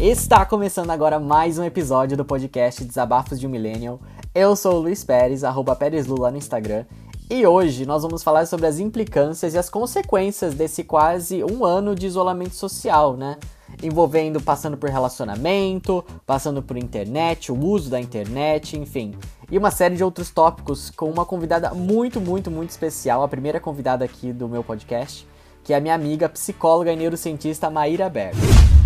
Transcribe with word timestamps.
Está 0.00 0.44
começando 0.44 0.90
agora 0.90 1.20
mais 1.20 1.58
um 1.58 1.64
episódio 1.64 2.16
do 2.16 2.24
podcast 2.24 2.84
Desabafos 2.84 3.38
de 3.38 3.46
um 3.46 3.50
Millennial. 3.50 4.00
Eu 4.34 4.56
sou 4.56 4.74
o 4.74 4.80
Luiz 4.80 5.04
Pérez, 5.04 5.44
arroba 5.44 5.76
PérezLu 5.76 6.20
lá 6.20 6.30
no 6.30 6.36
Instagram. 6.36 6.84
E 7.30 7.46
hoje 7.46 7.86
nós 7.86 8.02
vamos 8.02 8.22
falar 8.22 8.46
sobre 8.46 8.66
as 8.66 8.80
implicâncias 8.80 9.54
e 9.54 9.58
as 9.58 9.70
consequências 9.70 10.54
desse 10.54 10.82
quase 10.82 11.44
um 11.44 11.64
ano 11.64 11.94
de 11.94 12.06
isolamento 12.06 12.54
social, 12.54 13.16
né? 13.16 13.38
Envolvendo 13.82 14.40
passando 14.40 14.76
por 14.76 14.88
relacionamento, 14.88 16.04
passando 16.24 16.62
por 16.62 16.76
internet, 16.76 17.52
o 17.52 17.58
uso 17.58 17.90
da 17.90 18.00
internet, 18.00 18.76
enfim. 18.76 19.14
E 19.50 19.56
uma 19.56 19.70
série 19.70 19.94
de 19.94 20.02
outros 20.02 20.30
tópicos 20.30 20.90
com 20.90 21.10
uma 21.10 21.24
convidada 21.24 21.74
muito, 21.74 22.20
muito, 22.20 22.50
muito 22.50 22.70
especial, 22.70 23.22
a 23.22 23.28
primeira 23.28 23.60
convidada 23.60 24.04
aqui 24.04 24.32
do 24.32 24.48
meu 24.48 24.64
podcast, 24.64 25.26
que 25.68 25.74
é 25.74 25.76
a 25.76 25.80
minha 25.82 25.94
amiga 25.94 26.30
psicóloga 26.30 26.90
e 26.90 26.96
neurocientista 26.96 27.68
Maíra 27.68 28.08
Berg. 28.08 28.34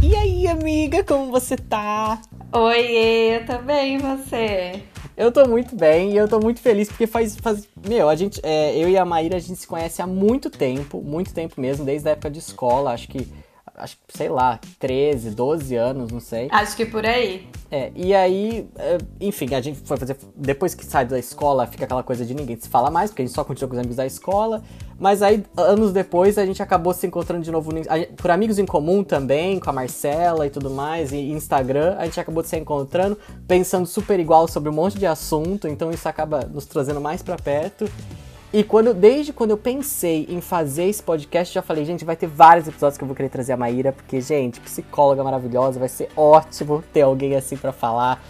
E 0.02 0.16
aí, 0.16 0.48
amiga, 0.48 1.04
como 1.04 1.30
você 1.30 1.56
tá? 1.56 2.20
Oi, 2.52 3.36
eu 3.36 3.46
tô 3.46 3.58
bem, 3.58 3.94
e 3.94 3.98
você? 3.98 4.82
Eu 5.16 5.30
tô 5.30 5.46
muito 5.46 5.76
bem 5.76 6.10
e 6.10 6.16
eu 6.16 6.26
tô 6.26 6.40
muito 6.40 6.60
feliz 6.60 6.88
porque 6.88 7.06
faz. 7.06 7.36
faz 7.36 7.68
meu, 7.88 8.08
a 8.08 8.16
gente. 8.16 8.40
É, 8.42 8.76
eu 8.76 8.88
e 8.88 8.98
a 8.98 9.04
Maíra 9.04 9.36
a 9.36 9.38
gente 9.38 9.60
se 9.60 9.66
conhece 9.68 10.02
há 10.02 10.08
muito 10.08 10.50
tempo, 10.50 11.00
muito 11.00 11.32
tempo 11.32 11.60
mesmo, 11.60 11.84
desde 11.84 12.08
a 12.08 12.12
época 12.12 12.28
de 12.28 12.40
escola, 12.40 12.90
acho 12.90 13.06
que 13.06 13.28
acho 13.74 13.96
que, 14.06 14.16
sei 14.16 14.28
lá, 14.28 14.60
13, 14.78 15.30
12 15.30 15.76
anos, 15.76 16.12
não 16.12 16.20
sei. 16.20 16.48
Acho 16.50 16.76
que 16.76 16.84
por 16.84 17.04
aí. 17.04 17.48
É, 17.70 17.90
e 17.94 18.14
aí, 18.14 18.68
é, 18.76 18.98
enfim, 19.20 19.54
a 19.54 19.60
gente 19.60 19.80
foi 19.80 19.96
fazer. 19.96 20.16
Depois 20.36 20.74
que 20.74 20.84
sai 20.84 21.06
da 21.06 21.18
escola, 21.18 21.66
fica 21.66 21.84
aquela 21.84 22.02
coisa 22.02 22.24
de 22.24 22.34
ninguém 22.34 22.58
se 22.58 22.68
fala 22.68 22.90
mais, 22.90 23.10
porque 23.10 23.22
a 23.22 23.24
gente 23.24 23.34
só 23.34 23.44
continua 23.44 23.68
com 23.68 23.74
os 23.74 23.78
amigos 23.78 23.96
da 23.96 24.06
escola. 24.06 24.62
Mas 24.98 25.22
aí, 25.22 25.42
anos 25.56 25.92
depois, 25.92 26.38
a 26.38 26.46
gente 26.46 26.62
acabou 26.62 26.92
se 26.92 27.06
encontrando 27.06 27.42
de 27.42 27.50
novo 27.50 27.70
por 28.16 28.30
amigos 28.30 28.58
em 28.58 28.66
comum 28.66 29.02
também, 29.02 29.58
com 29.58 29.70
a 29.70 29.72
Marcela 29.72 30.46
e 30.46 30.50
tudo 30.50 30.70
mais, 30.70 31.12
e 31.12 31.16
Instagram. 31.32 31.96
A 31.98 32.04
gente 32.04 32.20
acabou 32.20 32.44
se 32.44 32.56
encontrando, 32.56 33.18
pensando 33.48 33.86
super 33.86 34.20
igual 34.20 34.46
sobre 34.46 34.68
um 34.68 34.72
monte 34.72 34.98
de 34.98 35.06
assunto, 35.06 35.66
então 35.66 35.90
isso 35.90 36.08
acaba 36.08 36.44
nos 36.44 36.66
trazendo 36.66 37.00
mais 37.00 37.22
para 37.22 37.36
perto. 37.36 37.90
E 38.52 38.62
quando, 38.62 38.92
desde 38.92 39.32
quando 39.32 39.50
eu 39.50 39.56
pensei 39.56 40.26
em 40.28 40.42
fazer 40.42 40.84
esse 40.84 41.02
podcast, 41.02 41.54
já 41.54 41.62
falei, 41.62 41.86
gente, 41.86 42.04
vai 42.04 42.14
ter 42.14 42.26
vários 42.26 42.68
episódios 42.68 42.98
que 42.98 43.04
eu 43.04 43.08
vou 43.08 43.16
querer 43.16 43.30
trazer 43.30 43.54
a 43.54 43.56
Maíra, 43.56 43.92
porque, 43.92 44.20
gente, 44.20 44.60
psicóloga 44.60 45.24
maravilhosa, 45.24 45.80
vai 45.80 45.88
ser 45.88 46.10
ótimo 46.14 46.84
ter 46.92 47.00
alguém 47.00 47.34
assim 47.34 47.56
para 47.56 47.72
falar, 47.72 48.22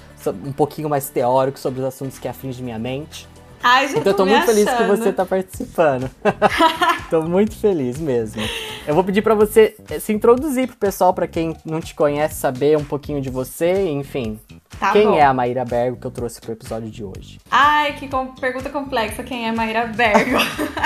um 0.46 0.52
pouquinho 0.52 0.88
mais 0.88 1.08
teórico 1.08 1.58
sobre 1.58 1.80
os 1.80 1.86
assuntos 1.86 2.20
que 2.20 2.28
afligem 2.28 2.64
minha 2.64 2.78
mente. 2.78 3.28
Ai, 3.60 3.88
já 3.88 3.98
então 3.98 4.12
eu 4.12 4.16
tô 4.16 4.24
muito 4.24 4.42
achando. 4.42 4.54
feliz 4.54 4.70
que 4.70 4.84
você 4.84 5.12
tá 5.12 5.26
participando. 5.26 6.10
tô 7.10 7.22
muito 7.22 7.56
feliz 7.56 7.98
mesmo. 7.98 8.42
Eu 8.86 8.94
vou 8.94 9.04
pedir 9.04 9.22
para 9.22 9.34
você 9.34 9.76
eh, 9.90 9.98
se 10.00 10.12
introduzir 10.12 10.66
pro 10.66 10.76
pessoal, 10.76 11.14
para 11.14 11.26
quem 11.28 11.56
não 11.64 11.80
te 11.80 11.94
conhece, 11.94 12.34
saber 12.34 12.76
um 12.76 12.84
pouquinho 12.84 13.20
de 13.20 13.30
você, 13.30 13.88
enfim. 13.88 14.40
Tá 14.80 14.92
quem 14.92 15.06
bom. 15.06 15.14
é 15.14 15.22
a 15.22 15.32
Maíra 15.32 15.64
Bergo 15.64 15.96
que 16.00 16.06
eu 16.06 16.10
trouxe 16.10 16.40
pro 16.40 16.52
episódio 16.52 16.90
de 16.90 17.04
hoje? 17.04 17.38
Ai, 17.50 17.92
que 17.92 18.08
com- 18.08 18.34
pergunta 18.34 18.68
complexa. 18.70 19.22
Quem 19.22 19.46
é 19.46 19.52
Maíra 19.52 19.86
Bergo? 19.86 20.36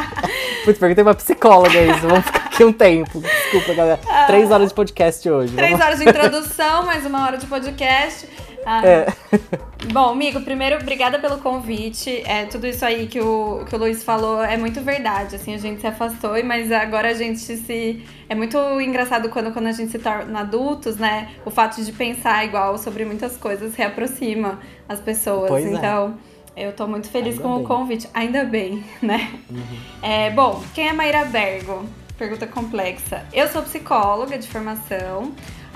Putz, 0.65 0.79
perguntei 0.79 1.03
pra 1.05 1.15
psicóloga 1.15 1.81
isso. 1.81 2.07
Vamos 2.07 2.27
ficar 2.27 2.45
aqui 2.47 2.65
um 2.65 2.73
tempo. 2.73 3.21
Desculpa, 3.21 3.73
galera. 3.75 4.01
Três 4.27 4.51
horas 4.51 4.69
de 4.69 4.75
podcast 4.75 5.31
hoje. 5.31 5.55
Três 5.55 5.71
Vamos... 5.71 5.87
horas 5.87 5.99
de 5.99 6.09
introdução, 6.09 6.85
mais 6.85 7.07
uma 7.07 7.25
hora 7.25 7.39
de 7.39 7.47
podcast. 7.47 8.29
Ah, 8.67 8.85
É. 8.85 9.07
Bom, 9.93 10.11
amigo, 10.11 10.41
primeiro, 10.41 10.77
obrigada 10.77 11.19
pelo 11.21 11.39
convite. 11.39 12.23
É, 12.27 12.45
tudo 12.47 12.67
isso 12.67 12.85
aí 12.85 13.07
que 13.07 13.21
o, 13.21 13.65
que 13.69 13.75
o 13.77 13.79
Luiz 13.79 14.03
falou 14.03 14.43
é 14.43 14.57
muito 14.57 14.81
verdade. 14.81 15.37
Assim, 15.37 15.55
a 15.55 15.59
gente 15.59 15.81
se 15.81 15.87
afastou, 15.87 16.33
mas 16.45 16.73
agora 16.73 17.11
a 17.11 17.15
gente 17.15 17.39
se. 17.39 18.05
É 18.29 18.35
muito 18.35 18.59
engraçado 18.81 19.29
quando, 19.29 19.53
quando 19.53 19.69
a 19.69 19.73
gente 19.73 19.93
se 19.93 19.99
torna 20.01 20.41
adultos, 20.41 20.97
né? 20.97 21.31
O 21.45 21.51
fato 21.51 21.83
de 21.83 21.93
pensar 21.93 22.45
igual 22.45 22.77
sobre 22.77 23.05
muitas 23.05 23.37
coisas 23.37 23.77
reaproxima 23.77 24.59
as 24.89 25.01
pessoas. 25.01 25.49
Pois 25.49 25.65
é. 25.65 25.71
então. 25.71 26.19
Eu 26.57 26.73
tô 26.73 26.87
muito 26.87 27.11
feliz 27.11 27.35
Ainda 27.35 27.43
com 27.43 27.55
bem. 27.57 27.65
o 27.65 27.69
convite. 27.69 28.09
Ainda 28.15 28.43
bem, 28.45 28.83
né? 29.03 29.31
Uhum. 29.49 29.79
É, 30.03 30.31
bom, 30.31 30.65
quem 30.75 30.89
é 30.89 30.93
Mayra 30.93 31.27
Bergo? 31.27 31.85
Pergunta 32.17 32.47
complexa. 32.47 33.27
Eu 33.31 33.47
sou 33.49 33.63
psicóloga 33.63 34.39
de 34.39 34.49
formação, 34.49 35.33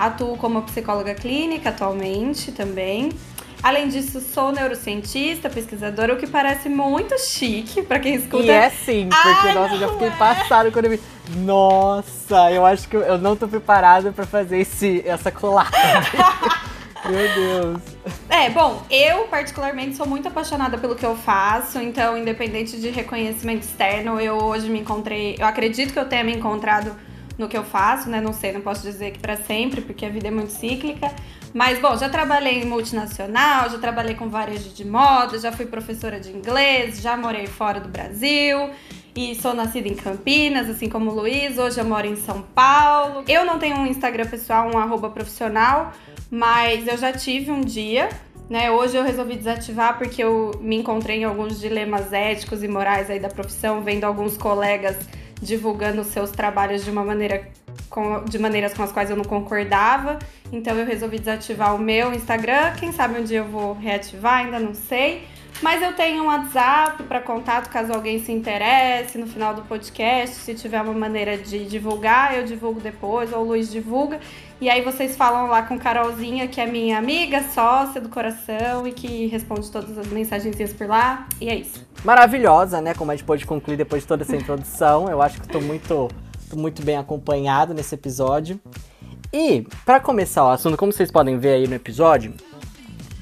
atuo 0.07 0.37
como 0.37 0.63
psicóloga 0.63 1.15
clínica 1.15 1.71
atualmente 1.71 2.53
também. 2.53 3.11
Além 3.63 3.89
disso, 3.89 4.21
sou 4.21 4.53
neurocientista, 4.53 5.51
pesquisadora, 5.51 6.15
o 6.15 6.17
que 6.17 6.27
parece 6.27 6.69
muito 6.71 7.19
chique 7.19 7.83
pra 7.83 7.99
quem 7.99 8.15
escuta. 8.15 8.45
E 8.45 8.51
é 8.51 8.71
sim, 8.71 9.09
porque, 9.11 9.49
Ai, 9.49 9.55
nossa, 9.55 9.75
eu 9.75 9.81
já 9.81 9.89
fiquei 9.89 10.09
é. 10.09 10.13
passado 10.13 10.73
quando 10.73 10.87
eu 10.87 10.93
vi. 10.93 11.01
Nossa, 11.37 12.51
eu 12.51 12.65
acho 12.65 12.89
que 12.89 12.97
eu, 12.97 13.19
não 13.19 13.37
tô 13.37 13.47
preparada 13.47 14.13
pra 14.13 14.25
fazer 14.25 14.61
esse, 14.61 15.03
essa 15.07 15.31
colagem. 15.31 15.71
Meu 17.05 17.35
Deus. 17.35 17.83
É, 18.29 18.49
bom, 18.51 18.83
eu 18.91 19.25
particularmente 19.25 19.97
sou 19.97 20.07
muito 20.07 20.29
apaixonada 20.29 20.79
pelo 20.79 20.95
que 20.95 21.05
eu 21.05 21.17
faço, 21.17 21.79
então, 21.79 22.17
independente 22.17 22.81
de 22.81 22.89
reconhecimento 22.89 23.63
externo, 23.63 24.19
eu 24.21 24.37
hoje 24.37 24.69
me 24.71 24.81
encontrei. 24.81 25.37
Eu 25.39 25.47
acredito 25.47 25.93
que 25.93 25.99
eu 25.99 26.07
tenha 26.07 26.25
me 26.25 26.33
encontrado 26.33 26.95
no 27.41 27.49
que 27.49 27.57
eu 27.57 27.65
faço, 27.65 28.09
né? 28.09 28.21
Não 28.21 28.33
sei, 28.33 28.53
não 28.53 28.61
posso 28.61 28.83
dizer 28.83 29.13
que 29.13 29.19
pra 29.19 29.37
sempre, 29.37 29.81
porque 29.81 30.05
a 30.05 30.11
vida 30.11 30.29
é 30.29 30.31
muito 30.31 30.53
cíclica. 30.53 31.11
Mas, 31.53 31.81
bom, 31.81 31.97
já 31.97 32.09
trabalhei 32.09 32.63
em 32.63 32.67
multinacional, 32.67 33.69
já 33.71 33.79
trabalhei 33.79 34.15
com 34.15 34.29
varejo 34.29 34.69
de 34.71 34.85
moda, 34.85 35.39
já 35.39 35.51
fui 35.51 35.67
professora 35.67 36.21
de 36.21 36.31
inglês, 36.31 37.01
já 37.01 37.17
morei 37.17 37.47
fora 37.47 37.81
do 37.81 37.89
Brasil. 37.89 38.71
E 39.17 39.35
sou 39.35 39.55
nascida 39.55 39.89
em 39.89 39.95
Campinas, 39.95 40.69
assim 40.69 40.89
como 40.89 41.11
o 41.11 41.15
Luiz. 41.15 41.59
Hoje 41.59 41.81
eu 41.81 41.85
moro 41.85 42.07
em 42.07 42.15
São 42.15 42.43
Paulo. 42.43 43.25
Eu 43.27 43.45
não 43.45 43.59
tenho 43.59 43.77
um 43.77 43.87
Instagram 43.87 44.27
pessoal, 44.27 44.71
um 44.73 44.79
arroba 44.79 45.11
profissional, 45.11 45.93
mas 46.31 46.87
eu 46.87 46.97
já 46.97 47.13
tive 47.13 47.51
um 47.51 47.61
dia, 47.61 48.09
né? 48.49 48.71
Hoje 48.71 48.97
eu 48.97 49.03
resolvi 49.03 49.35
desativar 49.35 49.99
porque 49.99 50.23
eu 50.23 50.53
me 50.61 50.77
encontrei 50.77 51.23
em 51.23 51.25
alguns 51.25 51.59
dilemas 51.59 52.13
éticos 52.13 52.63
e 52.63 52.69
morais 52.69 53.11
aí 53.11 53.19
da 53.19 53.29
profissão, 53.29 53.83
vendo 53.83 54.05
alguns 54.05 54.37
colegas 54.37 54.97
divulgando 55.41 56.05
seus 56.05 56.31
trabalhos 56.31 56.85
de 56.85 56.91
uma 56.91 57.05
maneira 57.05 57.49
com, 57.89 58.25
de 58.25 58.39
maneiras 58.39 58.75
com 58.75 58.83
as 58.83 58.93
quais 58.93 59.11
eu 59.11 59.17
não 59.17 59.25
concordava. 59.25 60.19
Então 60.53 60.77
eu 60.77 60.87
resolvi 60.87 61.19
desativar 61.19 61.75
o 61.75 61.79
meu 61.79 62.13
Instagram. 62.13 62.75
Quem 62.79 62.93
sabe 62.93 63.21
um 63.21 63.25
dia 63.25 63.39
eu 63.39 63.49
vou 63.49 63.75
reativar, 63.75 64.45
ainda 64.45 64.59
não 64.59 64.75
sei. 64.75 65.25
Mas 65.63 65.83
eu 65.83 65.93
tenho 65.93 66.23
um 66.25 66.27
WhatsApp 66.27 67.03
para 67.03 67.21
contato 67.21 67.69
caso 67.69 67.93
alguém 67.93 68.19
se 68.19 68.33
interesse 68.33 69.19
no 69.19 69.27
final 69.27 69.55
do 69.55 69.63
podcast. 69.63 70.37
Se 70.37 70.55
tiver 70.55 70.81
uma 70.81 70.95
maneira 70.95 71.37
de 71.37 71.67
divulgar, 71.67 72.37
eu 72.37 72.45
divulgo 72.45 72.81
depois, 72.81 73.33
ou 73.33 73.41
o 73.41 73.49
Luiz 73.49 73.71
divulga. 73.71 74.19
E 74.61 74.69
aí 74.69 74.83
vocês 74.83 75.17
falam 75.17 75.47
lá 75.47 75.63
com 75.63 75.79
Carolzinha, 75.79 76.47
que 76.49 76.61
é 76.61 76.67
minha 76.67 76.99
amiga, 76.99 77.43
sócia 77.43 78.01
do 78.01 78.09
coração 78.09 78.87
e 78.87 78.93
que 78.93 79.27
responde 79.27 79.71
todas 79.71 79.97
as 79.97 80.07
mensagenzinhas 80.09 80.73
por 80.73 80.87
lá. 80.87 81.27
E 81.41 81.49
é 81.49 81.55
isso. 81.55 81.87
Maravilhosa, 82.05 82.81
né? 82.81 82.95
Como 82.95 83.11
a 83.11 83.17
gente 83.17 83.25
pôde 83.25 83.47
concluir 83.47 83.77
depois 83.77 84.03
de 84.03 84.09
toda 84.09 84.23
essa 84.23 84.37
introdução. 84.37 85.09
Eu 85.09 85.21
acho 85.21 85.41
que 85.41 85.49
tô 85.49 85.61
muito, 85.61 86.09
muito 86.55 86.83
bem 86.83 86.97
acompanhado 86.97 87.75
nesse 87.75 87.95
episódio. 87.95 88.61
E, 89.33 89.67
pra 89.85 90.01
começar 90.01 90.45
o 90.45 90.49
assunto, 90.49 90.77
como 90.77 90.93
vocês 90.93 91.11
podem 91.11 91.39
ver 91.39 91.55
aí 91.55 91.69
no 91.69 91.75
episódio, 91.75 92.35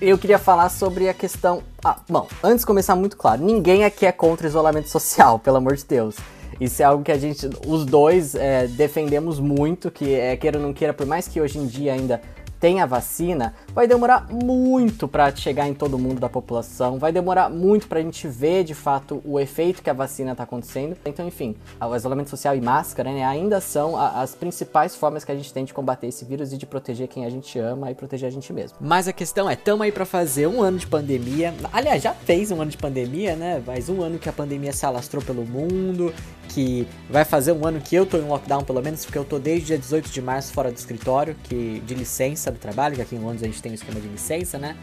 eu 0.00 0.16
queria 0.16 0.38
falar 0.38 0.68
sobre 0.68 1.08
a 1.08 1.14
questão. 1.14 1.62
Ah, 1.84 1.98
bom, 2.08 2.28
antes 2.42 2.60
de 2.60 2.66
começar, 2.66 2.94
muito 2.94 3.16
claro: 3.16 3.42
ninguém 3.42 3.84
aqui 3.84 4.06
é 4.06 4.12
contra 4.12 4.46
o 4.46 4.50
isolamento 4.50 4.88
social, 4.88 5.38
pelo 5.40 5.56
amor 5.56 5.76
de 5.76 5.84
Deus. 5.84 6.16
Isso 6.60 6.82
é 6.82 6.84
algo 6.84 7.04
que 7.04 7.12
a 7.12 7.18
gente, 7.18 7.48
os 7.66 7.84
dois, 7.84 8.34
é, 8.34 8.66
defendemos 8.66 9.38
muito, 9.38 9.92
que 9.92 10.14
é, 10.14 10.36
queira 10.36 10.58
ou 10.58 10.64
não 10.64 10.72
queira, 10.72 10.92
por 10.92 11.06
mais 11.06 11.28
que 11.28 11.40
hoje 11.40 11.56
em 11.56 11.66
dia 11.66 11.92
ainda 11.92 12.20
tenha 12.60 12.86
vacina, 12.86 13.54
vai 13.74 13.86
demorar 13.86 14.26
muito 14.30 15.06
para 15.06 15.34
chegar 15.34 15.68
em 15.68 15.74
todo 15.74 15.98
mundo 15.98 16.20
da 16.20 16.28
população, 16.28 16.98
vai 16.98 17.12
demorar 17.12 17.48
muito 17.48 17.86
para 17.86 18.00
a 18.00 18.02
gente 18.02 18.26
ver 18.26 18.64
de 18.64 18.74
fato 18.74 19.22
o 19.24 19.38
efeito 19.38 19.82
que 19.82 19.90
a 19.90 19.92
vacina 19.92 20.32
está 20.32 20.44
acontecendo. 20.44 20.96
Então, 21.04 21.26
enfim, 21.26 21.54
o 21.80 21.94
isolamento 21.96 22.30
social 22.30 22.56
e 22.56 22.60
máscara 22.60 23.12
né, 23.12 23.24
ainda 23.24 23.60
são 23.60 23.96
a- 23.96 24.20
as 24.22 24.34
principais 24.34 24.96
formas 24.96 25.24
que 25.24 25.32
a 25.32 25.36
gente 25.36 25.52
tem 25.52 25.64
de 25.64 25.72
combater 25.72 26.08
esse 26.08 26.24
vírus 26.24 26.52
e 26.52 26.56
de 26.56 26.66
proteger 26.66 27.08
quem 27.08 27.24
a 27.24 27.30
gente 27.30 27.58
ama 27.58 27.90
e 27.90 27.94
proteger 27.94 28.28
a 28.28 28.32
gente 28.32 28.52
mesmo. 28.52 28.76
Mas 28.80 29.06
a 29.08 29.12
questão 29.12 29.48
é, 29.48 29.54
tamo 29.56 29.82
aí 29.82 29.92
para 29.92 30.04
fazer 30.04 30.46
um 30.46 30.62
ano 30.62 30.78
de 30.78 30.86
pandemia. 30.86 31.54
Aliás, 31.72 32.02
já 32.02 32.12
fez 32.12 32.50
um 32.50 32.60
ano 32.60 32.70
de 32.70 32.76
pandemia, 32.76 33.36
né? 33.36 33.62
Mais 33.66 33.88
um 33.88 34.02
ano 34.02 34.18
que 34.18 34.28
a 34.28 34.32
pandemia 34.32 34.72
se 34.72 34.84
alastrou 34.84 35.22
pelo 35.22 35.44
mundo, 35.44 36.12
que 36.48 36.86
vai 37.10 37.24
fazer 37.24 37.52
um 37.52 37.66
ano 37.66 37.80
que 37.80 37.94
eu 37.94 38.06
tô 38.06 38.16
em 38.16 38.22
lockdown, 38.26 38.64
pelo 38.64 38.82
menos, 38.82 39.04
porque 39.04 39.18
eu 39.18 39.24
tô 39.24 39.38
desde 39.38 39.66
dia 39.66 39.78
18 39.78 40.10
de 40.10 40.20
março 40.22 40.52
fora 40.52 40.70
do 40.72 40.76
escritório, 40.76 41.36
que 41.44 41.80
de 41.86 41.94
licença 41.94 42.47
do 42.50 42.58
trabalho, 42.58 42.96
que 42.96 43.02
aqui 43.02 43.16
em 43.16 43.18
Londres 43.18 43.42
a 43.42 43.46
gente 43.46 43.62
tem 43.62 43.72
o 43.72 43.74
esquema 43.74 44.00
de 44.00 44.08
licença, 44.08 44.58
né? 44.58 44.76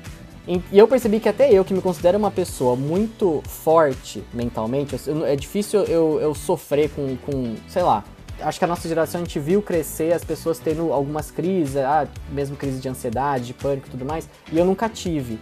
E 0.47 0.61
eu 0.77 0.87
percebi 0.87 1.19
que 1.19 1.27
até 1.27 1.51
eu, 1.51 1.65
que 1.65 1.73
me 1.73 1.81
considero 1.81 2.19
uma 2.19 2.29
pessoa 2.29 2.75
muito 2.75 3.41
forte 3.47 4.23
mentalmente, 4.31 4.95
é 5.25 5.35
difícil 5.35 5.83
eu, 5.85 6.19
eu 6.21 6.35
sofrer 6.35 6.91
com, 6.91 7.17
com, 7.17 7.55
sei 7.67 7.81
lá, 7.81 8.03
acho 8.39 8.59
que 8.59 8.65
a 8.65 8.67
nossa 8.67 8.87
geração 8.87 9.21
a 9.21 9.23
gente 9.23 9.39
viu 9.39 9.61
crescer 9.61 10.13
as 10.13 10.23
pessoas 10.23 10.59
tendo 10.59 10.93
algumas 10.93 11.31
crises, 11.31 11.77
ah, 11.77 12.07
mesmo 12.31 12.55
crise 12.55 12.79
de 12.79 12.87
ansiedade, 12.87 13.47
de 13.47 13.53
pânico 13.55 13.87
e 13.87 13.89
tudo 13.89 14.05
mais, 14.05 14.29
e 14.51 14.57
eu 14.57 14.65
nunca 14.65 14.87
tive. 14.87 15.39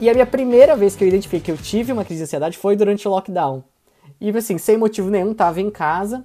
E 0.00 0.08
a 0.08 0.14
minha 0.14 0.26
primeira 0.26 0.74
vez 0.74 0.96
que 0.96 1.04
eu 1.04 1.08
identifiquei 1.08 1.40
que 1.40 1.50
eu 1.50 1.56
tive 1.56 1.92
uma 1.92 2.04
crise 2.04 2.20
de 2.20 2.24
ansiedade 2.24 2.56
foi 2.56 2.76
durante 2.76 3.06
o 3.06 3.10
lockdown. 3.10 3.62
E 4.18 4.30
assim, 4.30 4.56
sem 4.56 4.78
motivo 4.78 5.10
nenhum, 5.10 5.34
tava 5.34 5.60
em 5.60 5.70
casa. 5.70 6.24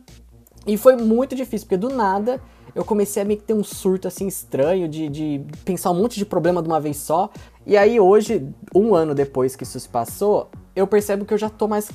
E 0.66 0.78
foi 0.78 0.96
muito 0.96 1.36
difícil, 1.36 1.68
porque 1.68 1.78
do 1.78 1.90
nada 1.90 2.42
eu 2.74 2.86
comecei 2.86 3.22
a 3.22 3.26
meio 3.26 3.40
que 3.40 3.46
ter 3.46 3.54
um 3.54 3.64
surto 3.64 4.08
assim 4.08 4.28
estranho 4.28 4.88
de, 4.88 5.10
de 5.10 5.46
pensar 5.66 5.92
um 5.92 5.96
monte 5.96 6.18
de 6.18 6.26
problema 6.26 6.62
de 6.62 6.68
uma 6.68 6.80
vez 6.80 6.98
só. 6.98 7.30
E 7.66 7.78
aí 7.78 8.00
hoje, 8.00 8.48
um 8.74 8.96
ano 8.96 9.14
depois 9.14 9.56
que 9.56 9.64
isso 9.64 9.80
se 9.80 9.90
passou, 9.90 10.50
eu 10.76 10.88
percebo 10.88 11.26
que 11.26 11.34
eu 11.34 11.38
já 11.38 11.50
tô 11.50 11.68
mais, 11.68 11.92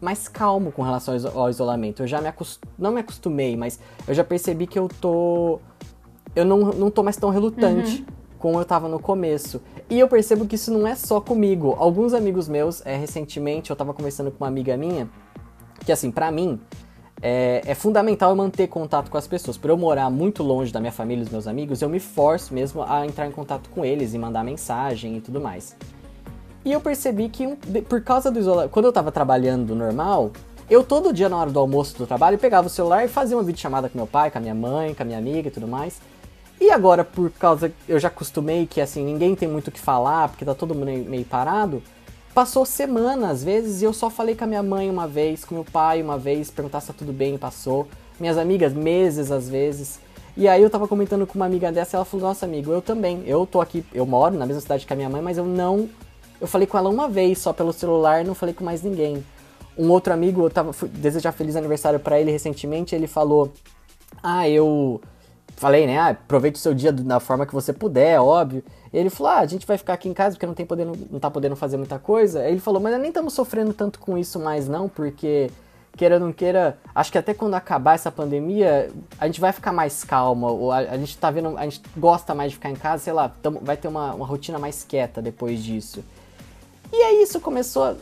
mais 0.00 0.28
calmo 0.28 0.72
com 0.72 0.82
relação 0.82 1.16
ao 1.34 1.48
isolamento. 1.48 2.02
Eu 2.02 2.06
já 2.06 2.20
me 2.20 2.32
não 2.78 2.92
me 2.92 3.00
acostumei, 3.00 3.56
mas 3.56 3.78
eu 4.06 4.14
já 4.14 4.24
percebi 4.24 4.66
que 4.66 4.78
eu 4.78 4.88
tô. 5.00 5.60
Eu 6.34 6.44
não, 6.44 6.58
não 6.72 6.90
tô 6.90 7.02
mais 7.02 7.16
tão 7.16 7.30
relutante. 7.30 8.00
Uhum. 8.00 8.16
Como 8.38 8.60
eu 8.60 8.64
tava 8.66 8.86
no 8.86 9.00
começo. 9.00 9.62
E 9.88 9.98
eu 9.98 10.06
percebo 10.08 10.46
que 10.46 10.56
isso 10.56 10.70
não 10.70 10.86
é 10.86 10.94
só 10.94 11.20
comigo. 11.20 11.74
Alguns 11.78 12.12
amigos 12.12 12.48
meus, 12.48 12.84
é, 12.84 12.94
recentemente, 12.94 13.70
eu 13.70 13.76
tava 13.76 13.94
conversando 13.94 14.30
com 14.30 14.44
uma 14.44 14.48
amiga 14.48 14.76
minha, 14.76 15.08
que 15.84 15.90
assim, 15.90 16.10
para 16.10 16.30
mim, 16.30 16.60
é, 17.22 17.62
é, 17.64 17.74
fundamental 17.74 18.30
eu 18.30 18.36
manter 18.36 18.66
contato 18.68 19.10
com 19.10 19.16
as 19.16 19.26
pessoas. 19.26 19.56
Por 19.56 19.70
eu 19.70 19.76
morar 19.76 20.10
muito 20.10 20.42
longe 20.42 20.72
da 20.72 20.80
minha 20.80 20.92
família 20.92 21.22
e 21.22 21.24
dos 21.24 21.32
meus 21.32 21.46
amigos, 21.46 21.80
eu 21.82 21.88
me 21.88 21.98
forço 21.98 22.52
mesmo 22.52 22.82
a 22.82 23.06
entrar 23.06 23.26
em 23.26 23.32
contato 23.32 23.68
com 23.70 23.84
eles 23.84 24.14
e 24.14 24.18
mandar 24.18 24.44
mensagem 24.44 25.16
e 25.16 25.20
tudo 25.20 25.40
mais. 25.40 25.76
E 26.64 26.72
eu 26.72 26.80
percebi 26.80 27.28
que, 27.28 27.46
por 27.88 28.02
causa 28.02 28.30
do 28.30 28.38
isolamento, 28.38 28.72
quando 28.72 28.86
eu 28.86 28.92
tava 28.92 29.12
trabalhando 29.12 29.74
normal, 29.74 30.32
eu 30.68 30.82
todo 30.82 31.12
dia 31.12 31.28
na 31.28 31.36
hora 31.36 31.50
do 31.50 31.60
almoço 31.60 31.96
do 31.96 32.06
trabalho 32.06 32.38
pegava 32.38 32.66
o 32.66 32.70
celular 32.70 33.04
e 33.04 33.08
fazia 33.08 33.36
uma 33.36 33.42
videochamada 33.44 33.88
com 33.88 33.96
meu 33.96 34.06
pai, 34.06 34.30
com 34.30 34.38
a 34.38 34.40
minha 34.40 34.54
mãe, 34.54 34.92
com 34.92 35.02
a 35.02 35.06
minha 35.06 35.18
amiga 35.18 35.48
e 35.48 35.50
tudo 35.50 35.68
mais. 35.68 36.00
E 36.60 36.70
agora, 36.70 37.04
por 37.04 37.30
causa 37.30 37.72
eu 37.88 37.98
já 37.98 38.08
acostumei 38.08 38.66
que 38.66 38.80
assim, 38.80 39.04
ninguém 39.04 39.34
tem 39.34 39.46
muito 39.46 39.68
o 39.68 39.70
que 39.70 39.78
falar, 39.78 40.28
porque 40.28 40.44
tá 40.44 40.54
todo 40.54 40.74
mundo 40.74 40.86
meio 40.86 41.24
parado, 41.24 41.82
Passou 42.36 42.66
semana, 42.66 43.30
às 43.30 43.42
vezes, 43.42 43.80
e 43.80 43.86
eu 43.86 43.94
só 43.94 44.10
falei 44.10 44.34
com 44.34 44.44
a 44.44 44.46
minha 44.46 44.62
mãe 44.62 44.90
uma 44.90 45.08
vez, 45.08 45.42
com 45.42 45.54
meu 45.54 45.64
pai 45.64 46.02
uma 46.02 46.18
vez, 46.18 46.50
perguntar 46.50 46.82
se 46.82 46.88
tá 46.88 46.92
tudo 46.92 47.10
bem 47.10 47.38
passou. 47.38 47.88
Minhas 48.20 48.36
amigas, 48.36 48.74
meses 48.74 49.32
às 49.32 49.48
vezes. 49.48 49.98
E 50.36 50.46
aí 50.46 50.60
eu 50.60 50.68
tava 50.68 50.86
comentando 50.86 51.26
com 51.26 51.36
uma 51.36 51.46
amiga 51.46 51.72
dessa, 51.72 51.96
ela 51.96 52.04
falou, 52.04 52.26
nossa 52.26 52.44
amigo, 52.44 52.70
eu 52.70 52.82
também. 52.82 53.22
Eu 53.24 53.46
tô 53.46 53.58
aqui, 53.58 53.82
eu 53.90 54.04
moro 54.04 54.36
na 54.36 54.44
mesma 54.44 54.60
cidade 54.60 54.84
que 54.84 54.92
a 54.92 54.96
minha 54.96 55.08
mãe, 55.08 55.22
mas 55.22 55.38
eu 55.38 55.46
não. 55.46 55.88
Eu 56.38 56.46
falei 56.46 56.66
com 56.66 56.76
ela 56.76 56.90
uma 56.90 57.08
vez 57.08 57.38
só 57.38 57.54
pelo 57.54 57.72
celular, 57.72 58.22
não 58.22 58.34
falei 58.34 58.54
com 58.54 58.62
mais 58.62 58.82
ninguém. 58.82 59.24
Um 59.78 59.88
outro 59.90 60.12
amigo, 60.12 60.42
eu 60.42 60.50
tava 60.50 60.74
fui 60.74 60.90
desejar 60.90 61.32
feliz 61.32 61.56
aniversário 61.56 61.98
para 61.98 62.20
ele 62.20 62.30
recentemente, 62.30 62.94
ele 62.94 63.06
falou: 63.06 63.50
Ah, 64.22 64.46
eu 64.46 65.00
falei, 65.54 65.86
né? 65.86 65.98
Ah, 65.98 66.08
aproveite 66.08 66.58
o 66.58 66.62
seu 66.62 66.74
dia 66.74 66.92
da 66.92 67.20
forma 67.20 67.46
que 67.46 67.54
você 67.54 67.72
puder, 67.72 68.20
óbvio. 68.20 68.64
Ele 68.92 69.10
falou: 69.10 69.32
ah, 69.32 69.38
a 69.40 69.46
gente 69.46 69.66
vai 69.66 69.78
ficar 69.78 69.94
aqui 69.94 70.08
em 70.08 70.14
casa 70.14 70.34
porque 70.34 70.46
não, 70.46 70.54
tem 70.54 70.66
podendo, 70.66 70.92
não 71.10 71.20
tá 71.20 71.30
podendo 71.30 71.56
fazer 71.56 71.76
muita 71.76 71.98
coisa. 71.98 72.40
Aí 72.40 72.52
ele 72.52 72.60
falou: 72.60 72.80
mas 72.80 72.98
nem 72.98 73.08
estamos 73.08 73.34
sofrendo 73.34 73.72
tanto 73.72 73.98
com 73.98 74.16
isso 74.16 74.38
mais, 74.38 74.68
não, 74.68 74.88
porque 74.88 75.50
queira 75.96 76.16
ou 76.16 76.20
não 76.20 76.32
queira, 76.32 76.78
acho 76.94 77.10
que 77.10 77.18
até 77.18 77.32
quando 77.32 77.54
acabar 77.54 77.94
essa 77.94 78.12
pandemia, 78.12 78.90
a 79.18 79.26
gente 79.26 79.40
vai 79.40 79.50
ficar 79.50 79.72
mais 79.72 80.04
calma. 80.04 80.50
Ou 80.50 80.70
a, 80.70 80.78
a 80.78 80.98
gente 80.98 81.16
tá 81.16 81.30
vendo, 81.30 81.56
a 81.56 81.64
gente 81.64 81.80
gosta 81.96 82.34
mais 82.34 82.50
de 82.50 82.56
ficar 82.56 82.70
em 82.70 82.76
casa, 82.76 83.02
sei 83.02 83.12
lá, 83.12 83.28
tamo, 83.28 83.60
vai 83.62 83.76
ter 83.76 83.88
uma, 83.88 84.14
uma 84.14 84.26
rotina 84.26 84.58
mais 84.58 84.84
quieta 84.84 85.22
depois 85.22 85.62
disso. 85.62 86.04
E 86.92 86.96
aí 86.96 87.22
isso 87.22 87.40
começou. 87.40 87.96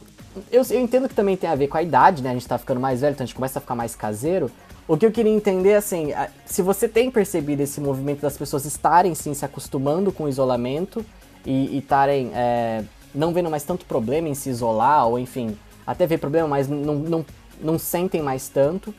Eu, 0.50 0.62
eu 0.69 0.81
entendo 0.81 1.08
que 1.08 1.14
também 1.14 1.37
tem 1.37 1.49
a 1.49 1.55
ver 1.55 1.69
com 1.69 1.79
a 1.79 1.82
idade, 1.82 2.23
né? 2.23 2.31
A 2.31 2.35
gente 2.35 2.49
tá 2.49 2.58
ficando 2.58 2.81
mais 2.81 3.00
velho, 3.00 3.12
então 3.12 3.23
a 3.23 3.26
gente 3.26 3.37
começa 3.37 3.58
a 3.58 3.62
ficar 3.62 3.76
mais 3.76 3.94
caseiro. 3.94 4.50
O 4.86 4.96
que 4.98 5.06
eu 5.06 5.10
queria 5.10 5.32
entender, 5.32 5.75
assim, 5.75 6.12
se 6.44 6.60
você 6.60 6.86
tem 6.86 7.10
percebido 7.10 7.60
esse 7.60 7.81
movimento 7.81 8.20
das 8.20 8.36
pessoas 8.36 8.66
estarem, 8.66 9.14
sim, 9.14 9.32
se 9.32 9.44
acostumando 9.44 10.12
com 10.12 10.25
o 10.25 10.28
isolamento 10.28 11.04
e 11.44 11.78
estarem 11.78 12.31
é, 12.34 12.84
não 13.14 13.32
vendo 13.32 13.50
mais 13.50 13.62
tanto 13.62 13.86
problema 13.86 14.28
em 14.28 14.34
se 14.34 14.50
isolar, 14.50 15.08
ou 15.08 15.19
enfim, 15.19 15.56
até 15.86 16.06
ver 16.06 16.19
problema, 16.19 16.48
mas 16.48 16.69
não, 16.69 16.94
não, 16.96 17.26
não 17.60 17.78
sentem 17.78 18.22
mais 18.22 18.48
tanto. 18.48 18.94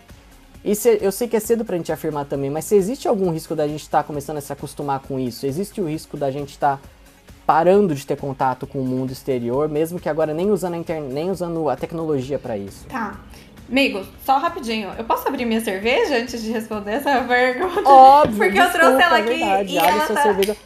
E 0.63 0.73
se, 0.73 0.97
eu 0.99 1.11
sei 1.11 1.27
que 1.27 1.35
é 1.35 1.39
cedo 1.39 1.63
pra 1.63 1.77
gente 1.77 1.91
afirmar 1.91 2.25
também, 2.25 2.49
mas 2.49 2.65
se 2.65 2.75
existe 2.75 3.07
algum 3.07 3.31
risco 3.31 3.55
da 3.55 3.67
gente 3.67 3.83
estar 3.83 3.99
tá 4.01 4.03
começando 4.03 4.38
a 4.38 4.41
se 4.41 4.51
acostumar 4.51 5.01
com 5.01 5.19
isso? 5.19 5.45
Existe 5.45 5.79
o 5.79 5.88
risco 5.88 6.17
da 6.17 6.31
gente 6.31 6.49
estar 6.49 6.77
tá 6.77 6.89
parando 7.45 7.93
de 7.93 8.07
ter 8.07 8.17
contato 8.17 8.65
com 8.65 8.79
o 8.79 8.83
mundo 8.83 9.11
exterior, 9.11 9.69
mesmo 9.69 9.99
que 9.99 10.09
agora 10.09 10.33
nem 10.33 10.49
usando 10.49 10.73
a 10.73 10.99
nem 11.01 11.29
usando 11.29 11.69
a 11.69 11.75
tecnologia 11.75 12.39
para 12.39 12.57
isso? 12.57 12.88
Tá. 12.88 13.19
Amigo, 13.69 14.06
só 14.23 14.38
rapidinho. 14.38 14.91
Eu 14.97 15.03
posso 15.03 15.27
abrir 15.27 15.45
minha 15.45 15.62
cerveja 15.62 16.17
antes 16.17 16.41
de 16.41 16.51
responder 16.51 16.91
essa 16.94 17.21
pergunta? 17.27 17.89
Óbvio, 17.89 18.38
Porque 18.38 18.51
desculpa, 18.51 18.77
eu 18.77 18.81
trouxe 18.81 19.03
ela 19.03 19.17
é 19.17 19.21
aqui 19.21 19.29
verdade. 19.29 19.73
e 19.73 19.77
Abre 19.79 19.91
ela 19.91 20.06
sua 20.06 20.15
tá... 20.15 20.23
cerveja. 20.23 20.57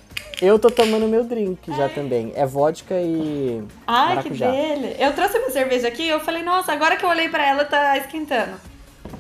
Eu 0.42 0.58
tô 0.58 0.72
tomando 0.72 1.08
meu 1.08 1.24
drink 1.24 1.70
já 1.76 1.90
também. 1.90 2.32
É 2.36 2.46
vodka 2.46 2.96
e 2.96 3.62
Ai, 3.86 4.16
maracujá. 4.16 4.46
que 4.46 4.52
dele. 4.52 4.96
Eu 4.98 5.14
trouxe 5.14 5.38
minha 5.38 5.52
cerveja 5.52 5.88
aqui 5.90 6.04
e 6.04 6.10
eu 6.10 6.20
falei, 6.22 6.44
nossa, 6.44 6.72
agora 6.72 6.96
que 6.96 7.04
eu 7.04 7.10
olhei 7.10 7.28
pra 7.28 7.46
ela, 7.46 7.66
tá 7.66 7.98
esquentando. 7.98 8.54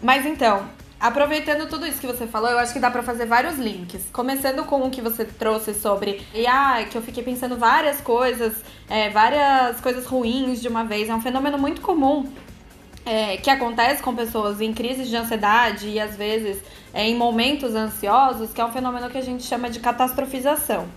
Mas 0.01 0.25
então, 0.25 0.63
aproveitando 0.97 1.67
tudo 1.67 1.85
isso 1.85 1.99
que 1.99 2.07
você 2.07 2.25
falou, 2.25 2.49
eu 2.49 2.57
acho 2.59 2.71
que 2.71 2.79
dá 2.79 2.89
pra 2.89 3.03
fazer 3.03 3.25
vários 3.25 3.57
links. 3.57 4.03
Começando 4.13 4.63
com 4.63 4.81
o 4.85 4.89
que 4.89 5.01
você 5.01 5.25
trouxe 5.25 5.73
sobre 5.73 6.21
e 6.33 6.47
ah, 6.47 6.85
que 6.89 6.97
eu 6.97 7.01
fiquei 7.01 7.21
pensando 7.23 7.57
várias 7.57 7.99
coisas, 7.99 8.53
é, 8.89 9.09
várias 9.09 9.81
coisas 9.81 10.05
ruins 10.05 10.61
de 10.61 10.69
uma 10.69 10.85
vez. 10.85 11.09
É 11.09 11.13
um 11.13 11.21
fenômeno 11.21 11.57
muito 11.57 11.81
comum 11.81 12.29
é, 13.05 13.37
que 13.37 13.49
acontece 13.49 14.01
com 14.03 14.15
pessoas 14.15 14.61
em 14.61 14.73
crises 14.73 15.07
de 15.07 15.15
ansiedade 15.15 15.89
e 15.89 15.99
às 15.99 16.15
vezes 16.15 16.61
é, 16.93 17.07
em 17.07 17.15
momentos 17.15 17.75
ansiosos, 17.75 18.53
que 18.53 18.61
é 18.61 18.65
um 18.65 18.71
fenômeno 18.71 19.09
que 19.09 19.17
a 19.17 19.21
gente 19.21 19.43
chama 19.43 19.69
de 19.69 19.79
catastrofização. 19.79 20.87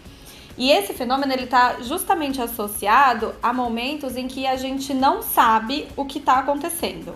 E 0.56 0.70
esse 0.70 0.93
fenômeno 0.93 1.32
ele 1.32 1.44
está 1.44 1.78
justamente 1.81 2.40
associado 2.40 3.34
a 3.43 3.52
momentos 3.52 4.16
em 4.16 4.28
que 4.28 4.46
a 4.46 4.56
gente 4.56 4.93
não 4.93 5.22
sabe 5.22 5.88
o 5.96 6.04
que 6.04 6.19
está 6.19 6.38
acontecendo. 6.38 7.14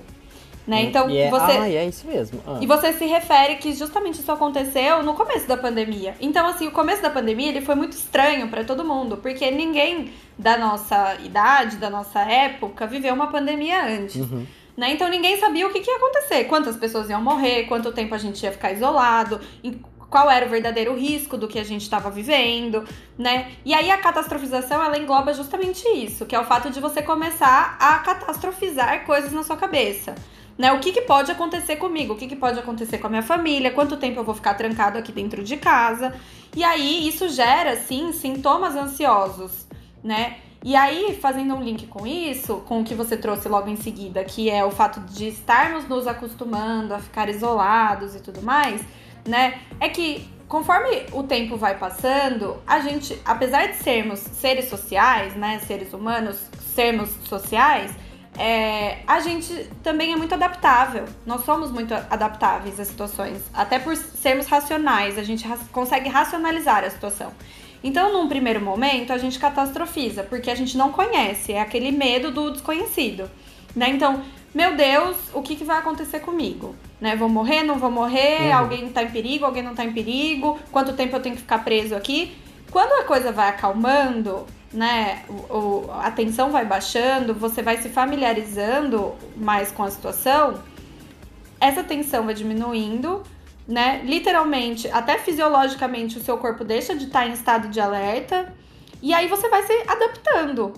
Né? 0.66 0.82
Então 0.82 1.08
e 1.08 1.18
é, 1.18 1.30
você 1.30 1.52
ah, 1.52 1.68
é 1.68 1.86
isso 1.86 2.06
mesmo. 2.08 2.40
Ah. 2.44 2.58
E 2.60 2.66
você 2.66 2.92
se 2.92 3.06
refere 3.06 3.54
que 3.56 3.72
justamente 3.72 4.18
isso 4.18 4.32
aconteceu 4.32 5.00
no 5.02 5.14
começo 5.14 5.46
da 5.46 5.56
pandemia. 5.56 6.16
Então 6.20 6.44
assim, 6.46 6.66
o 6.66 6.72
começo 6.72 7.00
da 7.00 7.10
pandemia 7.10 7.48
ele 7.50 7.60
foi 7.60 7.76
muito 7.76 7.92
estranho 7.92 8.48
para 8.48 8.64
todo 8.64 8.84
mundo, 8.84 9.16
porque 9.18 9.48
ninguém 9.50 10.10
da 10.36 10.58
nossa 10.58 11.16
idade, 11.24 11.76
da 11.76 11.88
nossa 11.88 12.20
época, 12.20 12.84
viveu 12.84 13.14
uma 13.14 13.28
pandemia 13.28 13.84
antes. 13.84 14.16
Uhum. 14.16 14.44
Né? 14.76 14.92
Então 14.92 15.08
ninguém 15.08 15.38
sabia 15.38 15.66
o 15.66 15.72
que, 15.72 15.80
que 15.80 15.90
ia 15.90 15.96
acontecer, 15.96 16.44
quantas 16.44 16.76
pessoas 16.76 17.08
iam 17.08 17.22
morrer, 17.22 17.64
quanto 17.64 17.92
tempo 17.92 18.14
a 18.14 18.18
gente 18.18 18.42
ia 18.42 18.52
ficar 18.52 18.72
isolado, 18.72 19.40
qual 20.10 20.30
era 20.30 20.46
o 20.46 20.48
verdadeiro 20.48 20.94
risco 20.94 21.36
do 21.36 21.48
que 21.48 21.58
a 21.58 21.64
gente 21.64 21.82
estava 21.82 22.10
vivendo, 22.10 22.84
né? 23.18 23.52
E 23.64 23.74
aí 23.74 23.90
a 23.90 23.98
catastrofização 23.98 24.82
ela 24.82 24.98
engloba 24.98 25.32
justamente 25.32 25.86
isso, 25.88 26.26
que 26.26 26.34
é 26.34 26.40
o 26.40 26.44
fato 26.44 26.70
de 26.70 26.80
você 26.80 27.02
começar 27.02 27.76
a 27.80 27.98
catastrofizar 27.98 29.04
coisas 29.04 29.32
na 29.32 29.42
sua 29.42 29.56
cabeça. 29.56 30.14
Né, 30.58 30.72
o 30.72 30.80
que, 30.80 30.90
que 30.90 31.02
pode 31.02 31.30
acontecer 31.30 31.76
comigo? 31.76 32.14
O 32.14 32.16
que, 32.16 32.26
que 32.26 32.34
pode 32.34 32.58
acontecer 32.58 32.96
com 32.96 33.08
a 33.08 33.10
minha 33.10 33.22
família? 33.22 33.70
Quanto 33.70 33.98
tempo 33.98 34.20
eu 34.20 34.24
vou 34.24 34.34
ficar 34.34 34.54
trancado 34.54 34.96
aqui 34.96 35.12
dentro 35.12 35.44
de 35.44 35.58
casa? 35.58 36.14
E 36.56 36.64
aí 36.64 37.06
isso 37.06 37.28
gera, 37.28 37.76
sim, 37.76 38.10
sintomas 38.12 38.74
ansiosos, 38.74 39.66
né? 40.02 40.38
E 40.66 40.74
aí, 40.74 41.16
fazendo 41.22 41.54
um 41.54 41.62
link 41.62 41.86
com 41.86 42.04
isso, 42.04 42.56
com 42.66 42.80
o 42.80 42.84
que 42.84 42.92
você 42.92 43.16
trouxe 43.16 43.48
logo 43.48 43.70
em 43.70 43.76
seguida, 43.76 44.24
que 44.24 44.50
é 44.50 44.64
o 44.64 44.70
fato 44.72 44.98
de 44.98 45.28
estarmos 45.28 45.86
nos 45.88 46.08
acostumando 46.08 46.92
a 46.92 46.98
ficar 46.98 47.28
isolados 47.28 48.16
e 48.16 48.20
tudo 48.20 48.42
mais, 48.42 48.82
né? 49.24 49.60
É 49.78 49.88
que 49.88 50.28
conforme 50.48 51.06
o 51.12 51.22
tempo 51.22 51.56
vai 51.56 51.78
passando, 51.78 52.60
a 52.66 52.80
gente, 52.80 53.16
apesar 53.24 53.68
de 53.68 53.76
sermos 53.76 54.18
seres 54.18 54.68
sociais, 54.68 55.36
né, 55.36 55.60
seres 55.60 55.92
humanos, 55.92 56.36
sermos 56.74 57.10
sociais, 57.28 57.92
é, 58.36 59.02
a 59.06 59.20
gente 59.20 59.70
também 59.84 60.14
é 60.14 60.16
muito 60.16 60.34
adaptável. 60.34 61.04
Nós 61.24 61.44
somos 61.44 61.70
muito 61.70 61.94
adaptáveis 61.94 62.80
às 62.80 62.88
situações, 62.88 63.40
até 63.54 63.78
por 63.78 63.94
sermos 63.94 64.48
racionais, 64.48 65.16
a 65.16 65.22
gente 65.22 65.46
consegue 65.70 66.08
racionalizar 66.08 66.82
a 66.82 66.90
situação. 66.90 67.32
Então, 67.86 68.12
num 68.12 68.26
primeiro 68.26 68.60
momento, 68.60 69.12
a 69.12 69.18
gente 69.18 69.38
catastrofiza, 69.38 70.24
porque 70.24 70.50
a 70.50 70.56
gente 70.56 70.76
não 70.76 70.90
conhece, 70.90 71.52
é 71.52 71.60
aquele 71.60 71.92
medo 71.92 72.32
do 72.32 72.50
desconhecido. 72.50 73.30
Né? 73.76 73.90
Então, 73.90 74.22
meu 74.52 74.76
Deus, 74.76 75.16
o 75.32 75.40
que, 75.40 75.54
que 75.54 75.62
vai 75.62 75.78
acontecer 75.78 76.18
comigo? 76.18 76.74
Né? 77.00 77.14
Vou 77.14 77.28
morrer, 77.28 77.62
não 77.62 77.78
vou 77.78 77.88
morrer? 77.88 78.48
Uhum. 78.48 78.56
Alguém 78.56 78.88
tá 78.88 79.04
em 79.04 79.10
perigo, 79.12 79.44
alguém 79.44 79.62
não 79.62 79.72
tá 79.72 79.84
em 79.84 79.92
perigo? 79.92 80.58
Quanto 80.72 80.94
tempo 80.94 81.14
eu 81.14 81.20
tenho 81.20 81.36
que 81.36 81.42
ficar 81.42 81.62
preso 81.62 81.94
aqui? 81.94 82.36
Quando 82.72 82.90
a 83.00 83.04
coisa 83.04 83.30
vai 83.30 83.50
acalmando, 83.50 84.44
né, 84.72 85.22
o, 85.48 85.88
a 86.02 86.10
tensão 86.10 86.50
vai 86.50 86.64
baixando, 86.64 87.34
você 87.34 87.62
vai 87.62 87.76
se 87.76 87.88
familiarizando 87.88 89.14
mais 89.36 89.70
com 89.70 89.84
a 89.84 89.90
situação, 89.92 90.60
essa 91.60 91.84
tensão 91.84 92.24
vai 92.24 92.34
diminuindo 92.34 93.22
né? 93.66 94.02
Literalmente, 94.04 94.88
até 94.90 95.18
fisiologicamente, 95.18 96.18
o 96.18 96.20
seu 96.20 96.38
corpo 96.38 96.64
deixa 96.64 96.94
de 96.94 97.04
estar 97.04 97.26
em 97.26 97.32
estado 97.32 97.68
de 97.68 97.80
alerta. 97.80 98.54
E 99.02 99.12
aí 99.12 99.28
você 99.28 99.48
vai 99.48 99.62
se 99.62 99.72
adaptando 99.86 100.72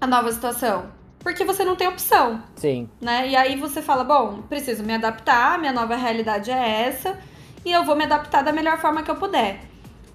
à 0.00 0.06
nova 0.06 0.32
situação. 0.32 0.90
Porque 1.18 1.44
você 1.44 1.64
não 1.64 1.76
tem 1.76 1.86
opção. 1.86 2.42
Sim. 2.56 2.88
Né? 3.00 3.28
E 3.28 3.36
aí 3.36 3.56
você 3.56 3.82
fala: 3.82 4.04
bom, 4.04 4.42
preciso 4.48 4.82
me 4.82 4.94
adaptar, 4.94 5.58
minha 5.58 5.72
nova 5.72 5.96
realidade 5.96 6.50
é 6.50 6.86
essa. 6.86 7.18
E 7.64 7.70
eu 7.72 7.84
vou 7.84 7.94
me 7.94 8.04
adaptar 8.04 8.42
da 8.42 8.52
melhor 8.52 8.78
forma 8.78 9.02
que 9.02 9.10
eu 9.10 9.16
puder. 9.16 9.60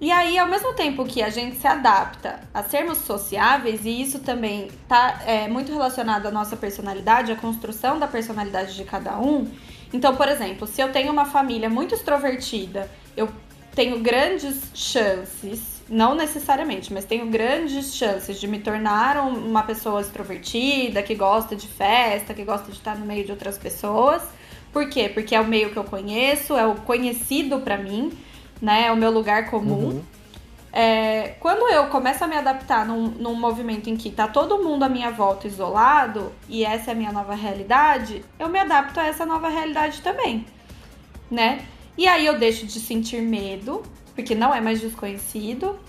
E 0.02 0.12
aí, 0.12 0.38
ao 0.38 0.48
mesmo 0.48 0.74
tempo 0.74 1.06
que 1.06 1.24
a 1.24 1.30
gente 1.30 1.56
se 1.56 1.66
adapta 1.66 2.42
a 2.54 2.62
sermos 2.64 2.98
sociáveis, 2.98 3.86
e 3.86 4.02
isso 4.02 4.20
também 4.20 4.68
está 4.68 5.22
é, 5.26 5.48
muito 5.48 5.72
relacionado 5.72 6.26
à 6.26 6.32
nossa 6.32 6.58
personalidade, 6.58 7.32
à 7.32 7.36
construção 7.36 7.98
da 7.98 8.06
personalidade 8.06 8.76
de 8.76 8.84
cada 8.84 9.18
um, 9.18 9.50
então, 9.96 10.14
por 10.14 10.28
exemplo, 10.28 10.68
se 10.68 10.82
eu 10.82 10.92
tenho 10.92 11.10
uma 11.10 11.24
família 11.24 11.70
muito 11.70 11.96
extrovertida, 11.96 12.92
eu 13.16 13.30
tenho 13.74 13.98
grandes 14.02 14.70
chances, 14.74 15.82
não 15.88 16.14
necessariamente, 16.14 16.92
mas 16.92 17.06
tenho 17.06 17.28
grandes 17.28 17.96
chances 17.96 18.38
de 18.38 18.46
me 18.46 18.60
tornar 18.60 19.26
uma 19.26 19.64
pessoa 19.64 20.02
extrovertida, 20.02 21.02
que 21.02 21.16
gosta 21.16 21.56
de 21.56 21.66
festa, 21.66 22.34
que 22.34 22.44
gosta 22.44 22.70
de 22.70 22.78
estar 22.78 22.98
no 22.98 23.06
meio 23.06 23.24
de 23.24 23.32
outras 23.32 23.58
pessoas. 23.58 24.22
Por 24.74 24.90
quê? 24.90 25.08
Porque 25.08 25.34
é 25.34 25.40
o 25.40 25.48
meio 25.48 25.72
que 25.72 25.78
eu 25.78 25.86
conheço, 25.86 26.58
é 26.58 26.68
o 26.68 26.76
conhecido 26.76 27.60
para 27.62 27.78
mim, 27.78 28.12
né? 28.62 28.88
É 28.88 28.92
o 28.92 28.98
meu 28.98 29.12
lugar 29.12 29.50
comum. 29.50 29.92
Uhum. 29.92 30.04
É, 30.78 31.36
quando 31.40 31.70
eu 31.70 31.88
começo 31.88 32.22
a 32.22 32.28
me 32.28 32.36
adaptar 32.36 32.86
num, 32.86 33.08
num 33.08 33.34
movimento 33.34 33.90
em 33.90 33.96
que 33.96 34.12
tá 34.12 34.28
todo 34.28 34.62
mundo 34.62 34.84
à 34.84 34.90
minha 34.90 35.10
volta 35.10 35.48
isolado, 35.48 36.34
e 36.50 36.66
essa 36.66 36.92
é 36.92 36.94
a 36.94 36.96
minha 36.98 37.14
nova 37.14 37.34
realidade, 37.34 38.26
eu 38.38 38.50
me 38.50 38.60
adapto 38.60 39.00
a 39.00 39.06
essa 39.06 39.26
nova 39.26 39.48
realidade 39.48 40.02
também, 40.02 40.46
né? 41.32 41.62
E 41.98 42.06
aí 42.06 42.26
eu 42.26 42.38
deixo 42.38 42.66
de 42.66 42.78
sentir 42.82 43.22
medo, 43.22 43.84
porque 44.14 44.36
não 44.36 44.54
é 44.54 44.60
mais 44.60 44.82
desconhecido, 44.82 45.80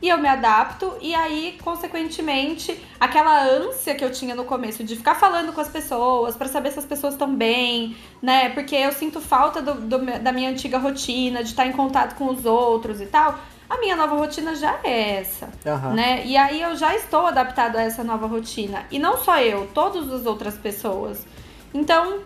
e 0.00 0.08
eu 0.08 0.18
me 0.18 0.28
adapto, 0.28 0.96
e 1.00 1.12
aí, 1.12 1.58
consequentemente, 1.64 2.80
aquela 3.00 3.42
ânsia 3.42 3.96
que 3.96 4.04
eu 4.04 4.12
tinha 4.12 4.36
no 4.36 4.44
começo 4.44 4.84
de 4.84 4.94
ficar 4.94 5.16
falando 5.16 5.52
com 5.52 5.60
as 5.60 5.68
pessoas, 5.68 6.36
para 6.36 6.46
saber 6.46 6.70
se 6.70 6.78
as 6.78 6.84
pessoas 6.84 7.14
estão 7.14 7.34
bem, 7.34 7.96
né? 8.22 8.50
Porque 8.50 8.76
eu 8.76 8.92
sinto 8.92 9.20
falta 9.20 9.60
do, 9.60 9.74
do, 9.74 9.98
da 10.20 10.30
minha 10.30 10.50
antiga 10.50 10.78
rotina, 10.78 11.42
de 11.42 11.50
estar 11.50 11.66
em 11.66 11.72
contato 11.72 12.14
com 12.14 12.28
os 12.28 12.46
outros 12.46 13.00
e 13.00 13.06
tal 13.06 13.36
a 13.68 13.78
minha 13.78 13.96
nova 13.96 14.16
rotina 14.16 14.54
já 14.54 14.78
é 14.84 15.20
essa, 15.20 15.48
uhum. 15.64 15.94
né? 15.94 16.24
E 16.24 16.36
aí 16.36 16.62
eu 16.62 16.76
já 16.76 16.94
estou 16.94 17.26
adaptado 17.26 17.76
a 17.76 17.82
essa 17.82 18.04
nova 18.04 18.26
rotina. 18.26 18.84
E 18.90 18.98
não 18.98 19.18
só 19.18 19.40
eu, 19.40 19.68
todas 19.74 20.12
as 20.12 20.24
outras 20.24 20.56
pessoas. 20.56 21.26
Então, 21.74 22.20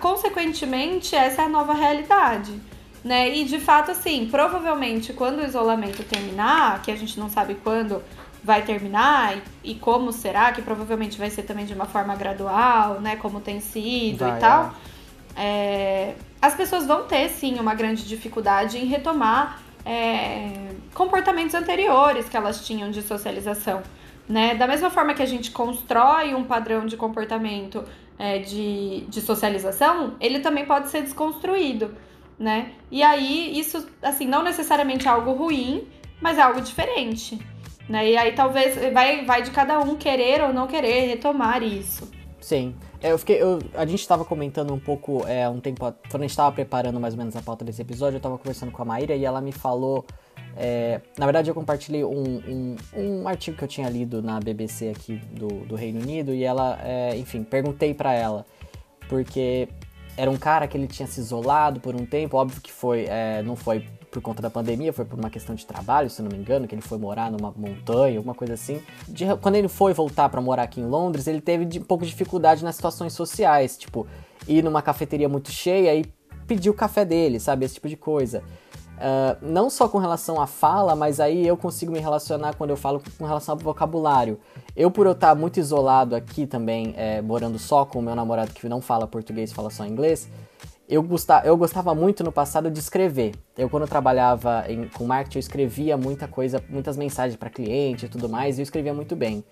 consequentemente, 0.00 1.14
essa 1.14 1.42
é 1.42 1.44
a 1.44 1.48
nova 1.48 1.74
realidade. 1.74 2.60
Né? 3.04 3.36
E 3.36 3.44
de 3.44 3.60
fato, 3.60 3.92
assim, 3.92 4.26
provavelmente 4.28 5.12
quando 5.12 5.38
o 5.38 5.44
isolamento 5.44 6.02
terminar, 6.02 6.82
que 6.82 6.90
a 6.90 6.96
gente 6.96 7.20
não 7.20 7.28
sabe 7.28 7.54
quando 7.54 8.02
vai 8.42 8.62
terminar 8.62 9.36
e, 9.36 9.72
e 9.72 9.74
como 9.74 10.10
será, 10.12 10.50
que 10.50 10.62
provavelmente 10.62 11.18
vai 11.18 11.30
ser 11.30 11.42
também 11.42 11.66
de 11.66 11.74
uma 11.74 11.86
forma 11.86 12.16
gradual, 12.16 13.00
né? 13.00 13.16
Como 13.16 13.40
tem 13.40 13.60
sido 13.60 14.18
vai, 14.18 14.36
e 14.36 14.40
tal. 14.40 14.74
É. 14.82 14.96
É, 15.38 16.14
as 16.40 16.54
pessoas 16.54 16.86
vão 16.86 17.04
ter 17.04 17.28
sim 17.28 17.60
uma 17.60 17.74
grande 17.74 18.04
dificuldade 18.04 18.78
em 18.78 18.86
retomar 18.86 19.60
é, 19.86 20.72
comportamentos 20.92 21.54
anteriores 21.54 22.28
que 22.28 22.36
elas 22.36 22.66
tinham 22.66 22.90
de 22.90 23.00
socialização. 23.02 23.82
Né? 24.28 24.56
Da 24.56 24.66
mesma 24.66 24.90
forma 24.90 25.14
que 25.14 25.22
a 25.22 25.26
gente 25.26 25.52
constrói 25.52 26.34
um 26.34 26.42
padrão 26.42 26.84
de 26.84 26.96
comportamento 26.96 27.84
é, 28.18 28.40
de, 28.40 29.02
de 29.08 29.20
socialização, 29.20 30.16
ele 30.20 30.40
também 30.40 30.66
pode 30.66 30.88
ser 30.88 31.02
desconstruído. 31.02 31.94
Né? 32.36 32.72
E 32.90 33.02
aí, 33.02 33.56
isso, 33.58 33.88
assim, 34.02 34.26
não 34.26 34.42
necessariamente 34.42 35.06
é 35.06 35.10
algo 35.10 35.32
ruim, 35.32 35.86
mas 36.20 36.36
é 36.36 36.42
algo 36.42 36.60
diferente. 36.60 37.40
Né? 37.88 38.10
E 38.10 38.16
aí 38.16 38.32
talvez 38.32 38.74
vai, 38.92 39.24
vai 39.24 39.42
de 39.42 39.52
cada 39.52 39.78
um 39.78 39.94
querer 39.94 40.42
ou 40.42 40.52
não 40.52 40.66
querer 40.66 41.06
retomar 41.06 41.62
isso. 41.62 42.10
Sim. 42.40 42.74
É, 43.02 43.12
eu 43.12 43.18
fiquei, 43.18 43.40
eu, 43.42 43.58
a 43.74 43.84
gente 43.84 44.00
estava 44.00 44.24
comentando 44.24 44.72
um 44.72 44.78
pouco, 44.78 45.26
é, 45.26 45.48
um 45.48 45.60
tempo, 45.60 45.80
quando 45.80 46.22
a 46.22 46.24
gente 46.24 46.30
estava 46.30 46.50
preparando 46.52 46.98
mais 46.98 47.14
ou 47.14 47.18
menos 47.18 47.36
a 47.36 47.42
pauta 47.42 47.64
desse 47.64 47.82
episódio, 47.82 48.16
eu 48.16 48.18
estava 48.18 48.38
conversando 48.38 48.72
com 48.72 48.82
a 48.82 48.84
Maíra 48.84 49.14
e 49.14 49.24
ela 49.24 49.40
me 49.40 49.52
falou, 49.52 50.04
é, 50.56 51.00
na 51.18 51.26
verdade 51.26 51.50
eu 51.50 51.54
compartilhei 51.54 52.04
um, 52.04 52.38
um, 52.48 52.76
um, 52.94 53.28
artigo 53.28 53.56
que 53.56 53.64
eu 53.64 53.68
tinha 53.68 53.88
lido 53.88 54.22
na 54.22 54.40
BBC 54.40 54.88
aqui 54.88 55.16
do, 55.30 55.48
do 55.66 55.74
Reino 55.74 56.00
Unido 56.00 56.32
e 56.32 56.42
ela, 56.42 56.78
é, 56.82 57.16
enfim, 57.16 57.42
perguntei 57.42 57.92
para 57.92 58.14
ela, 58.14 58.46
porque 59.08 59.68
era 60.16 60.30
um 60.30 60.36
cara 60.36 60.66
que 60.66 60.76
ele 60.76 60.86
tinha 60.86 61.06
se 61.06 61.20
isolado 61.20 61.80
por 61.80 61.94
um 61.94 62.06
tempo, 62.06 62.38
óbvio 62.38 62.60
que 62.62 62.72
foi, 62.72 63.04
é, 63.04 63.42
não 63.42 63.54
foi 63.54 63.84
por 64.16 64.22
conta 64.22 64.40
da 64.40 64.48
pandemia, 64.48 64.94
foi 64.94 65.04
por 65.04 65.18
uma 65.18 65.28
questão 65.28 65.54
de 65.54 65.66
trabalho, 65.66 66.08
se 66.08 66.22
não 66.22 66.30
me 66.30 66.38
engano, 66.38 66.66
que 66.66 66.74
ele 66.74 66.80
foi 66.80 66.96
morar 66.96 67.30
numa 67.30 67.52
montanha, 67.54 68.16
alguma 68.16 68.34
coisa 68.34 68.54
assim. 68.54 68.80
De, 69.06 69.26
quando 69.42 69.56
ele 69.56 69.68
foi 69.68 69.92
voltar 69.92 70.30
para 70.30 70.40
morar 70.40 70.62
aqui 70.62 70.80
em 70.80 70.86
Londres, 70.86 71.26
ele 71.26 71.40
teve 71.40 71.66
de, 71.66 71.80
um 71.80 71.82
pouco 71.82 72.02
de 72.02 72.10
dificuldade 72.10 72.64
nas 72.64 72.76
situações 72.76 73.12
sociais, 73.12 73.76
tipo, 73.76 74.06
ir 74.48 74.64
numa 74.64 74.80
cafeteria 74.80 75.28
muito 75.28 75.50
cheia 75.50 75.94
e 75.94 76.06
pedir 76.46 76.70
o 76.70 76.74
café 76.74 77.04
dele, 77.04 77.38
sabe? 77.38 77.66
Esse 77.66 77.74
tipo 77.74 77.90
de 77.90 77.96
coisa. 77.96 78.42
Uh, 78.96 79.36
não 79.42 79.68
só 79.68 79.86
com 79.86 79.98
relação 79.98 80.40
à 80.40 80.46
fala, 80.46 80.96
mas 80.96 81.20
aí 81.20 81.46
eu 81.46 81.58
consigo 81.58 81.92
me 81.92 82.00
relacionar 82.00 82.54
quando 82.54 82.70
eu 82.70 82.76
falo 82.78 83.02
com 83.18 83.26
relação 83.26 83.54
ao 83.54 83.58
vocabulário. 83.58 84.40
Eu, 84.74 84.90
por 84.90 85.04
eu 85.04 85.12
estar 85.12 85.34
muito 85.34 85.60
isolado 85.60 86.16
aqui 86.16 86.46
também, 86.46 86.94
é, 86.96 87.20
morando 87.20 87.58
só 87.58 87.84
com 87.84 87.98
o 87.98 88.02
meu 88.02 88.14
namorado 88.14 88.52
que 88.54 88.66
não 88.66 88.80
fala 88.80 89.06
português, 89.06 89.52
fala 89.52 89.68
só 89.68 89.84
inglês, 89.84 90.26
eu 90.88 91.02
gostava, 91.02 91.46
eu 91.46 91.56
gostava 91.56 91.94
muito 91.94 92.22
no 92.22 92.30
passado 92.30 92.70
de 92.70 92.78
escrever. 92.78 93.34
Eu, 93.56 93.68
quando 93.68 93.86
trabalhava 93.88 94.64
em, 94.68 94.88
com 94.88 95.04
marketing, 95.04 95.38
eu 95.38 95.40
escrevia 95.40 95.96
muita 95.96 96.28
coisa, 96.28 96.62
muitas 96.68 96.96
mensagens 96.96 97.36
para 97.36 97.50
cliente 97.50 98.06
e 98.06 98.08
tudo 98.08 98.28
mais, 98.28 98.58
e 98.58 98.60
eu 98.60 98.62
escrevia 98.62 98.94
muito 98.94 99.16
bem. 99.16 99.44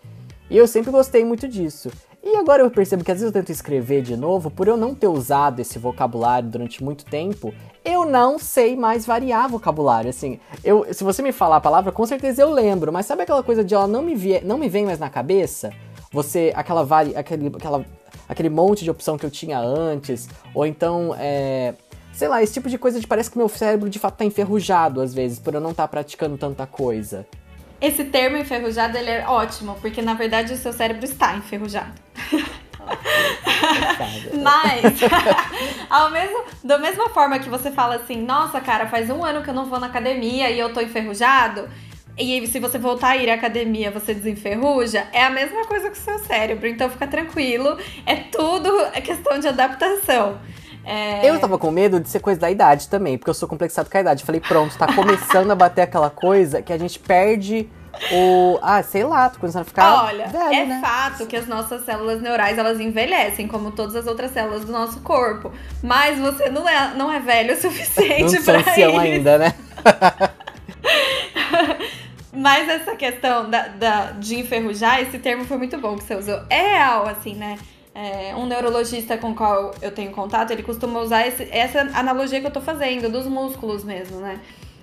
E 0.48 0.56
eu 0.56 0.66
sempre 0.66 0.90
gostei 0.90 1.24
muito 1.24 1.48
disso. 1.48 1.90
E 2.22 2.36
agora 2.36 2.62
eu 2.62 2.70
percebo 2.70 3.04
que 3.04 3.10
às 3.10 3.18
vezes 3.18 3.34
eu 3.34 3.40
tento 3.40 3.50
escrever 3.50 4.00
de 4.00 4.16
novo, 4.16 4.50
por 4.50 4.68
eu 4.68 4.76
não 4.76 4.94
ter 4.94 5.08
usado 5.08 5.60
esse 5.60 5.78
vocabulário 5.78 6.48
durante 6.48 6.82
muito 6.82 7.04
tempo, 7.04 7.52
eu 7.84 8.06
não 8.06 8.38
sei 8.38 8.76
mais 8.76 9.04
variar 9.04 9.48
vocabulário. 9.48 10.08
Assim, 10.08 10.38
eu, 10.62 10.86
se 10.92 11.04
você 11.04 11.20
me 11.20 11.32
falar 11.32 11.56
a 11.56 11.60
palavra, 11.60 11.92
com 11.92 12.06
certeza 12.06 12.40
eu 12.40 12.50
lembro, 12.50 12.92
mas 12.92 13.06
sabe 13.06 13.22
aquela 13.22 13.42
coisa 13.42 13.64
de 13.64 13.74
ela 13.74 13.86
não 13.86 14.02
me, 14.02 14.14
vie, 14.14 14.40
não 14.42 14.56
me 14.56 14.68
vem 14.68 14.86
mais 14.86 14.98
na 14.98 15.10
cabeça? 15.10 15.70
Você, 16.10 16.52
aquela, 16.54 16.86
aquele, 17.16 17.48
aquela 17.48 17.84
aquele 18.28 18.48
monte 18.48 18.84
de 18.84 18.90
opção 18.90 19.16
que 19.16 19.24
eu 19.24 19.30
tinha 19.30 19.58
antes, 19.58 20.28
ou 20.54 20.66
então, 20.66 21.14
é, 21.18 21.74
sei 22.12 22.28
lá, 22.28 22.42
esse 22.42 22.54
tipo 22.54 22.68
de 22.68 22.78
coisa 22.78 23.00
de 23.00 23.06
parece 23.06 23.30
que 23.30 23.38
meu 23.38 23.48
cérebro 23.48 23.88
de 23.90 23.98
fato 23.98 24.16
tá 24.16 24.24
enferrujado 24.24 25.00
às 25.00 25.14
vezes, 25.14 25.38
por 25.38 25.54
eu 25.54 25.60
não 25.60 25.70
estar 25.70 25.84
tá 25.84 25.88
praticando 25.88 26.36
tanta 26.36 26.66
coisa. 26.66 27.26
Esse 27.80 28.04
termo 28.04 28.36
enferrujado 28.36 28.96
ele 28.96 29.10
é 29.10 29.26
ótimo, 29.26 29.76
porque 29.80 30.00
na 30.00 30.14
verdade 30.14 30.52
o 30.52 30.56
seu 30.56 30.72
cérebro 30.72 31.04
está 31.04 31.36
enferrujado. 31.36 31.92
Mas, 34.42 35.00
ao 35.90 36.10
mesmo, 36.10 36.44
da 36.62 36.78
mesma 36.78 37.08
forma 37.10 37.38
que 37.38 37.48
você 37.48 37.70
fala 37.70 37.96
assim, 37.96 38.20
nossa, 38.22 38.60
cara, 38.60 38.86
faz 38.86 39.10
um 39.10 39.24
ano 39.24 39.42
que 39.42 39.50
eu 39.50 39.54
não 39.54 39.66
vou 39.66 39.80
na 39.80 39.86
academia 39.86 40.50
e 40.50 40.58
eu 40.58 40.72
tô 40.72 40.80
enferrujado, 40.80 41.68
e 42.16 42.46
se 42.46 42.60
você 42.60 42.78
voltar 42.78 43.10
a 43.10 43.16
ir 43.16 43.28
à 43.28 43.34
academia, 43.34 43.90
você 43.90 44.14
desenferruja, 44.14 45.06
é 45.12 45.24
a 45.24 45.30
mesma 45.30 45.64
coisa 45.66 45.88
com 45.88 45.96
o 45.96 45.98
seu 45.98 46.18
cérebro. 46.20 46.68
Então 46.68 46.88
fica 46.88 47.06
tranquilo, 47.06 47.76
é 48.06 48.16
tudo 48.16 48.70
questão 49.02 49.38
de 49.38 49.48
adaptação. 49.48 50.38
É... 50.84 51.28
Eu 51.28 51.40
tava 51.40 51.58
com 51.58 51.70
medo 51.70 51.98
de 51.98 52.08
ser 52.08 52.20
coisa 52.20 52.38
da 52.38 52.50
idade 52.50 52.88
também, 52.88 53.16
porque 53.16 53.30
eu 53.30 53.34
sou 53.34 53.48
complexado 53.48 53.90
com 53.90 53.96
a 53.96 54.00
idade. 54.00 54.22
Falei, 54.22 54.40
pronto, 54.40 54.76
tá 54.76 54.92
começando 54.94 55.50
a 55.50 55.54
bater 55.54 55.82
aquela 55.82 56.10
coisa 56.10 56.62
que 56.62 56.72
a 56.72 56.78
gente 56.78 56.98
perde 56.98 57.68
o. 58.12 58.58
Ah, 58.62 58.82
sei 58.82 59.02
lá, 59.04 59.30
tô 59.30 59.40
começando 59.40 59.62
a 59.62 59.64
ficar. 59.64 60.04
Olha, 60.04 60.26
velho, 60.26 60.54
é 60.54 60.64
né? 60.66 60.80
fato 60.80 61.26
que 61.26 61.36
as 61.36 61.46
nossas 61.46 61.84
células 61.84 62.20
neurais 62.20 62.58
elas 62.58 62.80
envelhecem, 62.80 63.48
como 63.48 63.70
todas 63.70 63.96
as 63.96 64.06
outras 64.06 64.30
células 64.32 64.64
do 64.64 64.72
nosso 64.72 65.00
corpo. 65.00 65.52
Mas 65.82 66.18
você 66.18 66.50
não 66.50 66.68
é, 66.68 66.94
não 66.94 67.10
é 67.10 67.18
velho 67.18 67.54
o 67.54 67.56
suficiente 67.60 68.34
não 68.34 68.42
pra 68.42 68.60
isso. 68.60 68.98
ainda, 69.00 69.38
né? 69.38 69.54
Mas 72.44 72.68
essa 72.68 72.94
questão 72.94 73.48
da, 73.48 73.68
da, 73.68 74.10
de 74.10 74.38
enferrujar, 74.38 75.00
esse 75.00 75.18
termo 75.18 75.46
foi 75.46 75.56
muito 75.56 75.78
bom 75.78 75.96
que 75.96 76.04
você 76.04 76.14
usou. 76.14 76.42
É 76.50 76.74
real, 76.74 77.08
assim, 77.08 77.34
né? 77.34 77.58
É, 77.94 78.34
um 78.36 78.44
neurologista 78.44 79.16
com 79.16 79.34
qual 79.34 79.74
eu 79.80 79.90
tenho 79.90 80.10
contato, 80.10 80.50
ele 80.50 80.62
costuma 80.62 81.00
usar 81.00 81.26
esse, 81.26 81.48
essa 81.50 81.80
analogia 81.98 82.42
que 82.42 82.46
eu 82.46 82.50
tô 82.50 82.60
fazendo, 82.60 83.10
dos 83.10 83.26
músculos 83.26 83.82
mesmo, 83.82 84.18
né? 84.20 84.38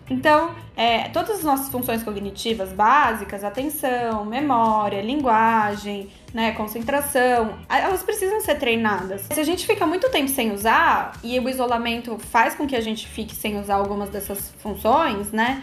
Então, 0.09 0.55
é, 0.75 1.09
todas 1.09 1.37
as 1.37 1.43
nossas 1.43 1.69
funções 1.69 2.01
cognitivas 2.01 2.73
básicas, 2.73 3.43
atenção, 3.43 4.25
memória, 4.25 4.99
linguagem, 4.99 6.09
né, 6.33 6.53
concentração, 6.53 7.59
elas 7.69 8.01
precisam 8.01 8.41
ser 8.41 8.55
treinadas. 8.55 9.21
Se 9.31 9.39
a 9.39 9.43
gente 9.43 9.67
fica 9.67 9.85
muito 9.85 10.09
tempo 10.09 10.29
sem 10.29 10.51
usar, 10.51 11.11
e 11.23 11.39
o 11.39 11.47
isolamento 11.47 12.17
faz 12.17 12.55
com 12.55 12.65
que 12.65 12.75
a 12.75 12.81
gente 12.81 13.07
fique 13.07 13.35
sem 13.35 13.59
usar 13.59 13.75
algumas 13.75 14.09
dessas 14.09 14.51
funções, 14.57 15.31
né? 15.31 15.61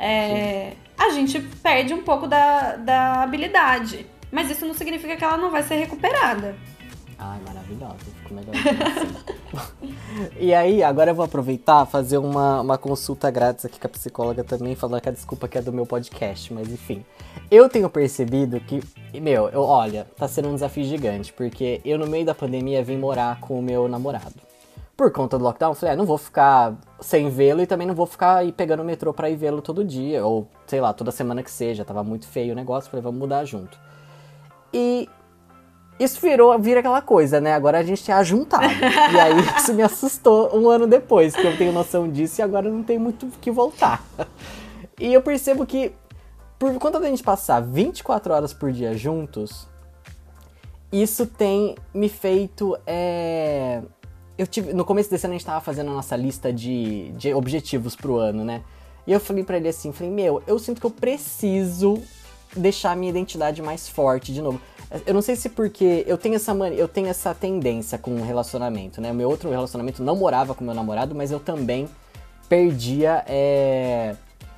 É, 0.00 0.72
a 0.96 1.10
gente 1.10 1.38
perde 1.38 1.92
um 1.92 2.02
pouco 2.02 2.26
da, 2.26 2.76
da 2.76 3.22
habilidade. 3.22 4.06
Mas 4.32 4.50
isso 4.50 4.64
não 4.64 4.72
significa 4.72 5.16
que 5.16 5.22
ela 5.22 5.36
não 5.36 5.50
vai 5.50 5.62
ser 5.62 5.74
recuperada. 5.74 6.56
Ai, 7.18 7.38
maravilhosa. 7.46 7.96
Ficou 8.22 8.36
melhor 8.36 8.54
assim. 8.54 10.34
e 10.40 10.54
aí, 10.54 10.82
agora 10.82 11.10
eu 11.10 11.14
vou 11.14 11.24
aproveitar 11.24 11.84
fazer 11.84 12.16
uma, 12.16 12.62
uma 12.62 12.78
consulta 12.78 13.30
grátis 13.30 13.66
aqui 13.66 13.78
com 13.78 13.86
a 13.86 13.90
psicóloga 13.90 14.42
também, 14.42 14.74
falando 14.74 15.02
que 15.02 15.08
a 15.08 15.12
desculpa 15.12 15.46
que 15.46 15.58
é 15.58 15.62
do 15.62 15.72
meu 15.72 15.84
podcast, 15.84 16.52
mas 16.54 16.70
enfim. 16.70 17.04
Eu 17.50 17.68
tenho 17.68 17.90
percebido 17.90 18.58
que, 18.60 18.80
meu, 19.20 19.48
eu, 19.48 19.62
olha, 19.62 20.06
tá 20.16 20.26
sendo 20.26 20.48
um 20.48 20.54
desafio 20.54 20.84
gigante, 20.84 21.32
porque 21.32 21.80
eu 21.84 21.98
no 21.98 22.06
meio 22.06 22.24
da 22.24 22.34
pandemia 22.34 22.82
vim 22.82 22.96
morar 22.96 23.38
com 23.40 23.58
o 23.58 23.62
meu 23.62 23.86
namorado 23.86 24.49
por 25.00 25.10
conta 25.10 25.38
do 25.38 25.44
lockdown, 25.44 25.74
falei, 25.74 25.94
ah, 25.94 25.96
não 25.96 26.04
vou 26.04 26.18
ficar 26.18 26.74
sem 27.00 27.30
vê-lo 27.30 27.62
e 27.62 27.66
também 27.66 27.86
não 27.86 27.94
vou 27.94 28.04
ficar 28.04 28.36
aí 28.36 28.52
pegando 28.52 28.82
o 28.82 28.84
metrô 28.84 29.14
pra 29.14 29.30
ir 29.30 29.36
vê-lo 29.36 29.62
todo 29.62 29.82
dia, 29.82 30.22
ou 30.26 30.46
sei 30.66 30.78
lá, 30.78 30.92
toda 30.92 31.10
semana 31.10 31.42
que 31.42 31.50
seja, 31.50 31.86
tava 31.86 32.04
muito 32.04 32.28
feio 32.28 32.52
o 32.52 32.54
negócio, 32.54 32.90
falei, 32.90 33.02
vamos 33.02 33.18
mudar 33.18 33.46
junto. 33.46 33.78
E 34.74 35.08
Isso 35.98 36.20
virou, 36.20 36.58
vira 36.58 36.80
aquela 36.80 37.00
coisa, 37.00 37.40
né? 37.40 37.54
Agora 37.54 37.78
a 37.78 37.82
gente 37.82 38.10
é 38.10 38.14
ajuntado. 38.14 38.62
e 38.62 39.18
aí 39.18 39.40
isso 39.56 39.72
me 39.72 39.82
assustou 39.82 40.54
um 40.54 40.68
ano 40.68 40.86
depois, 40.86 41.34
que 41.34 41.46
eu 41.46 41.56
tenho 41.56 41.72
noção 41.72 42.06
disso 42.06 42.38
e 42.38 42.42
agora 42.42 42.68
não 42.68 42.82
tem 42.82 42.98
muito 42.98 43.24
o 43.24 43.30
que 43.30 43.50
voltar. 43.50 44.04
E 45.00 45.14
eu 45.14 45.22
percebo 45.22 45.64
que, 45.64 45.94
por 46.58 46.74
conta 46.74 47.00
da 47.00 47.06
gente 47.06 47.22
passar 47.22 47.60
24 47.60 48.34
horas 48.34 48.52
por 48.52 48.70
dia 48.70 48.92
juntos, 48.92 49.66
isso 50.92 51.24
tem 51.24 51.74
me 51.94 52.10
feito. 52.10 52.76
É... 52.86 53.80
Eu 54.40 54.46
tive, 54.46 54.72
no 54.72 54.86
começo 54.86 55.10
desse 55.10 55.26
ano 55.26 55.34
a 55.34 55.36
gente 55.36 55.44
tava 55.44 55.60
fazendo 55.60 55.90
a 55.90 55.94
nossa 55.94 56.16
lista 56.16 56.50
de, 56.50 57.10
de 57.10 57.34
objetivos 57.34 57.94
pro 57.94 58.16
ano, 58.16 58.42
né? 58.42 58.62
E 59.06 59.12
eu 59.12 59.20
falei 59.20 59.44
para 59.44 59.58
ele 59.58 59.68
assim, 59.68 59.92
falei, 59.92 60.10
meu, 60.10 60.42
eu 60.46 60.58
sinto 60.58 60.80
que 60.80 60.86
eu 60.86 60.90
preciso 60.90 62.02
deixar 62.56 62.92
a 62.92 62.96
minha 62.96 63.10
identidade 63.10 63.60
mais 63.60 63.86
forte 63.86 64.32
de 64.32 64.40
novo. 64.40 64.58
Eu 65.04 65.12
não 65.12 65.20
sei 65.20 65.36
se 65.36 65.50
porque 65.50 66.04
eu 66.06 66.16
tenho 66.16 66.36
essa 66.36 66.52
eu 66.52 66.88
tenho 66.88 67.08
essa 67.08 67.34
tendência 67.34 67.98
com 67.98 68.12
o 68.12 68.24
relacionamento, 68.24 68.98
né? 68.98 69.12
O 69.12 69.14
meu 69.14 69.28
outro 69.28 69.50
relacionamento 69.50 70.02
não 70.02 70.16
morava 70.16 70.54
com 70.54 70.64
meu 70.64 70.74
namorado, 70.74 71.14
mas 71.14 71.30
eu 71.30 71.38
também 71.38 71.86
perdia, 72.48 73.22
é... 73.28 74.16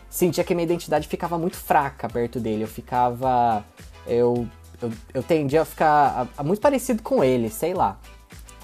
sentia 0.09 0.45
que 0.45 0.53
a 0.53 0.57
minha 0.57 0.65
identidade 0.65 1.09
ficava 1.09 1.37
muito 1.37 1.57
fraca 1.57 2.09
perto 2.09 2.39
dele. 2.39 2.62
Eu 2.62 2.69
ficava, 2.69 3.65
eu 4.07 4.47
eu, 4.83 4.93
eu 5.15 5.23
tendia 5.23 5.62
a 5.62 5.65
ficar 5.65 6.29
muito 6.45 6.61
parecido 6.61 7.03
com 7.03 7.23
ele, 7.23 7.49
sei 7.51 7.73
lá. 7.73 7.99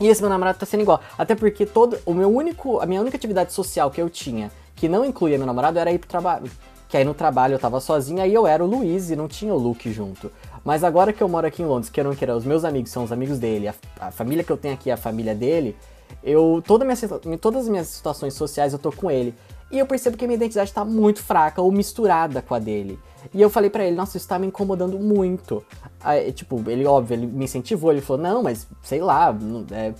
E 0.01 0.07
esse 0.07 0.21
meu 0.21 0.31
namorado 0.31 0.59
tá 0.59 0.67
sendo 0.67 0.83
igual. 0.83 1.01
Até 1.17 1.35
porque 1.35 1.67
todo 1.67 1.99
o 2.07 2.15
meu 2.15 2.29
único, 2.35 2.81
a 2.81 2.87
minha 2.87 3.01
única 3.01 3.17
atividade 3.17 3.53
social 3.53 3.91
que 3.91 4.01
eu 4.01 4.09
tinha, 4.09 4.51
que 4.75 4.89
não 4.89 5.05
incluía 5.05 5.37
meu 5.37 5.47
namorado, 5.47 5.79
era 5.79 5.91
ir 5.91 5.99
pro 5.99 6.09
trabalho. 6.09 6.51
Que 6.89 6.97
aí 6.97 7.05
no 7.05 7.13
trabalho 7.13 7.55
eu 7.55 7.59
tava 7.59 7.81
sozinha, 7.81 8.23
aí 8.23 8.33
eu 8.33 8.47
era 8.47 8.65
o 8.65 8.67
Luiz 8.67 9.11
e 9.11 9.17
não 9.17 9.29
tinha 9.29 9.53
o 9.53 9.59
Luke 9.59 9.93
junto. 9.93 10.31
Mas 10.65 10.83
agora 10.83 11.13
que 11.13 11.23
eu 11.23 11.29
moro 11.29 11.47
aqui 11.47 11.63
em 11.63 11.67
Londres, 11.67 11.91
que 11.91 12.01
eu 12.01 12.05
não 12.05 12.15
quero, 12.15 12.35
os 12.35 12.45
meus 12.45 12.65
amigos 12.65 12.91
são 12.91 13.05
os 13.05 13.13
amigos 13.13 13.39
dele, 13.39 13.69
a, 13.69 13.75
a 14.01 14.11
família 14.11 14.43
que 14.43 14.51
eu 14.51 14.57
tenho 14.57 14.75
aqui 14.75 14.91
é 14.91 14.95
a 14.95 14.97
família 14.97 15.35
dele, 15.35 15.77
eu 16.23 16.63
toda 16.67 16.85
minha, 16.85 16.97
todas 17.39 17.65
as 17.65 17.69
minhas 17.69 17.89
situações 17.89 18.35
sociais 18.35 18.73
eu 18.73 18.79
tô 18.79 18.91
com 18.91 19.11
ele. 19.11 19.35
E 19.71 19.79
eu 19.79 19.87
percebo 19.87 20.17
que 20.17 20.25
a 20.25 20.29
minha 20.29 20.37
identidade 20.37 20.73
tá 20.73 20.85
muito 20.85 21.23
fraca 21.23 21.61
ou 21.61 21.71
misturada 21.71 22.41
com 22.41 22.55
a 22.55 22.59
dele. 22.59 22.99
E 23.35 23.43
eu 23.43 23.51
falei 23.51 23.69
para 23.69 23.85
ele, 23.85 23.97
nossa, 23.97 24.17
isso 24.17 24.27
tá 24.27 24.39
me 24.39 24.47
incomodando 24.47 24.99
muito. 24.99 25.63
Aí, 26.01 26.33
tipo, 26.33 26.63
ele, 26.69 26.87
óbvio, 26.87 27.15
ele 27.15 27.27
me 27.27 27.45
incentivou, 27.45 27.93
ele 27.93 28.01
falou, 28.01 28.23
não, 28.23 28.43
mas 28.43 28.67
sei 28.83 29.01
lá, 29.01 29.33
não, 29.33 29.67
é, 29.71 29.93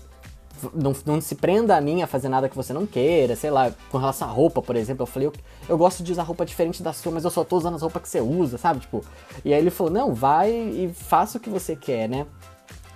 não, 0.75 0.95
não, 1.05 1.21
se 1.21 1.35
prenda 1.35 1.77
a 1.77 1.81
mim 1.81 2.03
a 2.03 2.07
fazer 2.07 2.29
nada 2.29 2.49
que 2.49 2.57
você 2.57 2.73
não 2.73 2.87
queira, 2.87 3.37
sei 3.37 3.51
lá, 3.51 3.71
com 3.91 3.99
relação 3.99 4.29
à 4.29 4.31
roupa, 4.31 4.63
por 4.63 4.77
exemplo, 4.77 5.03
eu 5.03 5.07
falei, 5.07 5.29
eu, 5.29 5.33
eu 5.69 5.77
gosto 5.77 6.03
de 6.03 6.13
usar 6.13 6.23
roupa 6.23 6.47
diferente 6.47 6.83
da 6.83 6.93
sua, 6.93 7.13
mas 7.13 7.25
eu 7.25 7.31
só 7.31 7.45
tô 7.45 7.57
usando 7.57 7.75
as 7.75 7.83
roupas 7.83 8.03
que 8.03 8.09
você 8.09 8.21
usa, 8.21 8.57
sabe? 8.57 8.81
Tipo, 8.81 9.05
e 9.45 9.53
aí 9.53 9.61
ele 9.61 9.71
falou, 9.71 9.93
não, 9.93 10.15
vai 10.15 10.51
e 10.51 10.91
faça 10.95 11.39
o 11.39 11.41
que 11.41 11.51
você 11.51 11.77
quer, 11.77 12.09
né? 12.09 12.27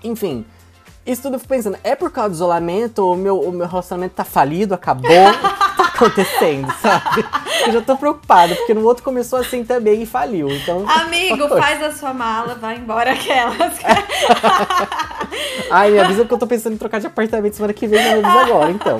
Enfim, 0.02 0.44
isso 1.04 1.22
tudo 1.22 1.34
eu 1.34 1.38
fico 1.38 1.52
pensando, 1.54 1.76
é 1.82 1.94
por 1.94 2.10
causa 2.10 2.30
do 2.30 2.34
isolamento, 2.34 3.12
o 3.12 3.16
meu, 3.16 3.40
o 3.40 3.52
meu 3.52 3.66
relacionamento 3.66 4.14
tá 4.14 4.24
falido, 4.24 4.74
acabou, 4.74 5.08
acontecendo, 6.02 6.72
sabe? 6.80 7.24
Eu 7.66 7.72
já 7.72 7.80
tô 7.80 7.96
preocupada, 7.96 8.54
porque 8.54 8.74
no 8.74 8.84
outro 8.84 9.02
começou 9.02 9.38
assim 9.38 9.64
também 9.64 10.02
e 10.02 10.06
faliu. 10.06 10.50
Então, 10.50 10.84
Amigo, 10.88 11.48
faz 11.56 11.82
a 11.82 11.92
sua 11.92 12.12
mala, 12.12 12.54
vai 12.54 12.76
embora 12.76 13.12
aquelas. 13.12 13.78
Ai, 15.70 15.90
me 15.90 15.98
avisa 16.00 16.24
que 16.24 16.32
eu 16.32 16.38
tô 16.38 16.46
pensando 16.46 16.74
em 16.74 16.78
trocar 16.78 17.00
de 17.00 17.06
apartamento 17.06 17.54
semana 17.54 17.72
que 17.72 17.86
vem, 17.86 18.02
me 18.02 18.26
avisa 18.26 18.40
agora, 18.40 18.70
então. 18.70 18.98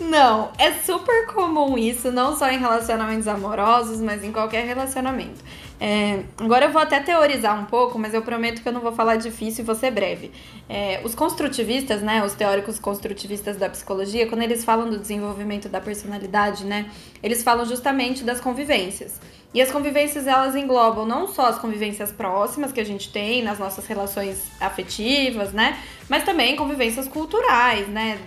Não, 0.00 0.50
é 0.58 0.72
super 0.72 1.26
comum 1.26 1.76
isso, 1.76 2.12
não 2.12 2.36
só 2.36 2.48
em 2.48 2.58
relacionamentos 2.58 3.26
amorosos, 3.26 4.00
mas 4.00 4.22
em 4.22 4.30
qualquer 4.30 4.64
relacionamento. 4.64 5.42
É, 5.80 6.24
agora 6.36 6.66
eu 6.66 6.72
vou 6.72 6.82
até 6.82 6.98
teorizar 7.00 7.60
um 7.60 7.64
pouco, 7.64 7.98
mas 7.98 8.12
eu 8.12 8.22
prometo 8.22 8.62
que 8.62 8.68
eu 8.68 8.72
não 8.72 8.80
vou 8.80 8.92
falar 8.92 9.16
difícil 9.16 9.62
e 9.62 9.66
vou 9.66 9.74
ser 9.74 9.90
breve. 9.90 10.32
É, 10.68 11.00
os 11.04 11.14
construtivistas, 11.14 12.02
né, 12.02 12.24
os 12.24 12.34
teóricos 12.34 12.78
construtivistas 12.78 13.56
da 13.56 13.68
psicologia, 13.68 14.26
quando 14.26 14.42
eles 14.42 14.64
falam 14.64 14.90
do 14.90 14.98
desenvolvimento 14.98 15.68
da 15.68 15.80
personalidade, 15.80 16.64
né, 16.64 16.90
eles 17.22 17.42
falam 17.42 17.64
justamente 17.64 18.24
das 18.24 18.40
convivências. 18.40 19.20
E 19.52 19.62
as 19.62 19.70
convivências 19.70 20.26
elas 20.26 20.54
englobam 20.54 21.06
não 21.06 21.26
só 21.26 21.46
as 21.46 21.58
convivências 21.58 22.12
próximas 22.12 22.70
que 22.70 22.80
a 22.80 22.84
gente 22.84 23.10
tem 23.10 23.42
nas 23.42 23.58
nossas 23.58 23.86
relações 23.86 24.50
afetivas, 24.60 25.52
né, 25.52 25.78
mas 26.08 26.22
também 26.22 26.54
convivências 26.54 27.08
culturais, 27.08 27.88
né, 27.88 28.20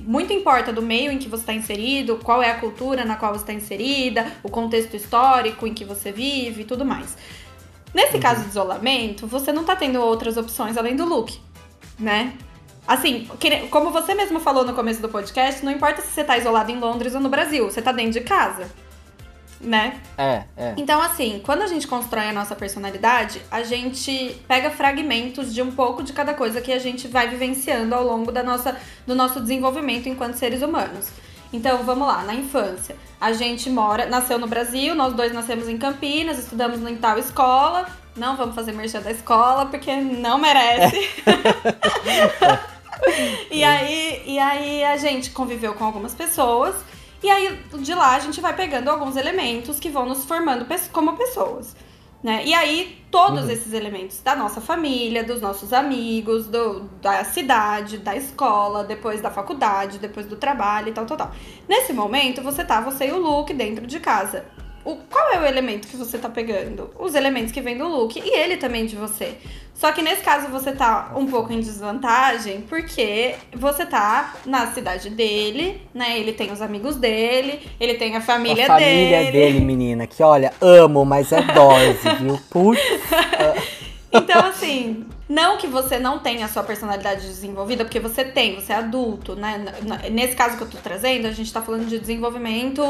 muito 0.00 0.32
importa 0.32 0.72
do 0.72 0.82
meio 0.82 1.12
em 1.12 1.18
que 1.18 1.28
você 1.28 1.42
está 1.42 1.52
inserido, 1.52 2.18
qual 2.24 2.42
é 2.42 2.50
a 2.50 2.58
cultura 2.58 3.04
na 3.04 3.14
qual 3.14 3.32
você 3.32 3.42
está 3.42 3.52
inserida, 3.52 4.26
o 4.42 4.50
contexto 4.50 4.96
histórico 4.96 5.64
em 5.64 5.72
que 5.72 5.84
você 5.84 6.10
vive 6.10 6.62
e 6.62 6.64
tudo 6.64 6.84
mais. 6.84 7.16
Nesse 7.94 8.16
uhum. 8.16 8.20
caso 8.20 8.42
de 8.42 8.48
isolamento, 8.48 9.26
você 9.26 9.52
não 9.52 9.62
está 9.62 9.76
tendo 9.76 10.00
outras 10.00 10.36
opções 10.36 10.76
além 10.76 10.96
do 10.96 11.04
look, 11.04 11.38
né? 11.98 12.34
Assim, 12.86 13.28
como 13.70 13.90
você 13.90 14.14
mesmo 14.14 14.40
falou 14.40 14.64
no 14.64 14.74
começo 14.74 15.00
do 15.00 15.08
podcast, 15.08 15.64
não 15.64 15.70
importa 15.70 16.02
se 16.02 16.08
você 16.08 16.22
está 16.22 16.36
isolado 16.36 16.70
em 16.70 16.78
Londres 16.78 17.14
ou 17.14 17.20
no 17.20 17.28
Brasil, 17.28 17.70
você 17.70 17.80
está 17.80 17.92
dentro 17.92 18.12
de 18.12 18.22
casa 18.22 18.66
né? 19.60 20.00
É, 20.16 20.42
é. 20.56 20.74
Então, 20.76 21.00
assim, 21.00 21.40
quando 21.44 21.62
a 21.62 21.66
gente 21.66 21.86
constrói 21.86 22.28
a 22.28 22.32
nossa 22.32 22.54
personalidade, 22.54 23.40
a 23.50 23.62
gente 23.62 24.40
pega 24.46 24.70
fragmentos 24.70 25.54
de 25.54 25.62
um 25.62 25.70
pouco 25.72 26.02
de 26.02 26.12
cada 26.12 26.34
coisa 26.34 26.60
que 26.60 26.72
a 26.72 26.78
gente 26.78 27.08
vai 27.08 27.28
vivenciando 27.28 27.94
ao 27.94 28.04
longo 28.04 28.30
da 28.30 28.42
nossa, 28.42 28.76
do 29.06 29.14
nosso 29.14 29.40
desenvolvimento 29.40 30.08
enquanto 30.08 30.34
seres 30.34 30.62
humanos. 30.62 31.08
Então, 31.52 31.82
vamos 31.82 32.06
lá, 32.06 32.22
na 32.22 32.34
infância. 32.34 32.94
A 33.20 33.32
gente 33.32 33.70
mora, 33.70 34.06
nasceu 34.06 34.38
no 34.38 34.46
Brasil, 34.46 34.94
nós 34.94 35.14
dois 35.14 35.32
nascemos 35.32 35.68
em 35.68 35.78
Campinas, 35.78 36.38
estudamos 36.38 36.80
em 36.88 36.96
tal 36.96 37.18
escola. 37.18 37.86
Não 38.14 38.36
vamos 38.36 38.54
fazer 38.54 38.72
merchan 38.72 39.00
da 39.00 39.10
escola, 39.10 39.66
porque 39.66 39.94
não 39.96 40.38
merece. 40.38 41.08
e, 43.50 43.64
aí, 43.64 44.22
e 44.26 44.38
aí 44.38 44.84
a 44.84 44.96
gente 44.96 45.30
conviveu 45.30 45.74
com 45.74 45.84
algumas 45.84 46.14
pessoas 46.14 46.74
e 47.22 47.28
aí, 47.28 47.60
de 47.80 47.94
lá, 47.94 48.14
a 48.14 48.18
gente 48.20 48.40
vai 48.40 48.54
pegando 48.54 48.88
alguns 48.88 49.16
elementos 49.16 49.80
que 49.80 49.88
vão 49.88 50.06
nos 50.06 50.24
formando 50.24 50.66
como 50.92 51.16
pessoas. 51.16 51.74
Né? 52.22 52.44
E 52.44 52.52
aí, 52.52 53.04
todos 53.10 53.44
uhum. 53.44 53.50
esses 53.50 53.72
elementos 53.72 54.20
da 54.20 54.34
nossa 54.34 54.60
família, 54.60 55.22
dos 55.22 55.40
nossos 55.40 55.72
amigos, 55.72 56.46
do, 56.46 56.80
da 57.00 57.22
cidade, 57.24 57.98
da 57.98 58.16
escola, 58.16 58.82
depois 58.82 59.20
da 59.20 59.30
faculdade, 59.30 59.98
depois 59.98 60.26
do 60.26 60.36
trabalho 60.36 60.88
e 60.88 60.92
tal, 60.92 61.06
tal, 61.06 61.16
tal. 61.16 61.32
Nesse 61.68 61.92
momento, 61.92 62.42
você 62.42 62.64
tá, 62.64 62.80
você 62.80 63.08
e 63.08 63.12
o 63.12 63.18
Luke 63.18 63.54
dentro 63.54 63.86
de 63.86 64.00
casa 64.00 64.44
o, 64.88 64.96
qual 65.10 65.32
é 65.32 65.38
o 65.38 65.44
elemento 65.44 65.86
que 65.86 65.96
você 65.96 66.16
tá 66.16 66.30
pegando? 66.30 66.90
Os 66.98 67.14
elementos 67.14 67.52
que 67.52 67.60
vem 67.60 67.76
do 67.76 67.86
look 67.86 68.18
e 68.18 68.34
ele 68.34 68.56
também 68.56 68.86
de 68.86 68.96
você. 68.96 69.34
Só 69.74 69.92
que 69.92 70.00
nesse 70.00 70.22
caso 70.22 70.48
você 70.48 70.72
tá 70.72 71.12
um 71.14 71.26
pouco 71.26 71.52
em 71.52 71.60
desvantagem, 71.60 72.62
porque 72.62 73.34
você 73.54 73.84
tá 73.84 74.34
na 74.46 74.72
cidade 74.72 75.10
dele, 75.10 75.80
né? 75.92 76.18
Ele 76.18 76.32
tem 76.32 76.50
os 76.50 76.62
amigos 76.62 76.96
dele, 76.96 77.60
ele 77.78 77.94
tem 77.94 78.16
a 78.16 78.20
família, 78.22 78.64
a 78.64 78.66
família 78.66 79.18
dele. 79.24 79.32
dele, 79.32 79.60
menina, 79.60 80.06
que 80.06 80.22
olha, 80.22 80.52
amo, 80.60 81.04
mas 81.04 81.30
é 81.32 81.42
dose, 81.42 82.08
viu? 82.18 82.40
Putz. 82.50 82.80
Então, 84.10 84.46
assim, 84.46 85.04
não 85.28 85.58
que 85.58 85.66
você 85.66 85.98
não 85.98 86.18
tenha 86.18 86.46
a 86.46 86.48
sua 86.48 86.62
personalidade 86.62 87.26
desenvolvida, 87.26 87.84
porque 87.84 88.00
você 88.00 88.24
tem, 88.24 88.54
você 88.54 88.72
é 88.72 88.76
adulto, 88.76 89.36
né? 89.36 89.62
Nesse 90.10 90.34
caso 90.34 90.56
que 90.56 90.62
eu 90.62 90.70
tô 90.70 90.78
trazendo, 90.78 91.26
a 91.26 91.32
gente 91.32 91.52
tá 91.52 91.60
falando 91.60 91.86
de 91.86 91.98
desenvolvimento 91.98 92.82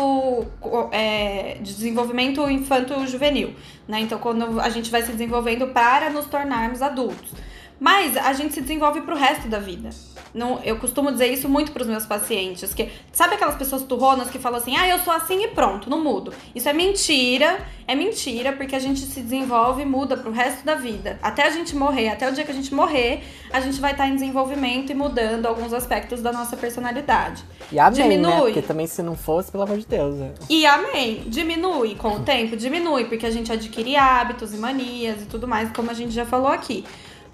é, 0.93 1.55
de 1.55 1.75
desenvolvimento 1.75 2.49
infanto-juvenil, 2.49 3.55
né? 3.89 4.01
Então, 4.01 4.19
quando 4.19 4.61
a 4.61 4.69
gente 4.69 4.91
vai 4.91 5.03
se 5.03 5.11
desenvolvendo 5.11 5.69
para 5.69 6.11
nos 6.11 6.27
tornarmos 6.27 6.81
adultos. 6.81 7.33
Mas 7.81 8.17
a 8.17 8.33
gente 8.33 8.55
se 8.55 8.61
desenvolve 8.61 9.01
pro 9.03 9.17
resto 9.17 9.49
da 9.49 9.59
vida. 9.59 9.91
Não, 10.35 10.61
eu 10.63 10.79
costumo 10.79 11.11
dizer 11.11 11.29
isso 11.29 11.49
muito 11.49 11.73
para 11.73 11.83
os 11.83 11.89
meus 11.89 12.05
pacientes, 12.05 12.75
que 12.75 12.91
sabe 13.13 13.35
aquelas 13.35 13.55
pessoas 13.55 13.83
turronas 13.83 14.29
que 14.29 14.39
falam 14.39 14.59
assim: 14.59 14.77
"Ah, 14.77 14.87
eu 14.89 14.99
sou 14.99 15.13
assim 15.13 15.45
e 15.45 15.49
pronto, 15.49 15.89
não 15.89 16.03
mudo". 16.03 16.33
Isso 16.55 16.69
é 16.69 16.73
mentira, 16.73 17.59
é 17.87 17.95
mentira, 17.95 18.53
porque 18.53 18.77
a 18.77 18.79
gente 18.79 19.01
se 19.01 19.21
desenvolve 19.21 19.83
e 19.83 19.87
muda 19.87 20.17
pro 20.17 20.31
resto 20.31 20.65
da 20.65 20.75
vida. 20.75 21.19
Até 21.23 21.47
a 21.47 21.51
gente 21.51 21.75
morrer, 21.75 22.11
até 22.11 22.29
o 22.29 22.33
dia 22.33 22.45
que 22.45 22.51
a 22.51 22.55
gente 22.55 22.75
morrer, 22.75 23.23
a 23.51 23.61
gente 23.61 23.81
vai 23.81 23.93
estar 23.93 24.07
em 24.07 24.15
desenvolvimento 24.15 24.91
e 24.91 24.95
mudando 24.95 25.47
alguns 25.47 25.73
aspectos 25.73 26.21
da 26.21 26.33
nossa 26.33 26.57
personalidade. 26.57 27.43
E 27.73 27.79
amém, 27.79 27.99
né? 27.99 28.09
Diminui. 28.09 28.33
Né? 28.33 28.41
Porque 28.41 28.63
também 28.63 28.87
se 28.87 29.03
não 29.03 29.17
fosse, 29.17 29.51
pelo 29.51 29.63
amor 29.63 29.79
de 29.79 29.87
Deus. 29.87 30.17
Né? 30.17 30.35
E 30.51 30.67
amém. 30.67 31.23
Diminui 31.27 31.95
com 31.95 32.17
o 32.17 32.21
tempo, 32.21 32.57
diminui, 32.57 33.07
porque 33.07 33.25
a 33.25 33.31
gente 33.31 33.51
adquire 33.53 33.97
hábitos 33.97 34.53
e 34.53 34.59
manias 34.59 35.23
e 35.23 35.27
tudo 35.27 35.49
mais, 35.49 35.71
como 35.73 35.91
a 35.91 35.95
gente 35.95 36.13
já 36.13 36.27
falou 36.27 36.49
aqui. 36.49 36.85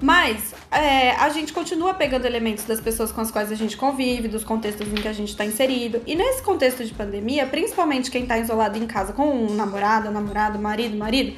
Mas 0.00 0.54
é, 0.70 1.12
a 1.12 1.28
gente 1.28 1.52
continua 1.52 1.94
pegando 1.94 2.26
elementos 2.26 2.64
das 2.64 2.80
pessoas 2.80 3.12
com 3.12 3.20
as 3.20 3.30
quais 3.30 3.50
a 3.50 3.54
gente 3.54 3.76
convive, 3.76 4.28
dos 4.28 4.44
contextos 4.44 4.86
em 4.88 4.94
que 4.94 5.08
a 5.08 5.12
gente 5.12 5.28
está 5.28 5.44
inserido. 5.44 6.02
E 6.06 6.14
nesse 6.14 6.42
contexto 6.42 6.84
de 6.84 6.92
pandemia, 6.92 7.46
principalmente 7.46 8.10
quem 8.10 8.22
está 8.22 8.38
isolado 8.38 8.76
em 8.76 8.86
casa 8.86 9.12
com 9.12 9.28
um 9.30 9.54
namorado, 9.54 10.10
namorado, 10.10 10.58
marido, 10.58 10.96
marido, 10.96 11.36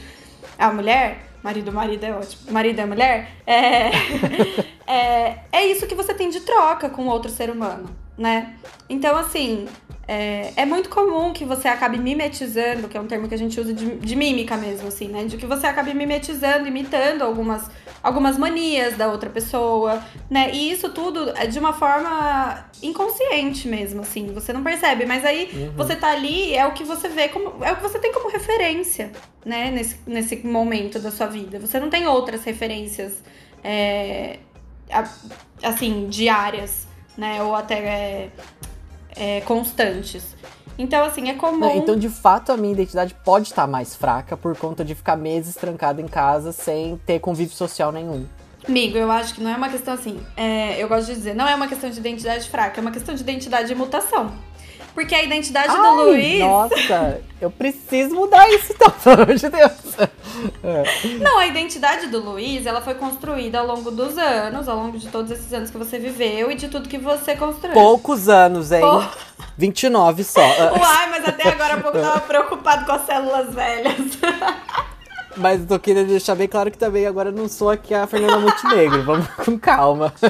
a 0.59 0.73
mulher, 0.73 1.27
marido, 1.43 1.71
marido 1.71 2.05
é 2.05 2.13
ótimo, 2.13 2.53
marido 2.53 2.81
é 2.81 2.87
mulher, 2.87 3.31
é, 3.47 3.91
é, 4.87 5.39
é 5.53 5.67
isso 5.67 5.87
que 5.87 5.95
você 5.95 6.15
tem 6.15 6.31
de 6.31 6.41
troca 6.41 6.89
com 6.89 7.07
outro 7.07 7.31
ser 7.31 7.51
humano, 7.51 7.89
né? 8.17 8.55
Então, 8.89 9.17
assim, 9.17 9.67
é, 10.09 10.53
é, 10.55 10.65
muito 10.65 10.89
comum 10.89 11.33
que 11.33 11.45
você 11.45 11.67
acabe 11.67 11.99
mimetizando, 11.99 12.87
que 12.87 12.97
é 12.97 13.01
um 13.01 13.09
termo 13.09 13.27
que 13.27 13.35
a 13.35 13.39
gente 13.39 13.59
usa 13.61 13.75
de, 13.75 13.97
de, 13.97 14.17
mímica 14.17 14.57
mesmo, 14.57 14.87
assim, 14.87 15.09
né? 15.09 15.25
De 15.25 15.37
que 15.37 15.45
você 15.45 15.67
acabe 15.67 15.93
mimetizando, 15.93 16.69
imitando 16.69 17.23
algumas, 17.23 17.69
algumas 18.03 18.39
manias 18.39 18.97
da 18.97 19.09
outra 19.09 19.29
pessoa, 19.29 20.01
né? 20.31 20.53
E 20.53 20.71
isso 20.71 20.91
tudo 20.91 21.31
é 21.31 21.47
de 21.47 21.59
uma 21.59 21.73
forma 21.73 22.67
inconsciente 22.81 23.67
mesmo, 23.67 24.03
assim, 24.03 24.29
você 24.33 24.53
não 24.53 24.63
percebe. 24.63 25.05
Mas 25.07 25.25
aí 25.25 25.51
uhum. 25.53 25.73
você 25.73 25.97
tá 25.97 26.13
ali, 26.13 26.55
é 26.55 26.65
o 26.65 26.73
que 26.73 26.85
você 26.85 27.09
vê 27.09 27.29
como. 27.29 27.65
É 27.65 27.73
o 27.73 27.77
que 27.77 27.83
você 27.83 27.99
tem 27.99 28.13
como 28.13 28.31
referência, 28.31 29.11
né? 29.45 29.73
Nesse, 29.73 29.99
nesse 30.07 30.37
momento 30.47 31.01
da 31.01 31.11
sua 31.11 31.27
vida. 31.27 31.59
Você 31.59 31.81
não 31.81 31.91
tem 31.91 32.07
outras 32.07 32.45
referências, 32.45 33.25
é, 33.65 34.39
assim, 35.65 36.07
diárias, 36.09 36.87
né? 37.17 37.43
Ou 37.43 37.55
até. 37.55 37.79
É, 37.79 38.31
é, 39.17 39.41
constantes. 39.41 40.37
Então, 40.79 41.05
assim, 41.05 41.31
é 41.31 41.35
comum. 41.35 41.71
Então, 41.75 41.97
de 41.97 42.09
fato, 42.09 42.53
a 42.53 42.57
minha 42.57 42.73
identidade 42.73 43.17
pode 43.25 43.49
estar 43.49 43.67
mais 43.67 43.97
fraca 43.97 44.37
por 44.37 44.57
conta 44.57 44.85
de 44.85 44.95
ficar 44.95 45.17
meses 45.17 45.55
trancado 45.55 46.03
em 46.03 46.07
casa 46.07 46.53
sem 46.53 46.99
ter 47.07 47.19
convívio 47.19 47.55
social 47.57 47.91
nenhum. 47.91 48.27
Amigo, 48.69 48.99
eu 48.99 49.11
acho 49.11 49.35
que 49.35 49.43
não 49.43 49.51
é 49.51 49.57
uma 49.57 49.69
questão 49.69 49.95
assim. 49.95 50.21
É, 50.37 50.83
eu 50.83 50.89
gosto 50.89 51.07
de 51.07 51.15
dizer, 51.15 51.35
não 51.35 51.49
é 51.49 51.55
uma 51.55 51.69
questão 51.69 51.89
de 51.89 51.99
identidade 51.99 52.49
fraca, 52.51 52.79
é 52.79 52.83
uma 52.83 52.91
questão 52.91 53.15
de 53.15 53.23
identidade 53.23 53.69
de 53.69 53.75
mutação. 53.75 54.33
Porque 54.95 55.15
a 55.15 55.23
identidade 55.23 55.69
Ai, 55.71 55.77
do 55.77 56.03
Luiz. 56.03 56.41
Nossa, 56.41 57.21
eu 57.41 57.51
preciso 57.51 58.15
mudar 58.15 58.49
isso, 58.51 58.73
então, 58.73 58.91
pelo 59.03 59.23
amor 59.23 59.35
de 59.35 59.49
Deus. 59.49 59.73
É. 60.63 61.09
Não, 61.19 61.39
a 61.39 61.47
identidade 61.47 62.07
do 62.09 62.19
Luiz, 62.21 62.67
ela 62.67 62.81
foi 62.81 62.95
construída 62.95 63.59
ao 63.59 63.67
longo 63.67 63.91
dos 63.91 64.17
anos, 64.17 64.69
ao 64.69 64.77
longo 64.77 64.99
de 64.99 65.09
todos 65.09 65.31
esses 65.31 65.53
anos 65.53 65.71
que 65.71 65.79
você 65.79 65.99
viveu 65.99 66.51
e 66.51 66.55
de 66.55 66.69
tudo 66.69 66.89
que 66.89 66.99
você 66.99 67.37
construiu. 67.37 67.75
Poucos 67.75 68.29
anos, 68.29 68.73
hein? 68.73 68.81
Pou... 68.81 69.05
29 69.57 70.25
só. 70.25 70.41
Uai, 70.79 71.11
mas 71.11 71.27
até 71.27 71.49
agora 71.49 71.75
há 71.75 71.81
pouco 71.81 71.99
eu 71.99 72.03
tava 72.03 72.21
preocupado 72.21 72.85
com 72.85 72.93
as 72.93 73.07
células 73.07 73.55
velhas. 73.55 73.97
Mas 75.37 75.61
eu 75.61 75.67
tô 75.67 75.79
querendo 75.79 76.09
deixar 76.09 76.35
bem 76.35 76.49
claro 76.49 76.71
que 76.71 76.79
também 76.79 77.07
agora 77.07 77.31
não 77.31 77.49
sou 77.49 77.71
aqui 77.71 77.93
a 77.95 78.07
Fernanda 78.07 78.39
Montenegro. 78.39 79.03
Vamos 79.05 79.27
com 79.45 79.59
calma. 79.59 80.13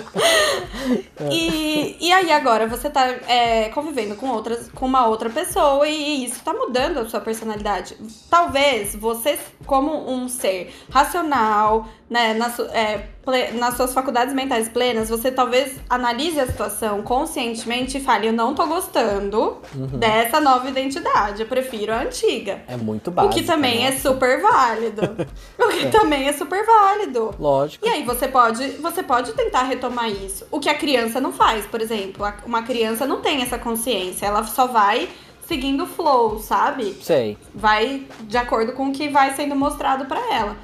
E, 1.30 1.96
e 2.00 2.12
aí 2.12 2.30
agora 2.30 2.66
você 2.66 2.88
tá 2.88 3.08
é, 3.26 3.70
convivendo 3.70 4.14
com, 4.14 4.28
outras, 4.28 4.68
com 4.70 4.86
uma 4.86 5.06
outra 5.06 5.28
pessoa 5.28 5.86
e 5.88 6.24
isso 6.24 6.40
tá 6.44 6.52
mudando 6.52 6.98
a 6.98 7.08
sua 7.08 7.20
personalidade. 7.20 7.96
Talvez 8.30 8.94
você, 8.94 9.38
como 9.66 10.08
um 10.08 10.28
ser 10.28 10.72
racional, 10.90 11.88
né, 12.08 12.34
na, 12.34 12.52
é, 12.72 13.08
nas 13.52 13.76
suas 13.76 13.92
faculdades 13.92 14.32
mentais 14.32 14.68
plenas, 14.68 15.08
você 15.08 15.30
talvez 15.30 15.76
analise 15.90 16.38
a 16.38 16.46
situação 16.46 17.02
conscientemente 17.02 17.98
e 17.98 18.00
fale: 18.00 18.28
Eu 18.28 18.32
não 18.32 18.54
tô 18.54 18.64
gostando 18.66 19.58
uhum. 19.74 19.98
dessa 19.98 20.40
nova 20.40 20.68
identidade, 20.68 21.42
eu 21.42 21.48
prefiro 21.48 21.92
a 21.92 22.02
antiga. 22.02 22.62
É 22.68 22.76
muito 22.76 23.10
básico. 23.10 23.34
O 23.34 23.36
que 23.36 23.44
também 23.44 23.80
né? 23.80 23.88
é 23.88 23.92
super 23.92 24.40
válido. 24.40 25.02
o 25.58 25.68
que 25.68 25.86
é. 25.86 25.90
também 25.90 26.28
é 26.28 26.32
super 26.32 26.64
válido. 26.64 27.34
Lógico. 27.38 27.84
E 27.84 27.88
aí 27.88 28.04
você 28.04 28.28
pode, 28.28 28.68
você 28.74 29.02
pode 29.02 29.32
tentar 29.32 29.64
retomar 29.64 30.08
isso. 30.08 30.46
O 30.50 30.60
que 30.60 30.68
a 30.68 30.74
criança 30.74 31.20
não 31.20 31.32
faz, 31.32 31.66
por 31.66 31.80
exemplo. 31.80 32.24
Uma 32.44 32.62
criança 32.62 33.04
não 33.04 33.20
tem 33.20 33.42
essa 33.42 33.58
consciência, 33.58 34.26
ela 34.26 34.44
só 34.44 34.68
vai 34.68 35.08
seguindo 35.44 35.84
o 35.84 35.86
flow, 35.86 36.38
sabe? 36.40 36.96
Sei. 37.02 37.36
Vai 37.54 38.06
de 38.22 38.36
acordo 38.36 38.72
com 38.72 38.88
o 38.88 38.92
que 38.92 39.08
vai 39.08 39.34
sendo 39.34 39.56
mostrado 39.56 40.04
para 40.06 40.20
ela 40.32 40.56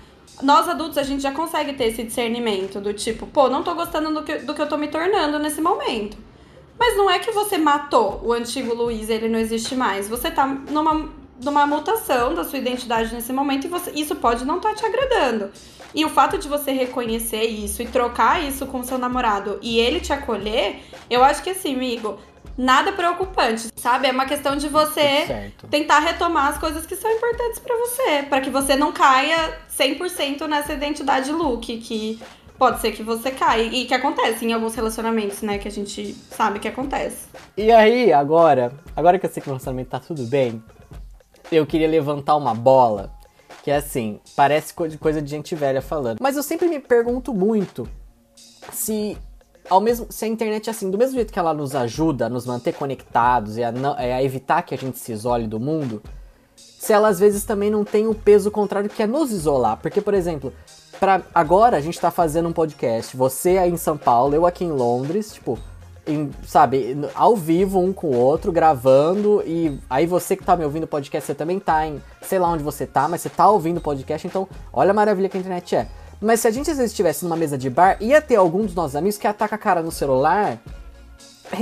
nós 0.43 0.69
adultos, 0.69 0.99
a 0.99 1.03
gente 1.03 1.23
já 1.23 1.33
consegue 1.33 1.73
ter 1.73 1.85
esse 1.85 2.03
discernimento 2.03 2.81
do 2.81 2.93
tipo, 2.93 3.27
pô, 3.27 3.49
não 3.49 3.63
tô 3.63 3.75
gostando 3.75 4.13
do 4.13 4.23
que, 4.23 4.39
do 4.39 4.55
que 4.55 4.63
eu 4.63 4.69
tô 4.69 4.77
me 4.77 4.89
tornando 4.89 5.39
nesse 5.39 5.61
momento. 5.61 6.17
Mas 6.79 6.97
não 6.97 7.09
é 7.09 7.19
que 7.19 7.31
você 7.31 7.57
matou 7.57 8.21
o 8.25 8.33
antigo 8.33 8.75
Luiz, 8.75 9.09
ele 9.09 9.29
não 9.29 9.39
existe 9.39 9.75
mais. 9.75 10.09
Você 10.09 10.31
tá 10.31 10.47
numa, 10.47 11.09
numa 11.43 11.67
mutação 11.67 12.35
da 12.35 12.45
sua 12.45 12.59
identidade 12.59 13.15
nesse 13.15 13.33
momento 13.33 13.67
e 13.67 13.69
você, 13.69 13.91
isso 13.93 14.17
pode 14.17 14.45
não 14.45 14.57
estar 14.57 14.71
tá 14.71 14.75
te 14.75 14.87
agradando. 14.87 15.51
E 15.95 16.05
o 16.05 16.09
fato 16.09 16.39
de 16.39 16.49
você 16.49 16.73
reconhecer 16.73 17.45
isso 17.45 17.83
e 17.83 17.87
trocar 17.87 18.43
isso 18.43 18.67
com 18.67 18.83
seu 18.83 18.99
namorado 18.99 19.59
e 19.61 19.79
ele 19.79 20.01
te 20.01 20.13
acolher, 20.13 20.81
eu 21.11 21.23
acho 21.23 21.43
que 21.43 21.51
assim, 21.51 21.75
amigo, 21.75 22.19
nada 22.57 22.93
preocupante, 22.93 23.69
sabe? 23.77 24.07
É 24.07 24.13
uma 24.13 24.27
questão 24.27 24.57
de 24.57 24.69
você 24.69 25.53
tentar 25.71 26.01
retomar 26.01 26.49
as 26.49 26.59
coisas 26.59 26.87
que 26.87 26.95
são 26.97 27.11
importantes 27.11 27.59
para 27.59 27.77
você, 27.77 28.23
para 28.29 28.41
que 28.41 28.51
você 28.51 28.77
não 28.77 28.93
caia 28.93 29.59
100% 29.77 30.47
nessa 30.47 30.73
identidade 30.73 31.33
look 31.33 31.79
que 31.79 32.21
pode 32.59 32.81
ser 32.81 32.93
que 32.93 33.03
você 33.03 33.31
caia 33.31 33.65
e 33.65 33.87
que 33.87 33.95
acontece 33.95 34.45
em 34.45 34.53
alguns 34.53 34.75
relacionamentos, 34.75 35.43
né, 35.43 35.59
que 35.59 35.67
a 35.67 35.71
gente 35.71 36.15
sabe 36.31 36.61
que 36.61 36.69
acontece. 36.69 37.27
E 37.57 37.73
aí, 37.73 38.13
agora, 38.13 38.73
agora 38.95 39.19
que 39.19 39.27
eu 39.27 39.31
sei 39.31 39.43
que 39.43 39.49
o 39.49 39.53
relacionamento 39.53 39.91
tá 39.91 39.99
tudo 39.99 40.25
bem, 40.25 40.63
eu 41.51 41.67
queria 41.67 41.89
levantar 41.89 42.37
uma 42.37 42.55
bola 42.55 43.13
que 43.65 43.71
é 43.71 43.77
assim, 43.77 44.21
parece 44.37 44.75
coisa 44.75 45.23
de 45.23 45.31
gente 45.31 45.55
velha 45.55 45.81
falando, 45.81 46.19
mas 46.21 46.37
eu 46.37 46.43
sempre 46.43 46.69
me 46.69 46.81
pergunto 46.81 47.33
muito 47.33 47.89
se 48.73 49.17
ao 49.69 49.81
mesmo, 49.81 50.07
se 50.11 50.25
a 50.25 50.29
internet, 50.29 50.69
assim, 50.69 50.91
do 50.91 50.99
mesmo 50.99 51.15
jeito 51.15 51.33
que 51.33 51.39
ela 51.39 51.55
nos 51.55 51.75
ajuda 51.75 52.27
a 52.27 52.29
nos 52.29 52.47
manter 52.47 52.73
conectados 52.73 53.57
e 53.57 53.65
a, 53.65 53.73
não, 53.73 53.95
a 53.95 54.23
evitar 54.23 54.63
que 54.63 54.75
a 54.75 54.79
gente 54.79 54.99
se 54.99 55.13
isole 55.13 55.47
do 55.47 55.61
mundo, 55.61 56.03
se 56.57 56.93
ela 56.93 57.09
às 57.09 57.19
vezes 57.19 57.45
também 57.45 57.71
não 57.71 57.85
tem 57.85 58.07
o 58.07 58.15
peso 58.15 58.51
contrário 58.51 58.91
que 58.91 59.03
é 59.03 59.07
nos 59.07 59.31
isolar. 59.31 59.79
Porque, 59.81 60.01
por 60.01 60.15
exemplo, 60.15 60.53
para 60.99 61.23
agora 61.35 61.77
a 61.77 61.81
gente 61.81 62.01
tá 62.01 62.11
fazendo 62.11 62.49
um 62.49 62.53
podcast, 62.53 63.17
você 63.17 63.59
aí 63.59 63.71
em 63.71 63.77
São 63.77 63.97
Paulo, 63.97 64.35
eu 64.35 64.47
aqui 64.47 64.65
em 64.65 64.73
Londres, 64.73 65.35
tipo, 65.35 65.59
em, 66.07 66.31
sabe, 66.47 66.97
ao 67.15 67.37
vivo 67.37 67.79
um 67.79 67.93
com 67.93 68.09
o 68.09 68.17
outro, 68.17 68.51
gravando, 68.51 69.43
e 69.47 69.79
aí 69.89 70.07
você 70.07 70.37
que 70.37 70.45
tá 70.45 70.57
me 70.57 70.65
ouvindo 70.65 70.87
podcast, 70.87 71.27
você 71.27 71.35
também 71.35 71.61
tá 71.61 71.87
em, 71.87 72.03
sei 72.21 72.39
lá 72.39 72.49
onde 72.49 72.63
você 72.63 72.87
tá, 72.87 73.09
mas 73.09 73.21
você 73.21 73.29
tá 73.29 73.49
ouvindo 73.49 73.81
podcast, 73.81 74.27
então 74.27 74.49
olha 74.73 74.91
a 74.91 74.95
maravilha 74.95 75.29
que 75.29 75.37
a 75.37 75.41
internet 75.41 75.77
é. 75.77 75.89
Mas 76.23 76.41
se 76.41 76.47
a 76.47 76.51
gente 76.53 76.71
às 76.71 76.77
vezes 76.77 76.93
estivesse 76.93 77.25
numa 77.25 77.37
mesa 77.37 77.59
de 77.59 77.69
bar, 77.69 77.97
ia 78.01 78.23
ter 78.23 78.37
algum 78.37 78.65
dos 78.65 78.77
nossos 78.77 78.95
amigos 78.95 79.19
que 79.19 79.27
ataca 79.27 79.57
a 79.57 79.59
cara 79.59 79.83
no 79.83 79.91
celular, 79.91 80.57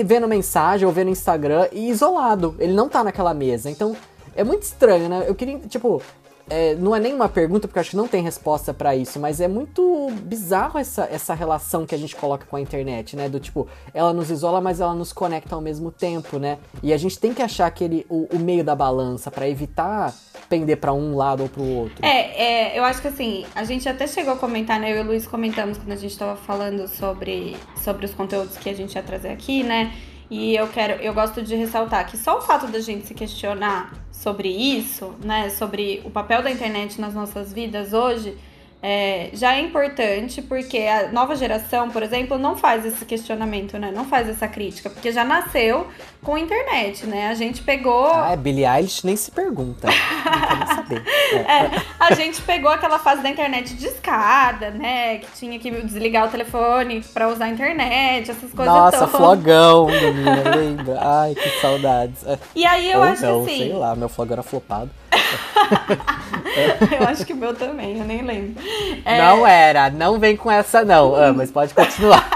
vendo 0.05 0.29
mensagem 0.29 0.87
ou 0.87 0.93
vendo 0.93 1.11
Instagram 1.11 1.67
e 1.73 1.89
isolado. 1.89 2.55
Ele 2.59 2.75
não 2.75 2.87
tá 2.87 3.03
naquela 3.03 3.33
mesa. 3.33 3.71
Então, 3.71 3.97
é 4.37 4.45
muito 4.45 4.63
estranho, 4.63 5.09
né? 5.09 5.25
Eu 5.27 5.35
queria, 5.35 5.59
tipo, 5.61 6.03
é, 6.51 6.75
não 6.75 6.95
é 6.95 7.01
nem 7.01 7.15
uma 7.15 7.29
pergunta, 7.29 7.69
porque 7.69 7.79
acho 7.79 7.91
que 7.91 7.97
não 7.97 8.09
tem 8.09 8.23
resposta 8.23 8.75
para 8.75 8.95
isso, 8.97 9.21
mas 9.21 9.41
é 9.41 9.47
muito 9.47 10.11
bizarro 10.23 10.79
essa, 10.79 11.05
essa 11.05 11.33
relação 11.33 11.87
que 11.87 11.95
a 11.95 11.99
gente 11.99 12.15
coloca 12.17 12.45
com 12.45 12.57
a 12.57 12.61
internet, 12.61 13.15
né? 13.17 13.29
Do 13.29 13.39
tipo, 13.39 13.69
ela 13.95 14.13
nos 14.13 14.31
isola, 14.31 14.61
mas 14.61 14.81
ela 14.81 14.93
nos 14.93 15.13
conecta 15.13 15.55
ao 15.55 15.61
mesmo 15.61 15.93
tempo, 15.93 16.39
né? 16.39 16.59
E 16.83 16.93
a 16.93 16.97
gente 16.97 17.19
tem 17.19 17.33
que 17.33 17.41
achar 17.41 17.67
aquele, 17.67 18.05
o, 18.09 18.29
o 18.35 18.39
meio 18.39 18.65
da 18.65 18.75
balança 18.75 19.31
para 19.31 19.49
evitar 19.49 20.13
pender 20.49 20.79
para 20.79 20.93
um 20.93 21.15
lado 21.15 21.45
ou 21.45 21.49
pro 21.49 21.63
outro. 21.63 22.05
É, 22.05 22.73
é, 22.73 22.79
eu 22.79 22.83
acho 22.83 23.01
que 23.01 23.07
assim, 23.07 23.47
a 23.55 23.63
gente 23.63 23.89
até 23.89 24.09
chegou 24.09 24.33
a 24.33 24.37
comentar, 24.37 24.81
né? 24.81 24.93
Eu 24.93 24.97
e 24.97 25.01
o 25.01 25.05
Luiz 25.05 25.27
comentamos 25.27 25.79
quando 25.79 25.93
a 25.93 25.97
gente 25.97 26.19
tava 26.19 26.35
falando 26.35 26.89
sobre, 26.89 27.57
sobre 27.77 28.07
os 28.07 28.13
conteúdos 28.13 28.57
que 28.57 28.69
a 28.69 28.75
gente 28.75 28.97
ia 28.97 29.03
trazer 29.03 29.29
aqui, 29.29 29.63
né? 29.63 29.95
E 30.31 30.55
eu 30.55 30.69
quero, 30.69 31.03
eu 31.03 31.13
gosto 31.13 31.43
de 31.43 31.57
ressaltar 31.57 32.09
que 32.09 32.17
só 32.17 32.39
o 32.39 32.41
fato 32.41 32.69
da 32.69 32.81
gente 32.81 33.07
se 33.07 33.15
questionar 33.15 33.93
sobre 34.13 34.49
isso, 34.49 35.13
né, 35.25 35.51
sobre 35.51 36.03
o 36.05 36.11
papel 36.11 36.41
da 36.43 36.51
internet 36.51 37.01
nas 37.01 37.13
nossas 37.13 37.53
vidas 37.53 37.93
hoje, 37.93 38.39
é, 38.83 39.29
já 39.35 39.57
é 39.57 39.61
importante 39.61 40.41
porque 40.41 40.79
a 40.79 41.13
nova 41.13 41.37
geração, 41.37 41.91
por 41.91 42.03
exemplo, 42.03 42.39
não 42.39 42.57
faz 42.57 42.87
esse 42.87 43.05
questionamento, 43.05 43.79
né? 43.79 43.93
Não 43.95 44.07
faz 44.07 44.27
essa 44.29 44.49
crítica, 44.49 44.89
porque 44.89 45.13
já 45.13 45.23
nasceu 45.23 45.87
com 46.23 46.35
a 46.35 46.41
internet, 46.41 47.07
né? 47.07 47.29
A 47.29 47.35
gente 47.35 47.63
pegou. 47.63 48.07
Ah, 48.07 48.33
é, 48.33 48.37
Billie 48.37 48.65
Eilish 48.67 49.05
nem 49.05 49.17
se 49.17 49.31
pergunta. 49.31 49.87
não 49.87 50.41
quer 50.47 50.57
nem 50.57 50.67
saber. 50.67 51.03
É. 51.07 51.41
É, 51.61 51.71
a 51.99 52.15
gente 52.15 52.41
pegou 52.43 52.71
aquela 52.71 52.99
fase 52.99 53.23
da 53.23 53.29
internet 53.29 53.75
de 53.75 53.87
escada, 53.87 54.71
né? 54.71 55.19
Que 55.19 55.27
tinha 55.33 55.59
que 55.59 55.71
desligar 55.83 56.27
o 56.27 56.31
telefone 56.31 57.03
pra 57.13 57.29
usar 57.29 57.47
a 57.47 57.49
internet, 57.49 58.31
essas 58.31 58.53
coisas 58.53 58.75
Nossa, 58.75 59.07
flogão, 59.07 59.87
menina, 59.87 60.57
lembra? 60.57 60.99
Ai, 61.01 61.35
que 61.35 61.49
saudades. 61.61 62.25
E 62.55 62.65
aí 62.65 62.91
eu 62.91 62.99
Ou 62.99 63.05
acho 63.05 63.23
não, 63.23 63.43
assim. 63.43 63.59
Sei 63.59 63.73
lá, 63.73 63.95
meu 63.95 64.09
flogão 64.09 64.35
era 64.35 64.43
flopado. 64.43 64.91
eu 67.01 67.07
acho 67.09 67.25
que 67.25 67.33
o 67.33 67.37
meu 67.37 67.55
também, 67.55 67.99
eu 67.99 68.05
nem 68.05 68.23
lembro. 68.23 68.63
É... 69.05 69.19
Não 69.19 69.47
era, 69.47 69.91
não 69.91 70.19
vem 70.19 70.37
com 70.37 70.51
essa 70.51 70.85
não, 70.85 71.15
ah, 71.15 71.33
mas 71.33 71.51
pode 71.51 71.75
continuar. 71.75 72.29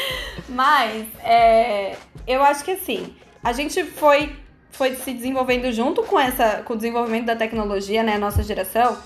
mas, 0.48 1.06
é, 1.24 1.96
eu 2.26 2.42
acho 2.42 2.64
que 2.64 2.72
assim, 2.72 3.14
a 3.42 3.52
gente 3.52 3.84
foi, 3.84 4.36
foi 4.70 4.94
se 4.94 5.12
desenvolvendo 5.12 5.70
junto 5.72 6.02
com, 6.02 6.18
essa, 6.18 6.62
com 6.64 6.74
o 6.74 6.76
desenvolvimento 6.76 7.26
da 7.26 7.36
tecnologia, 7.36 8.02
né, 8.02 8.14
a 8.14 8.18
nossa 8.18 8.42
geração, 8.42 8.96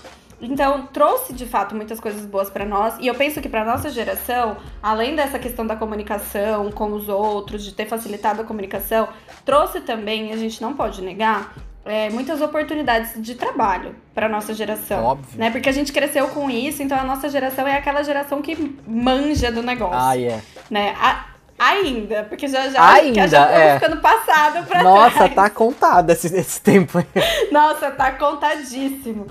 então, 0.41 0.87
trouxe 0.87 1.33
de 1.33 1.45
fato 1.45 1.73
muitas 1.75 1.99
coisas 1.99 2.25
boas 2.25 2.49
para 2.49 2.65
nós, 2.65 2.97
e 2.99 3.07
eu 3.07 3.15
penso 3.15 3.41
que 3.41 3.47
para 3.47 3.63
nossa 3.63 3.89
geração, 3.89 4.57
além 4.83 5.15
dessa 5.15 5.39
questão 5.39 5.65
da 5.65 5.75
comunicação 5.75 6.71
com 6.71 6.91
os 6.91 7.07
outros, 7.07 7.63
de 7.63 7.73
ter 7.73 7.85
facilitado 7.85 8.41
a 8.41 8.45
comunicação, 8.45 9.07
trouxe 9.45 9.81
também, 9.81 10.33
a 10.33 10.37
gente 10.37 10.61
não 10.61 10.73
pode 10.73 11.01
negar, 11.01 11.55
é, 11.85 12.09
muitas 12.09 12.41
oportunidades 12.41 13.11
de 13.21 13.35
trabalho 13.35 13.95
para 14.13 14.27
nossa 14.27 14.53
geração. 14.53 15.03
Óbvio. 15.03 15.37
Né? 15.39 15.51
Porque 15.51 15.69
a 15.69 15.71
gente 15.71 15.93
cresceu 15.93 16.27
com 16.29 16.49
isso, 16.49 16.81
então 16.81 16.97
a 16.97 17.03
nossa 17.03 17.29
geração 17.29 17.67
é 17.67 17.77
aquela 17.77 18.03
geração 18.03 18.41
que 18.41 18.75
manja 18.87 19.51
do 19.51 19.61
negócio. 19.61 19.97
Ah, 19.99 20.17
é. 20.17 20.19
Yeah. 20.21 20.43
Né? 20.69 20.95
A, 20.99 21.25
ainda, 21.59 22.23
porque 22.23 22.47
já 22.47 22.67
já, 22.69 22.91
ainda, 22.93 23.27
já 23.27 23.49
é. 23.51 23.79
ficando 23.79 24.01
passado 24.01 24.65
pra 24.65 24.83
Nossa, 24.83 25.15
trás. 25.15 25.35
tá 25.35 25.49
contado 25.49 26.09
esse, 26.09 26.27
esse 26.35 26.59
tempo 26.59 26.97
aí. 26.97 27.05
Nossa, 27.51 27.91
tá 27.91 28.11
contadíssimo. 28.13 29.27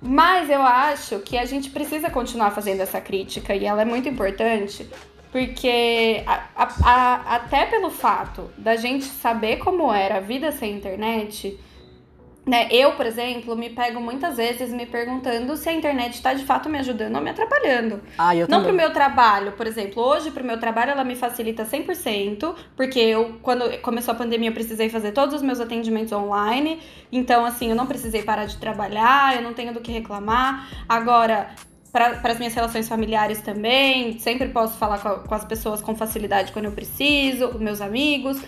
Mas 0.00 0.50
eu 0.50 0.60
acho 0.62 1.18
que 1.20 1.36
a 1.38 1.44
gente 1.44 1.70
precisa 1.70 2.10
continuar 2.10 2.50
fazendo 2.50 2.80
essa 2.80 3.00
crítica 3.00 3.54
e 3.54 3.64
ela 3.64 3.82
é 3.82 3.84
muito 3.86 4.08
importante, 4.08 4.88
porque 5.32 6.22
a- 6.26 6.42
a- 6.54 6.68
a- 6.84 7.34
até 7.36 7.66
pelo 7.66 7.90
fato 7.90 8.50
da 8.56 8.76
gente 8.76 9.04
saber 9.04 9.56
como 9.56 9.92
era 9.92 10.16
a 10.16 10.20
vida 10.20 10.52
sem 10.52 10.72
internet, 10.76 11.58
né? 12.46 12.68
Eu, 12.70 12.92
por 12.92 13.06
exemplo, 13.06 13.56
me 13.56 13.70
pego 13.70 14.00
muitas 14.00 14.36
vezes 14.36 14.70
me 14.70 14.84
perguntando 14.84 15.56
se 15.56 15.68
a 15.68 15.72
internet 15.72 16.14
está 16.14 16.34
de 16.34 16.44
fato 16.44 16.68
me 16.68 16.78
ajudando 16.78 17.16
ou 17.16 17.22
me 17.22 17.30
atrapalhando. 17.30 18.02
Ah, 18.18 18.36
eu 18.36 18.46
Não 18.48 18.58
também. 18.58 18.64
pro 18.64 18.76
meu 18.76 18.92
trabalho, 18.92 19.52
por 19.52 19.66
exemplo. 19.66 20.02
Hoje, 20.02 20.30
pro 20.30 20.44
meu 20.44 20.60
trabalho, 20.60 20.90
ela 20.90 21.04
me 21.04 21.16
facilita 21.16 21.64
100%, 21.64 22.54
porque 22.76 23.00
eu, 23.00 23.36
quando 23.42 23.78
começou 23.80 24.12
a 24.12 24.16
pandemia, 24.16 24.50
eu 24.50 24.54
precisei 24.54 24.90
fazer 24.90 25.12
todos 25.12 25.34
os 25.34 25.42
meus 25.42 25.58
atendimentos 25.58 26.12
online. 26.12 26.80
Então, 27.10 27.44
assim, 27.46 27.70
eu 27.70 27.76
não 27.76 27.86
precisei 27.86 28.22
parar 28.22 28.44
de 28.44 28.58
trabalhar, 28.58 29.36
eu 29.36 29.42
não 29.42 29.54
tenho 29.54 29.72
do 29.72 29.80
que 29.80 29.90
reclamar. 29.90 30.68
Agora, 30.88 31.48
para 31.90 32.32
as 32.32 32.38
minhas 32.38 32.52
relações 32.52 32.88
familiares 32.88 33.40
também, 33.40 34.18
sempre 34.18 34.48
posso 34.48 34.76
falar 34.76 34.98
com, 34.98 35.28
com 35.28 35.34
as 35.34 35.44
pessoas 35.44 35.80
com 35.80 35.94
facilidade 35.94 36.52
quando 36.52 36.66
eu 36.66 36.72
preciso, 36.72 37.56
meus 37.58 37.80
amigos. 37.80 38.38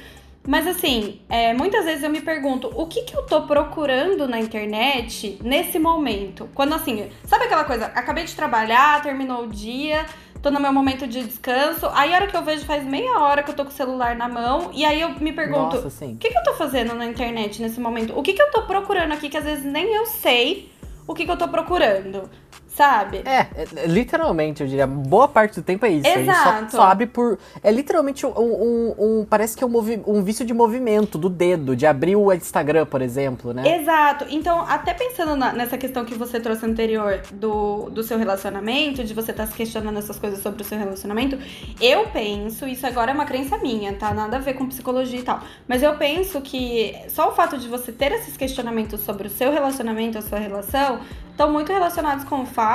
Mas 0.46 0.66
assim, 0.66 1.20
é, 1.28 1.52
muitas 1.52 1.84
vezes 1.84 2.02
eu 2.02 2.10
me 2.10 2.20
pergunto 2.20 2.70
o 2.74 2.86
que, 2.86 3.02
que 3.02 3.16
eu 3.16 3.22
tô 3.22 3.42
procurando 3.42 4.28
na 4.28 4.38
internet 4.38 5.38
nesse 5.42 5.78
momento? 5.78 6.48
Quando 6.54 6.74
assim, 6.74 7.10
sabe 7.24 7.44
aquela 7.44 7.64
coisa? 7.64 7.86
Acabei 7.86 8.24
de 8.24 8.34
trabalhar, 8.34 9.02
terminou 9.02 9.42
o 9.42 9.48
dia, 9.48 10.06
tô 10.40 10.50
no 10.50 10.60
meu 10.60 10.72
momento 10.72 11.06
de 11.06 11.24
descanso. 11.24 11.88
Aí 11.92 12.12
a 12.12 12.16
hora 12.16 12.26
que 12.28 12.36
eu 12.36 12.44
vejo 12.44 12.64
faz 12.64 12.84
meia 12.84 13.18
hora 13.18 13.42
que 13.42 13.50
eu 13.50 13.54
tô 13.54 13.64
com 13.64 13.70
o 13.70 13.74
celular 13.74 14.14
na 14.14 14.28
mão. 14.28 14.70
E 14.72 14.84
aí 14.84 15.00
eu 15.00 15.10
me 15.18 15.32
pergunto: 15.32 15.76
Nossa, 15.82 16.04
o 16.04 16.16
que, 16.16 16.30
que 16.30 16.38
eu 16.38 16.42
tô 16.44 16.54
fazendo 16.54 16.94
na 16.94 17.06
internet 17.06 17.60
nesse 17.60 17.80
momento? 17.80 18.16
O 18.16 18.22
que, 18.22 18.32
que 18.32 18.42
eu 18.42 18.50
tô 18.50 18.62
procurando 18.62 19.12
aqui 19.12 19.28
que 19.28 19.36
às 19.36 19.44
vezes 19.44 19.64
nem 19.64 19.92
eu 19.94 20.06
sei 20.06 20.70
o 21.06 21.14
que, 21.14 21.24
que 21.24 21.30
eu 21.30 21.36
tô 21.36 21.48
procurando? 21.48 22.28
Sabe? 22.76 23.22
É, 23.24 23.46
é, 23.56 23.86
literalmente, 23.86 24.62
eu 24.62 24.68
diria, 24.68 24.86
boa 24.86 25.26
parte 25.26 25.54
do 25.58 25.62
tempo 25.62 25.86
é 25.86 25.90
isso. 25.90 26.06
Exato. 26.06 26.72
só 26.72 26.76
sabe 26.88 27.06
por. 27.06 27.38
É 27.62 27.70
literalmente 27.72 28.26
um. 28.26 28.30
um- 28.38 28.94
um- 28.98 29.24
parece 29.24 29.56
que 29.56 29.64
é 29.64 29.66
um, 29.66 29.70
movi- 29.70 30.02
um 30.06 30.22
vício 30.22 30.44
de 30.44 30.52
movimento 30.52 31.16
do 31.16 31.30
dedo, 31.30 31.74
de 31.74 31.86
abrir 31.86 32.16
o 32.16 32.30
Instagram, 32.30 32.84
por 32.84 33.00
exemplo, 33.00 33.54
né? 33.54 33.80
Exato. 33.80 34.26
Então, 34.28 34.60
até 34.68 34.92
pensando 34.92 35.34
na- 35.34 35.54
nessa 35.54 35.78
questão 35.78 36.04
que 36.04 36.14
você 36.14 36.38
trouxe 36.38 36.66
anterior 36.66 37.22
do, 37.32 37.88
do 37.88 38.02
seu 38.02 38.18
relacionamento, 38.18 39.02
de 39.02 39.14
você 39.14 39.30
estar 39.30 39.46
se 39.46 39.54
questionando 39.54 39.98
essas 39.98 40.18
coisas 40.18 40.42
sobre 40.42 40.60
o 40.60 40.64
seu 40.64 40.78
relacionamento, 40.78 41.38
eu 41.80 42.06
penso, 42.08 42.66
isso 42.68 42.86
agora 42.86 43.10
é 43.10 43.14
uma 43.14 43.24
crença 43.24 43.56
minha, 43.56 43.94
tá? 43.94 44.12
Nada 44.12 44.36
a 44.36 44.40
ver 44.40 44.52
com 44.52 44.66
psicologia 44.66 45.18
e 45.20 45.22
tal. 45.22 45.40
Mas 45.66 45.82
eu 45.82 45.94
penso 45.96 46.42
que 46.42 46.94
só 47.08 47.30
o 47.30 47.32
fato 47.32 47.56
de 47.56 47.68
você 47.68 47.90
ter 47.90 48.12
esses 48.12 48.36
questionamentos 48.36 49.00
sobre 49.00 49.28
o 49.28 49.30
seu 49.30 49.50
relacionamento, 49.50 50.18
a 50.18 50.22
sua 50.22 50.38
relação, 50.38 51.00
estão 51.30 51.50
muito 51.52 51.72
relacionados 51.72 52.24
com 52.24 52.42
o 52.42 52.46
fato 52.46 52.65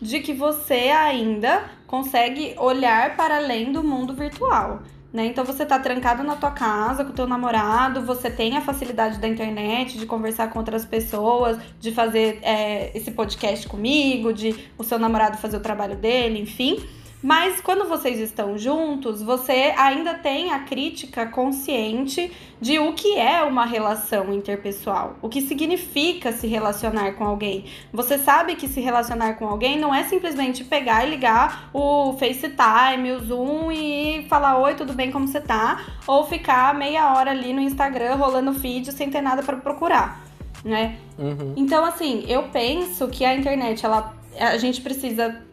de 0.00 0.20
que 0.20 0.32
você 0.32 0.90
ainda 0.90 1.64
consegue 1.86 2.54
olhar 2.58 3.16
para 3.16 3.36
além 3.36 3.72
do 3.72 3.82
mundo 3.82 4.14
virtual. 4.14 4.82
Né? 5.12 5.26
Então 5.26 5.44
você 5.44 5.64
tá 5.64 5.78
trancado 5.78 6.22
na 6.22 6.36
tua 6.36 6.50
casa 6.50 7.04
com 7.04 7.10
o 7.10 7.14
teu 7.14 7.26
namorado, 7.26 8.02
você 8.02 8.30
tem 8.30 8.56
a 8.56 8.60
facilidade 8.60 9.18
da 9.18 9.26
internet 9.26 9.98
de 9.98 10.04
conversar 10.04 10.50
com 10.50 10.58
outras 10.58 10.84
pessoas, 10.84 11.58
de 11.80 11.90
fazer 11.92 12.38
é, 12.42 12.90
esse 12.94 13.10
podcast 13.12 13.66
comigo, 13.66 14.32
de 14.32 14.54
o 14.76 14.84
seu 14.84 14.98
namorado 14.98 15.38
fazer 15.38 15.56
o 15.56 15.60
trabalho 15.60 15.96
dele, 15.96 16.40
enfim. 16.40 16.84
Mas 17.26 17.60
quando 17.60 17.88
vocês 17.88 18.20
estão 18.20 18.56
juntos, 18.56 19.20
você 19.20 19.74
ainda 19.76 20.14
tem 20.14 20.52
a 20.52 20.60
crítica 20.60 21.26
consciente 21.26 22.30
de 22.60 22.78
o 22.78 22.92
que 22.92 23.18
é 23.18 23.42
uma 23.42 23.66
relação 23.66 24.32
interpessoal, 24.32 25.16
o 25.20 25.28
que 25.28 25.40
significa 25.40 26.30
se 26.30 26.46
relacionar 26.46 27.14
com 27.14 27.24
alguém. 27.24 27.64
Você 27.92 28.16
sabe 28.16 28.54
que 28.54 28.68
se 28.68 28.80
relacionar 28.80 29.34
com 29.34 29.48
alguém 29.48 29.76
não 29.76 29.92
é 29.92 30.04
simplesmente 30.04 30.62
pegar 30.62 31.04
e 31.04 31.10
ligar 31.10 31.68
o 31.74 32.12
FaceTime, 32.12 33.10
o 33.10 33.18
Zoom 33.18 33.72
e 33.72 34.24
falar 34.28 34.58
oi, 34.58 34.76
tudo 34.76 34.92
bem, 34.92 35.10
como 35.10 35.26
você 35.26 35.40
tá? 35.40 35.84
Ou 36.06 36.24
ficar 36.28 36.72
meia 36.76 37.12
hora 37.12 37.32
ali 37.32 37.52
no 37.52 37.60
Instagram 37.60 38.14
rolando 38.14 38.54
feed 38.54 38.92
sem 38.92 39.10
ter 39.10 39.20
nada 39.20 39.42
para 39.42 39.56
procurar, 39.56 40.24
né? 40.64 40.96
Uhum. 41.18 41.54
Então, 41.56 41.84
assim, 41.84 42.24
eu 42.28 42.44
penso 42.44 43.08
que 43.08 43.24
a 43.24 43.34
internet, 43.34 43.84
ela, 43.84 44.14
a 44.38 44.56
gente 44.58 44.80
precisa, 44.80 45.44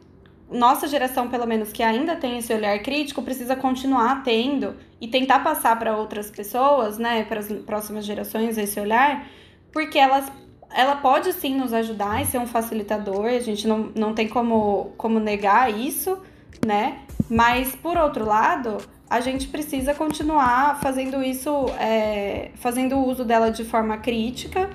nossa 0.53 0.87
geração, 0.87 1.27
pelo 1.27 1.47
menos, 1.47 1.71
que 1.71 1.81
ainda 1.81 2.15
tem 2.15 2.37
esse 2.37 2.53
olhar 2.53 2.77
crítico, 2.79 3.21
precisa 3.21 3.55
continuar 3.55 4.23
tendo 4.23 4.75
e 5.01 5.07
tentar 5.07 5.39
passar 5.39 5.77
para 5.77 5.97
outras 5.97 6.29
pessoas, 6.29 6.97
né, 6.97 7.23
para 7.23 7.39
as 7.39 7.51
próximas 7.65 8.05
gerações, 8.05 8.57
esse 8.57 8.79
olhar, 8.79 9.27
porque 9.71 9.97
elas, 9.97 10.31
ela 10.71 10.95
pode 10.97 11.33
sim 11.33 11.55
nos 11.55 11.73
ajudar 11.73 12.21
e 12.21 12.25
ser 12.25 12.37
um 12.37 12.47
facilitador, 12.47 13.25
a 13.25 13.39
gente 13.39 13.67
não, 13.67 13.91
não 13.95 14.13
tem 14.13 14.27
como, 14.27 14.93
como 14.95 15.19
negar 15.19 15.73
isso, 15.73 16.17
né? 16.65 16.99
Mas, 17.29 17.75
por 17.75 17.97
outro 17.97 18.25
lado, 18.25 18.77
a 19.09 19.19
gente 19.19 19.47
precisa 19.47 19.93
continuar 19.93 20.79
fazendo 20.81 21.23
isso, 21.23 21.65
é, 21.79 22.51
fazendo 22.55 22.97
uso 22.97 23.25
dela 23.25 23.49
de 23.49 23.63
forma 23.63 23.97
crítica 23.97 24.69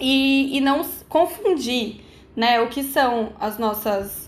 e, 0.00 0.56
e 0.56 0.60
não 0.60 0.84
confundir, 1.08 2.00
né, 2.36 2.60
o 2.60 2.68
que 2.68 2.82
são 2.82 3.32
as 3.38 3.58
nossas 3.58 4.23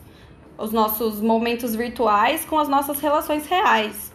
os 0.58 0.72
nossos 0.72 1.20
momentos 1.20 1.74
virtuais 1.74 2.44
com 2.44 2.58
as 2.58 2.68
nossas 2.68 3.00
relações 3.00 3.46
reais, 3.46 4.12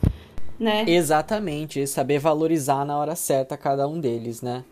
né? 0.60 0.84
Exatamente, 0.88 1.86
saber 1.88 2.20
valorizar 2.20 2.86
na 2.86 2.98
hora 2.98 3.16
certa 3.16 3.58
cada 3.58 3.88
um 3.88 4.00
deles, 4.00 4.42
né? 4.42 4.64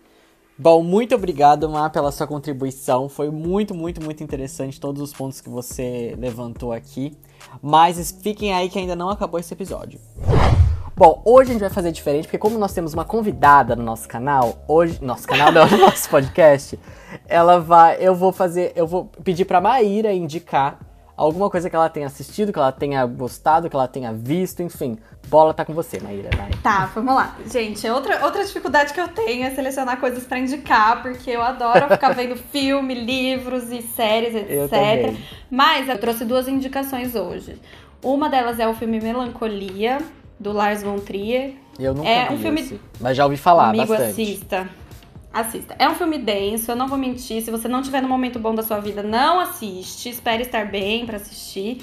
Bom, 0.61 0.83
muito 0.83 1.15
obrigado, 1.15 1.69
Má, 1.69 1.89
pela 1.89 2.11
sua 2.11 2.27
contribuição. 2.27 3.07
Foi 3.07 3.29
muito, 3.29 3.73
muito, 3.73 4.03
muito 4.03 4.21
interessante 4.21 4.77
todos 4.77 5.01
os 5.01 5.13
pontos 5.13 5.39
que 5.39 5.47
você 5.47 6.13
levantou 6.19 6.73
aqui. 6.73 7.13
Mas 7.61 8.11
fiquem 8.21 8.53
aí 8.53 8.67
que 8.67 8.77
ainda 8.77 8.93
não 8.93 9.09
acabou 9.09 9.39
esse 9.39 9.53
episódio. 9.53 10.01
Bom, 10.97 11.21
hoje 11.23 11.51
a 11.51 11.53
gente 11.53 11.61
vai 11.61 11.69
fazer 11.69 11.93
diferente, 11.93 12.23
porque 12.23 12.37
como 12.37 12.59
nós 12.59 12.73
temos 12.73 12.93
uma 12.93 13.05
convidada 13.05 13.73
no 13.73 13.83
nosso 13.83 14.05
canal, 14.05 14.57
hoje, 14.67 15.01
nosso 15.01 15.25
canal 15.25 15.49
não, 15.49 15.63
no 15.71 15.77
nosso 15.77 16.09
podcast, 16.09 16.77
ela 17.25 17.57
vai, 17.57 17.95
eu 18.01 18.13
vou 18.13 18.33
fazer, 18.33 18.73
eu 18.75 18.85
vou 18.85 19.05
pedir 19.23 19.45
pra 19.45 19.61
Maíra 19.61 20.11
indicar 20.11 20.77
alguma 21.23 21.49
coisa 21.49 21.69
que 21.69 21.75
ela 21.75 21.89
tenha 21.89 22.07
assistido, 22.07 22.53
que 22.53 22.59
ela 22.59 22.71
tenha 22.71 23.05
gostado, 23.05 23.69
que 23.69 23.75
ela 23.75 23.87
tenha 23.87 24.13
visto, 24.13 24.63
enfim. 24.63 24.97
Bola 25.27 25.53
tá 25.53 25.65
com 25.65 25.73
você, 25.73 25.99
Maíra, 25.99 26.29
vai. 26.37 26.49
Tá, 26.63 26.89
vamos 26.95 27.13
lá. 27.13 27.35
Gente, 27.45 27.87
outra, 27.89 28.23
outra 28.25 28.43
dificuldade 28.43 28.93
que 28.93 29.01
eu 29.01 29.07
tenho 29.09 29.43
é 29.45 29.51
selecionar 29.51 29.99
coisas 29.99 30.23
pra 30.23 30.39
indicar, 30.39 31.01
porque 31.01 31.29
eu 31.29 31.41
adoro 31.41 31.87
ficar 31.89 32.13
vendo 32.13 32.35
filme, 32.51 32.93
livros 32.95 33.69
e 33.71 33.81
séries, 33.81 34.33
Eu 34.49 34.65
etc. 34.65 34.69
também. 34.69 35.17
Mas 35.51 35.89
eu 35.89 35.97
trouxe 35.99 36.23
duas 36.25 36.47
indicações 36.47 37.13
hoje. 37.15 37.59
Uma 38.01 38.29
delas 38.29 38.59
é 38.59 38.67
o 38.67 38.73
filme 38.73 38.99
Melancolia, 39.01 39.99
do 40.39 40.53
Lars 40.53 40.81
von 40.81 40.99
Trier. 40.99 41.53
Eu 41.77 41.93
nunca 41.93 42.09
É 42.09 42.31
um 42.31 42.37
filme- 42.37 42.61
esse, 42.61 42.79
mas 42.99 43.15
já 43.17 43.25
ouvi 43.25 43.35
falar 43.37 43.69
Amigo, 43.69 43.87
bastante. 43.87 44.11
assista. 44.11 44.69
Assista. 45.31 45.75
É 45.77 45.87
um 45.87 45.93
filme 45.95 46.17
denso, 46.17 46.71
eu 46.71 46.75
não 46.75 46.87
vou 46.87 46.97
mentir. 46.97 47.41
Se 47.43 47.51
você 47.51 47.67
não 47.67 47.81
tiver 47.81 48.01
no 48.01 48.09
momento 48.09 48.39
bom 48.39 48.53
da 48.55 48.63
sua 48.63 48.79
vida, 48.79 49.03
não 49.03 49.39
assiste. 49.39 50.09
Espere 50.09 50.43
estar 50.43 50.65
bem 50.65 51.05
pra 51.05 51.17
assistir. 51.17 51.81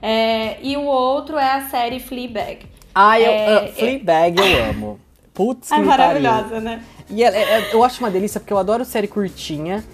É, 0.00 0.58
e 0.62 0.76
o 0.76 0.82
outro 0.82 1.36
é 1.36 1.50
a 1.54 1.62
série 1.68 1.98
Fleabag. 1.98 2.66
Ah, 2.94 3.18
eu, 3.18 3.30
É, 3.30 3.56
ah, 3.56 3.72
Fleabag 3.72 4.38
eu 4.38 4.64
amo. 4.70 5.00
Putz, 5.34 5.68
que 5.68 5.74
É 5.74 5.76
pariu. 5.78 5.88
maravilhosa, 6.22 6.60
né? 6.60 6.84
E 7.10 7.24
ela- 7.24 7.36
é- 7.36 7.74
eu 7.74 7.82
acho 7.82 7.98
uma 7.98 8.10
delícia 8.10 8.38
porque 8.38 8.52
eu 8.52 8.58
adoro 8.58 8.84
série 8.84 9.08
curtinha 9.08 9.84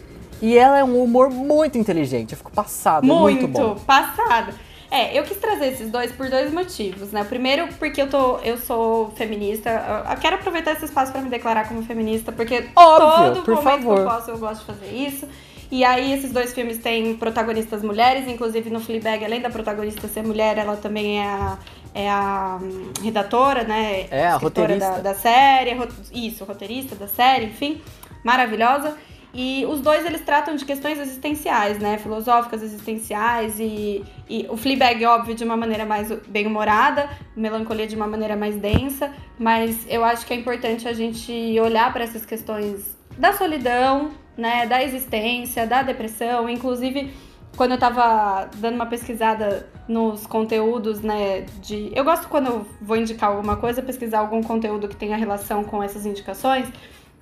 e 0.42 0.56
ela 0.58 0.78
é 0.78 0.84
um 0.84 1.02
humor 1.02 1.30
muito 1.30 1.78
inteligente. 1.78 2.32
Eu 2.32 2.36
fico 2.38 2.50
passado, 2.52 3.10
é 3.10 3.14
muito, 3.14 3.48
bom. 3.48 3.76
passado. 3.86 4.52
É, 4.90 5.16
eu 5.16 5.22
quis 5.22 5.36
trazer 5.36 5.68
esses 5.68 5.88
dois 5.88 6.10
por 6.10 6.28
dois 6.28 6.52
motivos, 6.52 7.12
né? 7.12 7.22
O 7.22 7.24
primeiro, 7.24 7.68
porque 7.78 8.02
eu 8.02 8.08
tô, 8.08 8.38
eu 8.38 8.58
sou 8.58 9.10
feminista. 9.12 9.70
Eu- 10.10 10.16
quero 10.18 10.34
aproveitar 10.36 10.72
esse 10.72 10.84
espaço 10.84 11.12
pra 11.12 11.20
me 11.20 11.30
declarar 11.30 11.68
como 11.68 11.82
feminista, 11.84 12.32
porque 12.32 12.66
Óbvio, 12.74 13.34
todo 13.34 13.44
por 13.44 13.54
momento 13.54 13.70
favor. 13.70 13.94
que 13.94 14.00
eu 14.00 14.04
posso, 14.04 14.30
eu 14.32 14.38
gosto 14.38 14.60
de 14.60 14.66
fazer 14.66 14.92
isso. 14.92 15.28
E 15.70 15.84
aí, 15.84 16.12
esses 16.12 16.32
dois 16.32 16.52
filmes 16.52 16.78
têm 16.78 17.14
protagonistas 17.14 17.82
mulheres, 17.82 18.26
inclusive 18.26 18.68
no 18.70 18.80
Fleabag, 18.80 19.24
além 19.24 19.40
da 19.40 19.48
protagonista 19.48 20.08
ser 20.08 20.24
mulher, 20.24 20.58
ela 20.58 20.76
também 20.76 21.20
é 21.20 21.24
a, 21.24 21.58
é 21.94 22.10
a 22.10 22.58
hum, 22.60 22.90
redatora, 23.00 23.62
né? 23.62 24.06
É, 24.10 24.26
a 24.26 24.36
roteirista. 24.36 24.90
Da, 24.94 24.98
da 24.98 25.14
série, 25.14 25.70
isso, 26.12 26.44
roteirista 26.44 26.96
da 26.96 27.06
série, 27.06 27.46
enfim, 27.46 27.80
maravilhosa. 28.24 28.96
E 29.32 29.64
os 29.66 29.80
dois, 29.80 30.04
eles 30.04 30.22
tratam 30.22 30.56
de 30.56 30.64
questões 30.64 30.98
existenciais, 30.98 31.78
né? 31.78 31.98
Filosóficas, 31.98 32.62
existenciais 32.62 33.60
e, 33.60 34.04
e 34.28 34.46
o 34.48 34.56
Fleabag, 34.56 35.04
óbvio, 35.06 35.34
de 35.34 35.44
uma 35.44 35.56
maneira 35.56 35.86
mais 35.86 36.10
bem-humorada, 36.28 37.08
Melancolia 37.36 37.86
de 37.86 37.94
uma 37.94 38.06
maneira 38.06 38.36
mais 38.36 38.56
densa, 38.56 39.12
mas 39.38 39.86
eu 39.88 40.04
acho 40.04 40.26
que 40.26 40.32
é 40.32 40.36
importante 40.36 40.88
a 40.88 40.92
gente 40.92 41.32
olhar 41.60 41.92
para 41.92 42.02
essas 42.02 42.26
questões 42.26 42.96
da 43.16 43.32
solidão, 43.32 44.10
né? 44.36 44.66
Da 44.66 44.82
existência, 44.82 45.66
da 45.66 45.82
depressão, 45.82 46.48
inclusive 46.48 47.12
quando 47.56 47.72
eu 47.72 47.78
tava 47.78 48.48
dando 48.56 48.74
uma 48.76 48.86
pesquisada 48.86 49.68
nos 49.88 50.26
conteúdos, 50.26 51.00
né, 51.00 51.42
de... 51.60 51.90
Eu 51.94 52.04
gosto 52.04 52.28
quando 52.28 52.46
eu 52.46 52.66
vou 52.80 52.96
indicar 52.96 53.30
alguma 53.30 53.56
coisa, 53.56 53.82
pesquisar 53.82 54.20
algum 54.20 54.42
conteúdo 54.42 54.88
que 54.88 54.96
tenha 54.96 55.16
relação 55.16 55.64
com 55.64 55.82
essas 55.82 56.06
indicações. 56.06 56.68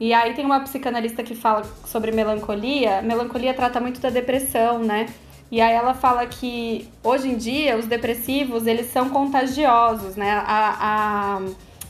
E 0.01 0.15
aí 0.15 0.35
tem 0.35 0.45
uma 0.45 0.61
psicanalista 0.61 1.23
que 1.23 1.35
fala 1.35 1.65
sobre 1.85 2.13
melancolia. 2.13 3.03
Melancolia 3.03 3.53
trata 3.53 3.81
muito 3.81 4.01
da 4.01 4.11
depressão, 4.11 4.79
né? 4.79 5.07
E 5.51 5.61
aí 5.61 5.75
ela 5.75 5.95
fala 5.95 6.27
que 6.27 6.89
hoje 7.03 7.29
em 7.29 7.37
dia 7.37 7.77
os 7.77 7.87
depressivos 7.87 8.67
eles 8.67 8.93
são 8.93 9.09
contagiosos, 9.09 10.15
né? 10.15 10.31
A, 10.31 10.77
a, 10.79 11.41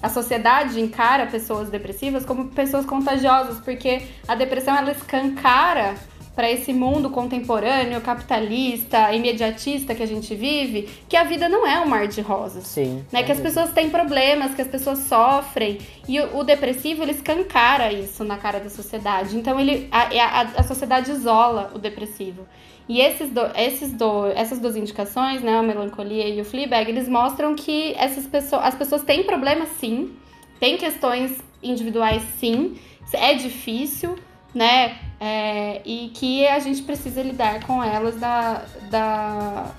a 0.03 0.09
sociedade 0.09 0.81
encara 0.81 1.27
pessoas 1.27 1.68
depressivas 1.68 2.25
como 2.25 2.47
pessoas 2.47 2.87
contagiosas, 2.87 3.61
porque 3.61 4.03
a 4.27 4.35
depressão 4.35 4.77
ela 4.77 4.92
escancara 4.92 5.97
para 6.38 6.48
esse 6.48 6.72
mundo 6.72 7.11
contemporâneo, 7.11 8.01
capitalista, 8.01 9.12
imediatista 9.12 9.92
que 9.92 10.05
a 10.05 10.07
gente 10.07 10.37
vive, 10.37 10.88
que 11.09 11.16
a 11.16 11.24
vida 11.24 11.48
não 11.48 11.66
é 11.66 11.81
um 11.81 11.87
mar 11.88 12.07
de 12.07 12.20
rosas. 12.20 12.64
Sim. 12.64 13.05
Né? 13.11 13.22
é 13.22 13.22
que 13.24 13.33
as 13.33 13.38
mesmo. 13.38 13.42
pessoas 13.42 13.72
têm 13.72 13.90
problemas, 13.90 14.55
que 14.55 14.62
as 14.62 14.68
pessoas 14.68 15.01
sofrem. 15.01 15.79
E 16.07 16.20
o, 16.20 16.37
o 16.38 16.44
depressivo, 16.44 17.03
ele 17.03 17.11
escancara 17.11 17.92
isso 17.92 18.22
na 18.22 18.37
cara 18.37 18.61
da 18.61 18.70
sociedade. 18.70 19.37
Então, 19.37 19.59
ele, 19.59 19.88
a, 19.90 20.03
a, 20.03 20.40
a 20.42 20.62
sociedade 20.62 21.11
isola 21.11 21.72
o 21.74 21.79
depressivo. 21.81 22.46
E 22.88 23.01
esses 23.01 23.31
do, 23.31 23.40
esses 23.57 23.92
do, 23.92 24.27
essas 24.29 24.61
duas 24.61 24.77
indicações, 24.77 25.42
né, 25.42 25.59
a 25.59 25.62
melancolia 25.64 26.29
e 26.29 26.40
o 26.40 26.44
Fleabag, 26.44 26.88
eles 26.88 27.09
mostram 27.09 27.57
que 27.57 27.94
essas 27.94 28.29
pessoas, 28.29 28.62
as 28.64 28.77
pessoas 28.77 29.03
têm 29.03 29.24
problemas 29.24 29.70
sim, 29.81 30.12
têm 30.61 30.77
questões 30.77 31.37
individuais 31.61 32.22
sim, 32.38 32.79
é 33.12 33.35
difícil, 33.35 34.16
né, 34.59 34.99
é, 35.21 35.81
e 35.85 36.09
que 36.09 36.47
a 36.49 36.59
gente 36.59 36.83
precisa 36.83 37.23
lidar 37.23 37.64
com 37.64 37.83
elas 37.83 38.16
da, 38.16 38.64
da, 38.90 39.71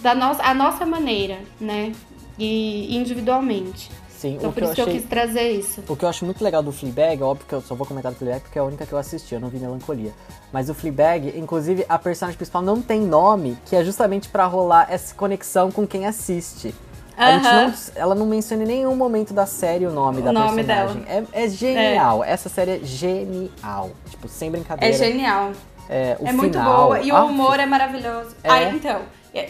da 0.00 0.14
nossa, 0.14 0.42
a 0.42 0.54
nossa 0.54 0.86
maneira, 0.86 1.38
né, 1.60 1.92
e 2.38 2.96
individualmente. 2.96 3.90
Sim, 4.08 4.36
Então 4.36 4.50
por 4.50 4.62
eu 4.62 4.66
isso 4.66 4.74
que 4.74 4.80
eu 4.80 4.86
achei... 4.86 5.00
quis 5.00 5.08
trazer 5.08 5.50
isso. 5.50 5.82
O 5.86 5.94
que 5.94 6.02
eu 6.02 6.08
acho 6.08 6.24
muito 6.24 6.42
legal 6.42 6.62
do 6.62 6.72
Fleabag, 6.72 7.22
óbvio 7.22 7.46
que 7.46 7.54
eu 7.54 7.60
só 7.60 7.74
vou 7.74 7.86
comentar 7.86 8.10
do 8.10 8.16
Fleabag 8.16 8.40
porque 8.40 8.58
é 8.58 8.62
a 8.62 8.64
única 8.64 8.86
que 8.86 8.92
eu 8.94 8.98
assisti, 8.98 9.34
eu 9.34 9.40
não 9.40 9.50
vi 9.50 9.58
Melancolia. 9.58 10.14
Mas 10.50 10.70
o 10.70 10.74
Fleabag, 10.74 11.38
inclusive, 11.38 11.84
a 11.86 11.98
personagem 11.98 12.38
principal 12.38 12.62
não 12.62 12.80
tem 12.80 13.02
nome, 13.02 13.58
que 13.66 13.76
é 13.76 13.84
justamente 13.84 14.30
pra 14.30 14.46
rolar 14.46 14.86
essa 14.90 15.14
conexão 15.14 15.70
com 15.70 15.86
quem 15.86 16.06
assiste. 16.06 16.74
A 17.16 17.32
gente 17.32 17.44
não, 17.44 17.74
ela 17.94 18.14
não 18.14 18.26
menciona 18.26 18.62
em 18.64 18.66
nenhum 18.66 18.94
momento 18.94 19.32
da 19.32 19.46
série 19.46 19.86
o 19.86 19.90
nome 19.90 20.20
O 20.20 20.24
da 20.24 20.32
nome 20.32 20.62
personagem. 20.62 21.04
É, 21.08 21.44
é 21.44 21.48
genial. 21.48 22.22
Essa 22.22 22.48
série 22.48 22.72
é 22.72 22.80
genial. 22.82 23.90
Tipo, 24.10 24.28
sem 24.28 24.48
É 24.48 24.50
brincadeira. 24.50 24.96
genial. 24.96 25.52
É, 25.88 26.16
é 26.22 26.32
muito 26.32 26.58
boa. 26.58 27.00
E 27.00 27.10
o 27.10 27.16
ah, 27.16 27.24
humor 27.24 27.58
é 27.58 27.66
maravilhoso. 27.66 28.36
É. 28.44 28.50
Ah, 28.50 28.62
então. 28.64 29.00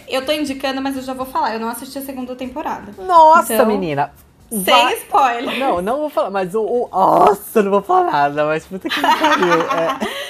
Eu 0.09 0.25
tô 0.25 0.33
indicando, 0.33 0.81
mas 0.83 0.97
eu 0.97 1.03
já 1.03 1.15
vou 1.15 1.27
falar. 1.27 1.55
Eu 1.55 1.61
não 1.61 1.69
assisti 1.69 1.99
a 1.99 2.03
segunda 2.03 2.35
temporada. 2.37 2.93
Nossa, 2.99 3.55
Então, 3.55 3.67
menina! 3.67 4.13
Sem 4.51 4.63
vai- 4.63 4.95
spoiler. 4.95 5.59
Não, 5.59 5.83
não 5.83 5.99
vou 5.99 6.11
falar, 6.11 6.31
mas 6.31 6.55
o. 6.55 6.63
o 6.63 6.89
nossa, 6.93 7.63
não 7.63 7.71
vou 7.73 7.83
falar 7.83 8.13
nada, 8.13 8.45
mas 8.47 8.65
puta 8.65 8.89
que 8.89 9.01
pariu. 9.01 9.61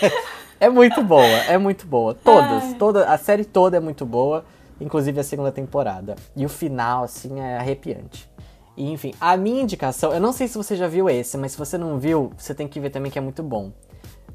É, 0.01 0.13
é 0.67 0.69
muito 0.71 1.03
boa, 1.03 1.23
é 1.23 1.59
muito 1.59 1.87
boa. 1.87 2.15
Todas, 2.15 2.65
Ai. 2.65 2.75
toda, 2.79 3.07
a 3.11 3.19
série 3.19 3.45
toda 3.45 3.77
é 3.77 3.81
muito 3.81 4.07
boa, 4.07 4.45
inclusive 4.81 5.21
a 5.21 5.25
segunda 5.25 5.53
temporada. 5.53 6.17
E 6.35 6.45
o 6.45 6.49
final, 6.49 7.05
assim, 7.05 7.41
é 7.41 7.59
arrepiante. 7.59 8.29
E, 8.77 8.91
enfim, 8.91 9.15
a 9.21 9.37
minha 9.37 9.63
indicação, 9.63 10.13
eu 10.13 10.21
não 10.21 10.33
sei 10.33 10.49
se 10.49 10.57
você 10.59 10.77
já 10.77 10.87
viu 10.87 11.09
esse, 11.09 11.39
mas 11.39 11.53
se 11.53 11.59
você 11.59 11.79
não 11.79 11.99
viu, 11.99 12.33
você 12.37 12.55
tem 12.55 12.69
que 12.69 12.79
ver 12.79 12.91
também 12.91 13.11
que 13.11 13.19
é 13.19 13.23
muito 13.23 13.43
bom. 13.43 13.73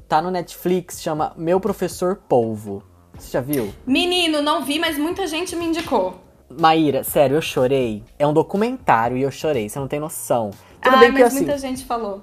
Tá 0.08 0.20
no 0.20 0.30
Netflix, 0.30 1.00
chama 1.00 1.32
Meu 1.36 1.60
Professor 1.60 2.16
Polvo. 2.28 2.82
Você 3.16 3.30
já 3.30 3.40
viu? 3.40 3.72
Menino, 3.86 4.42
não 4.42 4.64
vi, 4.64 4.78
mas 4.78 4.98
muita 4.98 5.26
gente 5.26 5.54
me 5.54 5.66
indicou. 5.66 6.20
Maíra, 6.50 7.04
sério, 7.04 7.36
eu 7.36 7.42
chorei. 7.42 8.02
É 8.18 8.26
um 8.26 8.32
documentário 8.32 9.16
e 9.16 9.22
eu 9.22 9.30
chorei, 9.30 9.68
você 9.68 9.78
não 9.78 9.88
tem 9.88 10.00
noção. 10.00 10.50
Tudo 10.82 10.96
Ai, 10.96 11.00
bem 11.00 11.12
que 11.12 11.20
mas 11.20 11.28
assim. 11.28 11.44
muita 11.44 11.56
gente 11.58 11.84
falou. 11.84 12.22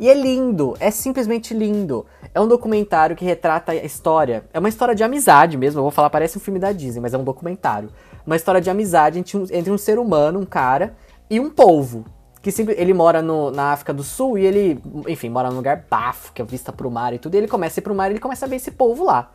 E 0.00 0.08
é 0.08 0.14
lindo, 0.14 0.74
é 0.80 0.90
simplesmente 0.90 1.52
lindo. 1.52 2.06
É 2.34 2.40
um 2.40 2.48
documentário 2.48 3.14
que 3.14 3.22
retrata 3.22 3.72
a 3.72 3.74
história. 3.74 4.44
É 4.50 4.58
uma 4.58 4.68
história 4.70 4.94
de 4.94 5.04
amizade 5.04 5.58
mesmo. 5.58 5.78
Eu 5.80 5.82
vou 5.82 5.90
falar, 5.90 6.08
parece 6.08 6.38
um 6.38 6.40
filme 6.40 6.58
da 6.58 6.72
Disney, 6.72 7.02
mas 7.02 7.12
é 7.12 7.18
um 7.18 7.22
documentário. 7.22 7.90
Uma 8.26 8.34
história 8.34 8.62
de 8.62 8.70
amizade 8.70 9.18
entre 9.18 9.70
um, 9.70 9.76
ser 9.76 9.98
humano, 9.98 10.40
um 10.40 10.46
cara, 10.46 10.96
e 11.28 11.38
um 11.38 11.50
polvo. 11.50 12.06
Que 12.40 12.50
sempre, 12.50 12.74
ele 12.78 12.94
mora 12.94 13.20
no- 13.20 13.50
na 13.50 13.72
África 13.72 13.92
do 13.92 14.02
Sul 14.02 14.38
e 14.38 14.46
ele, 14.46 14.82
enfim, 15.06 15.28
mora 15.28 15.50
num 15.50 15.56
lugar 15.56 15.84
bafo, 15.90 16.32
que 16.32 16.40
é 16.40 16.44
vista 16.46 16.72
pro 16.72 16.90
mar 16.90 17.12
e 17.12 17.18
tudo. 17.18 17.34
E 17.34 17.36
ele 17.38 17.46
começa 17.48 17.78
a 17.78 17.80
ir 17.80 17.84
pro 17.84 17.94
mar 17.94 18.08
e 18.10 18.14
ele 18.14 18.20
começa 18.20 18.46
a 18.46 18.48
ver 18.48 18.56
esse 18.56 18.70
polvo 18.70 19.04
lá. 19.04 19.30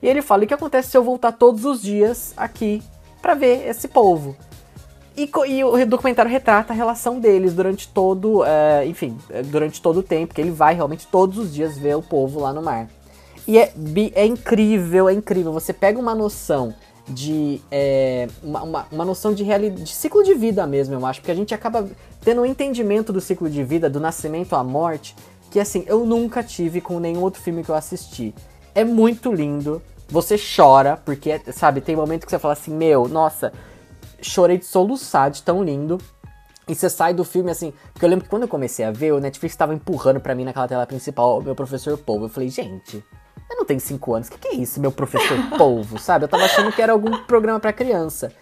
E 0.00 0.08
ele 0.08 0.22
fala: 0.22 0.44
o 0.44 0.46
que 0.46 0.54
acontece 0.54 0.90
se 0.90 0.96
eu 0.96 1.04
voltar 1.04 1.32
todos 1.32 1.66
os 1.66 1.82
dias 1.82 2.32
aqui 2.38 2.82
pra 3.20 3.34
ver 3.34 3.68
esse 3.68 3.86
polvo? 3.86 4.34
E, 5.16 5.30
e 5.48 5.64
o 5.64 5.86
documentário 5.86 6.30
retrata 6.30 6.72
a 6.72 6.76
relação 6.76 7.18
deles 7.18 7.54
durante 7.54 7.88
todo, 7.88 8.44
é, 8.44 8.86
enfim, 8.86 9.16
é, 9.30 9.42
durante 9.42 9.80
todo 9.80 10.00
o 10.00 10.02
tempo, 10.02 10.34
que 10.34 10.40
ele 10.40 10.50
vai 10.50 10.74
realmente 10.74 11.06
todos 11.06 11.38
os 11.38 11.54
dias 11.54 11.78
ver 11.78 11.96
o 11.96 12.02
povo 12.02 12.38
lá 12.40 12.52
no 12.52 12.62
mar. 12.62 12.86
E 13.48 13.58
é, 13.58 13.72
é 14.14 14.26
incrível, 14.26 15.08
é 15.08 15.14
incrível. 15.14 15.52
Você 15.52 15.72
pega 15.72 15.98
uma 15.98 16.14
noção 16.14 16.74
de. 17.08 17.62
é, 17.70 18.28
uma, 18.42 18.62
uma, 18.62 18.86
uma 18.92 19.04
noção 19.04 19.32
de, 19.32 19.44
de 19.70 19.90
ciclo 19.90 20.22
de 20.22 20.34
vida 20.34 20.66
mesmo, 20.66 20.94
eu 20.94 21.06
acho, 21.06 21.20
porque 21.20 21.32
a 21.32 21.36
gente 21.36 21.54
acaba 21.54 21.88
tendo 22.20 22.42
um 22.42 22.46
entendimento 22.46 23.12
do 23.12 23.20
ciclo 23.20 23.48
de 23.48 23.62
vida, 23.62 23.88
do 23.88 24.00
nascimento 24.00 24.54
à 24.54 24.62
morte, 24.62 25.16
que 25.50 25.60
assim, 25.60 25.84
eu 25.86 26.04
nunca 26.04 26.42
tive 26.42 26.80
com 26.80 26.98
nenhum 26.98 27.22
outro 27.22 27.40
filme 27.40 27.62
que 27.62 27.70
eu 27.70 27.74
assisti. 27.74 28.34
É 28.74 28.84
muito 28.84 29.32
lindo. 29.32 29.80
Você 30.08 30.36
chora, 30.36 31.00
porque, 31.04 31.40
sabe, 31.52 31.80
tem 31.80 31.96
momento 31.96 32.26
que 32.26 32.30
você 32.30 32.38
fala 32.38 32.52
assim, 32.52 32.72
meu, 32.72 33.08
nossa, 33.08 33.52
chorei 34.20 34.58
de 34.58 34.64
soluçar 34.64 35.30
de 35.30 35.42
tão 35.42 35.62
lindo. 35.62 35.98
E 36.68 36.74
você 36.74 36.90
sai 36.90 37.14
do 37.14 37.24
filme 37.24 37.50
assim. 37.50 37.72
Porque 37.92 38.04
eu 38.04 38.08
lembro 38.08 38.24
que 38.24 38.30
quando 38.30 38.42
eu 38.42 38.48
comecei 38.48 38.84
a 38.84 38.90
ver, 38.90 39.12
o 39.12 39.20
Netflix 39.20 39.54
tava 39.54 39.74
empurrando 39.74 40.20
pra 40.20 40.34
mim 40.34 40.44
naquela 40.44 40.66
tela 40.66 40.86
principal, 40.86 41.40
meu 41.40 41.54
professor 41.54 41.96
Polvo. 41.96 42.24
Eu 42.24 42.28
falei, 42.28 42.48
gente, 42.48 43.04
eu 43.48 43.56
não 43.56 43.64
tenho 43.64 43.80
5 43.80 44.14
anos, 44.14 44.28
o 44.28 44.32
que, 44.32 44.38
que 44.38 44.48
é 44.48 44.54
isso, 44.54 44.80
meu 44.80 44.90
professor 44.90 45.38
Polvo, 45.56 45.98
sabe? 45.98 46.24
Eu 46.24 46.28
tava 46.28 46.44
achando 46.44 46.72
que 46.72 46.82
era 46.82 46.92
algum 46.92 47.24
programa 47.24 47.60
pra 47.60 47.72
criança. 47.72 48.32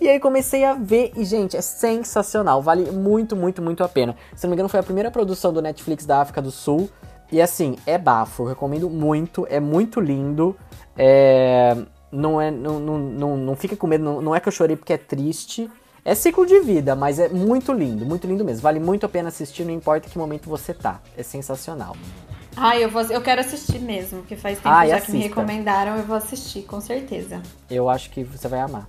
E 0.00 0.08
aí 0.08 0.20
comecei 0.20 0.64
a 0.64 0.74
ver, 0.74 1.12
e 1.16 1.24
gente, 1.24 1.56
é 1.56 1.60
sensacional, 1.60 2.62
vale 2.62 2.90
muito, 2.90 3.34
muito, 3.34 3.60
muito 3.60 3.82
a 3.82 3.88
pena. 3.88 4.14
Se 4.34 4.44
não 4.44 4.50
me 4.50 4.54
engano, 4.54 4.68
foi 4.68 4.78
a 4.78 4.82
primeira 4.82 5.10
produção 5.10 5.52
do 5.52 5.60
Netflix 5.60 6.06
da 6.06 6.20
África 6.20 6.40
do 6.40 6.50
Sul. 6.50 6.88
E 7.30 7.42
assim, 7.42 7.76
é 7.84 7.98
bafo, 7.98 8.44
eu 8.44 8.46
recomendo 8.46 8.88
muito, 8.88 9.46
é 9.50 9.60
muito 9.60 10.00
lindo. 10.00 10.56
É, 10.96 11.76
não, 12.10 12.40
é, 12.40 12.50
não, 12.50 12.78
não, 12.78 12.98
não, 12.98 13.36
não 13.36 13.56
fica 13.56 13.76
com 13.76 13.86
medo, 13.86 14.04
não, 14.04 14.20
não 14.20 14.34
é 14.34 14.40
que 14.40 14.48
eu 14.48 14.52
chorei 14.52 14.76
porque 14.76 14.92
é 14.92 14.98
triste. 14.98 15.70
É 16.04 16.14
ciclo 16.14 16.46
de 16.46 16.60
vida, 16.60 16.96
mas 16.96 17.18
é 17.18 17.28
muito 17.28 17.72
lindo, 17.72 18.06
muito 18.06 18.26
lindo 18.26 18.44
mesmo. 18.44 18.62
Vale 18.62 18.80
muito 18.80 19.04
a 19.04 19.08
pena 19.08 19.28
assistir, 19.28 19.64
não 19.64 19.72
importa 19.72 20.08
que 20.08 20.16
momento 20.16 20.48
você 20.48 20.72
tá. 20.72 21.02
É 21.16 21.22
sensacional. 21.22 21.94
Ai, 22.56 22.82
eu, 22.82 22.88
vou, 22.88 23.02
eu 23.02 23.20
quero 23.20 23.40
assistir 23.40 23.78
mesmo, 23.78 24.20
porque 24.20 24.34
faz 24.34 24.58
tempo 24.58 24.68
Ai, 24.68 24.88
já 24.88 25.00
que 25.00 25.12
me 25.12 25.18
assista. 25.18 25.40
recomendaram, 25.40 25.96
eu 25.96 26.04
vou 26.04 26.16
assistir, 26.16 26.62
com 26.62 26.80
certeza. 26.80 27.42
Eu 27.70 27.88
acho 27.88 28.10
que 28.10 28.24
você 28.24 28.48
vai 28.48 28.60
amar. 28.60 28.88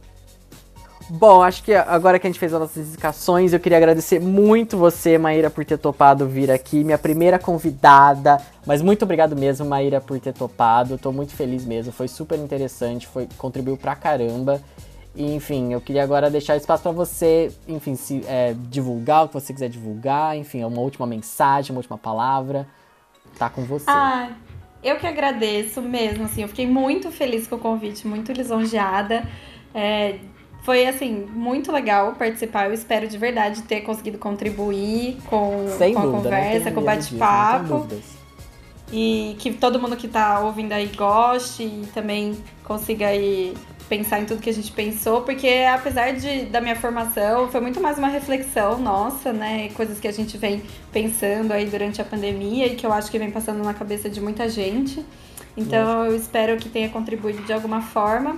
Bom, 1.11 1.41
acho 1.41 1.63
que 1.63 1.73
agora 1.73 2.19
que 2.19 2.27
a 2.27 2.29
gente 2.29 2.39
fez 2.39 2.53
as 2.53 2.59
nossas 2.59 2.87
indicações, 2.87 3.51
eu 3.51 3.59
queria 3.59 3.79
agradecer 3.79 4.19
muito 4.19 4.77
você, 4.77 5.17
Maíra, 5.17 5.49
por 5.49 5.65
ter 5.65 5.79
topado 5.79 6.27
vir 6.27 6.51
aqui, 6.51 6.83
minha 6.83 6.99
primeira 6.99 7.39
convidada. 7.39 8.39
Mas 8.63 8.79
muito 8.83 9.03
obrigado 9.03 9.35
mesmo, 9.35 9.65
Maíra, 9.65 9.99
por 9.99 10.19
ter 10.19 10.33
topado. 10.33 10.99
Tô 10.99 11.11
muito 11.11 11.33
feliz 11.33 11.65
mesmo, 11.65 11.91
foi 11.91 12.07
super 12.07 12.37
interessante, 12.37 13.07
foi 13.07 13.27
contribuiu 13.39 13.75
pra 13.75 13.95
caramba. 13.95 14.61
E, 15.15 15.33
enfim, 15.33 15.73
eu 15.73 15.81
queria 15.81 16.03
agora 16.03 16.29
deixar 16.29 16.55
espaço 16.55 16.83
pra 16.83 16.91
você, 16.91 17.51
enfim, 17.67 17.95
se 17.95 18.23
é, 18.27 18.53
divulgar 18.69 19.25
o 19.25 19.27
que 19.29 19.33
você 19.33 19.51
quiser 19.51 19.69
divulgar, 19.69 20.37
enfim, 20.37 20.63
uma 20.63 20.79
última 20.79 21.07
mensagem, 21.07 21.71
uma 21.71 21.79
última 21.79 21.97
palavra. 21.97 22.67
Tá 23.35 23.49
com 23.49 23.63
você. 23.63 23.85
Ai, 23.87 24.35
eu 24.83 24.97
que 24.97 25.07
agradeço 25.07 25.81
mesmo, 25.81 26.25
assim, 26.25 26.43
eu 26.43 26.47
fiquei 26.47 26.67
muito 26.67 27.11
feliz 27.11 27.47
com 27.47 27.55
o 27.55 27.59
convite, 27.59 28.07
muito 28.07 28.31
lisonjeada. 28.31 29.27
É, 29.73 30.19
foi, 30.61 30.85
assim, 30.85 31.27
muito 31.33 31.71
legal 31.71 32.13
participar. 32.13 32.67
Eu 32.67 32.73
espero 32.73 33.07
de 33.07 33.17
verdade 33.17 33.61
ter 33.63 33.81
conseguido 33.81 34.17
contribuir 34.17 35.17
com, 35.25 35.67
Sem 35.77 35.93
com 35.93 35.99
a 35.99 36.03
dúvida, 36.03 36.17
não 36.17 36.23
conversa, 36.23 36.63
tenho 36.63 36.75
com 36.75 36.81
o 36.81 36.83
bate-papo. 36.83 37.87
E 38.91 39.35
que 39.39 39.53
todo 39.53 39.79
mundo 39.79 39.95
que 39.95 40.07
tá 40.07 40.39
ouvindo 40.39 40.73
aí 40.73 40.87
goste 40.87 41.63
e 41.63 41.87
também 41.93 42.35
consiga 42.63 43.07
aí 43.07 43.53
pensar 43.87 44.19
em 44.19 44.25
tudo 44.25 44.39
que 44.39 44.49
a 44.49 44.53
gente 44.53 44.71
pensou, 44.71 45.21
porque 45.21 45.65
apesar 45.71 46.11
de, 46.11 46.45
da 46.45 46.61
minha 46.61 46.75
formação, 46.75 47.49
foi 47.49 47.59
muito 47.59 47.81
mais 47.81 47.97
uma 47.97 48.07
reflexão 48.07 48.77
nossa, 48.77 49.33
né? 49.33 49.69
Coisas 49.69 49.99
que 49.99 50.07
a 50.07 50.11
gente 50.11 50.37
vem 50.37 50.61
pensando 50.91 51.51
aí 51.51 51.65
durante 51.65 51.99
a 51.99 52.05
pandemia 52.05 52.67
e 52.67 52.75
que 52.75 52.85
eu 52.85 52.93
acho 52.93 53.09
que 53.09 53.17
vem 53.17 53.31
passando 53.31 53.63
na 53.63 53.73
cabeça 53.73 54.07
de 54.07 54.21
muita 54.21 54.47
gente. 54.47 55.03
Então 55.57 56.05
eu 56.05 56.15
espero 56.15 56.55
que 56.57 56.69
tenha 56.69 56.89
contribuído 56.89 57.43
de 57.43 57.51
alguma 57.51 57.81
forma. 57.81 58.37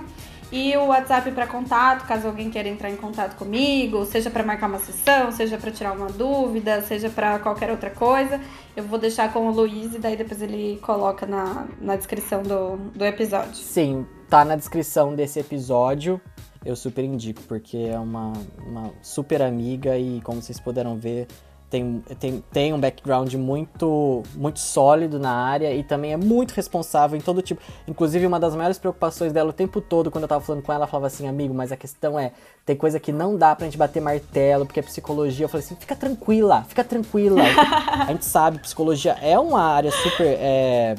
E 0.52 0.76
o 0.76 0.88
WhatsApp 0.88 1.30
para 1.30 1.46
contato, 1.46 2.06
caso 2.06 2.26
alguém 2.26 2.50
queira 2.50 2.68
entrar 2.68 2.90
em 2.90 2.96
contato 2.96 3.36
comigo, 3.36 4.04
seja 4.04 4.28
para 4.28 4.44
marcar 4.44 4.68
uma 4.68 4.78
sessão, 4.78 5.32
seja 5.32 5.56
para 5.56 5.70
tirar 5.70 5.92
uma 5.92 6.08
dúvida, 6.08 6.82
seja 6.82 7.08
para 7.08 7.38
qualquer 7.38 7.70
outra 7.70 7.88
coisa, 7.88 8.38
eu 8.76 8.84
vou 8.84 8.98
deixar 8.98 9.32
com 9.32 9.48
o 9.48 9.50
Luiz 9.50 9.94
e 9.94 9.98
daí 9.98 10.14
depois 10.14 10.42
ele 10.42 10.78
coloca 10.82 11.24
na, 11.24 11.66
na 11.80 11.96
descrição 11.96 12.42
do, 12.42 12.76
do 12.94 13.02
episódio. 13.02 13.54
Sim, 13.54 14.06
tá 14.28 14.44
na 14.44 14.54
descrição 14.54 15.14
desse 15.14 15.40
episódio. 15.40 16.20
Eu 16.62 16.76
super 16.76 17.02
indico, 17.02 17.40
porque 17.48 17.78
é 17.78 17.98
uma, 17.98 18.34
uma 18.58 18.90
super 19.00 19.40
amiga 19.40 19.96
e, 19.96 20.20
como 20.20 20.42
vocês 20.42 20.60
puderam 20.60 20.96
ver, 20.96 21.26
tem, 21.72 22.04
tem, 22.20 22.44
tem 22.52 22.72
um 22.74 22.78
background 22.78 23.32
muito, 23.32 24.22
muito 24.34 24.60
sólido 24.60 25.18
na 25.18 25.32
área 25.32 25.74
e 25.74 25.82
também 25.82 26.12
é 26.12 26.18
muito 26.18 26.52
responsável 26.52 27.16
em 27.16 27.20
todo 27.22 27.40
tipo. 27.40 27.62
Inclusive, 27.88 28.26
uma 28.26 28.38
das 28.38 28.54
maiores 28.54 28.78
preocupações 28.78 29.32
dela 29.32 29.48
o 29.48 29.52
tempo 29.54 29.80
todo, 29.80 30.10
quando 30.10 30.24
eu 30.24 30.28
tava 30.28 30.44
falando 30.44 30.62
com 30.62 30.70
ela, 30.70 30.82
ela 30.82 30.86
falava 30.86 31.06
assim, 31.06 31.26
amigo, 31.26 31.54
mas 31.54 31.72
a 31.72 31.76
questão 31.76 32.18
é, 32.18 32.32
tem 32.66 32.76
coisa 32.76 33.00
que 33.00 33.10
não 33.10 33.38
dá 33.38 33.56
pra 33.56 33.64
gente 33.64 33.78
bater 33.78 34.02
martelo, 34.02 34.66
porque 34.66 34.80
é 34.80 34.82
psicologia. 34.82 35.46
Eu 35.46 35.48
falei 35.48 35.64
assim, 35.64 35.74
fica 35.76 35.96
tranquila, 35.96 36.62
fica 36.68 36.84
tranquila. 36.84 37.40
a 38.06 38.12
gente 38.12 38.26
sabe, 38.26 38.58
psicologia 38.58 39.16
é 39.22 39.38
uma 39.38 39.62
área 39.62 39.90
super. 39.90 40.26
É, 40.26 40.94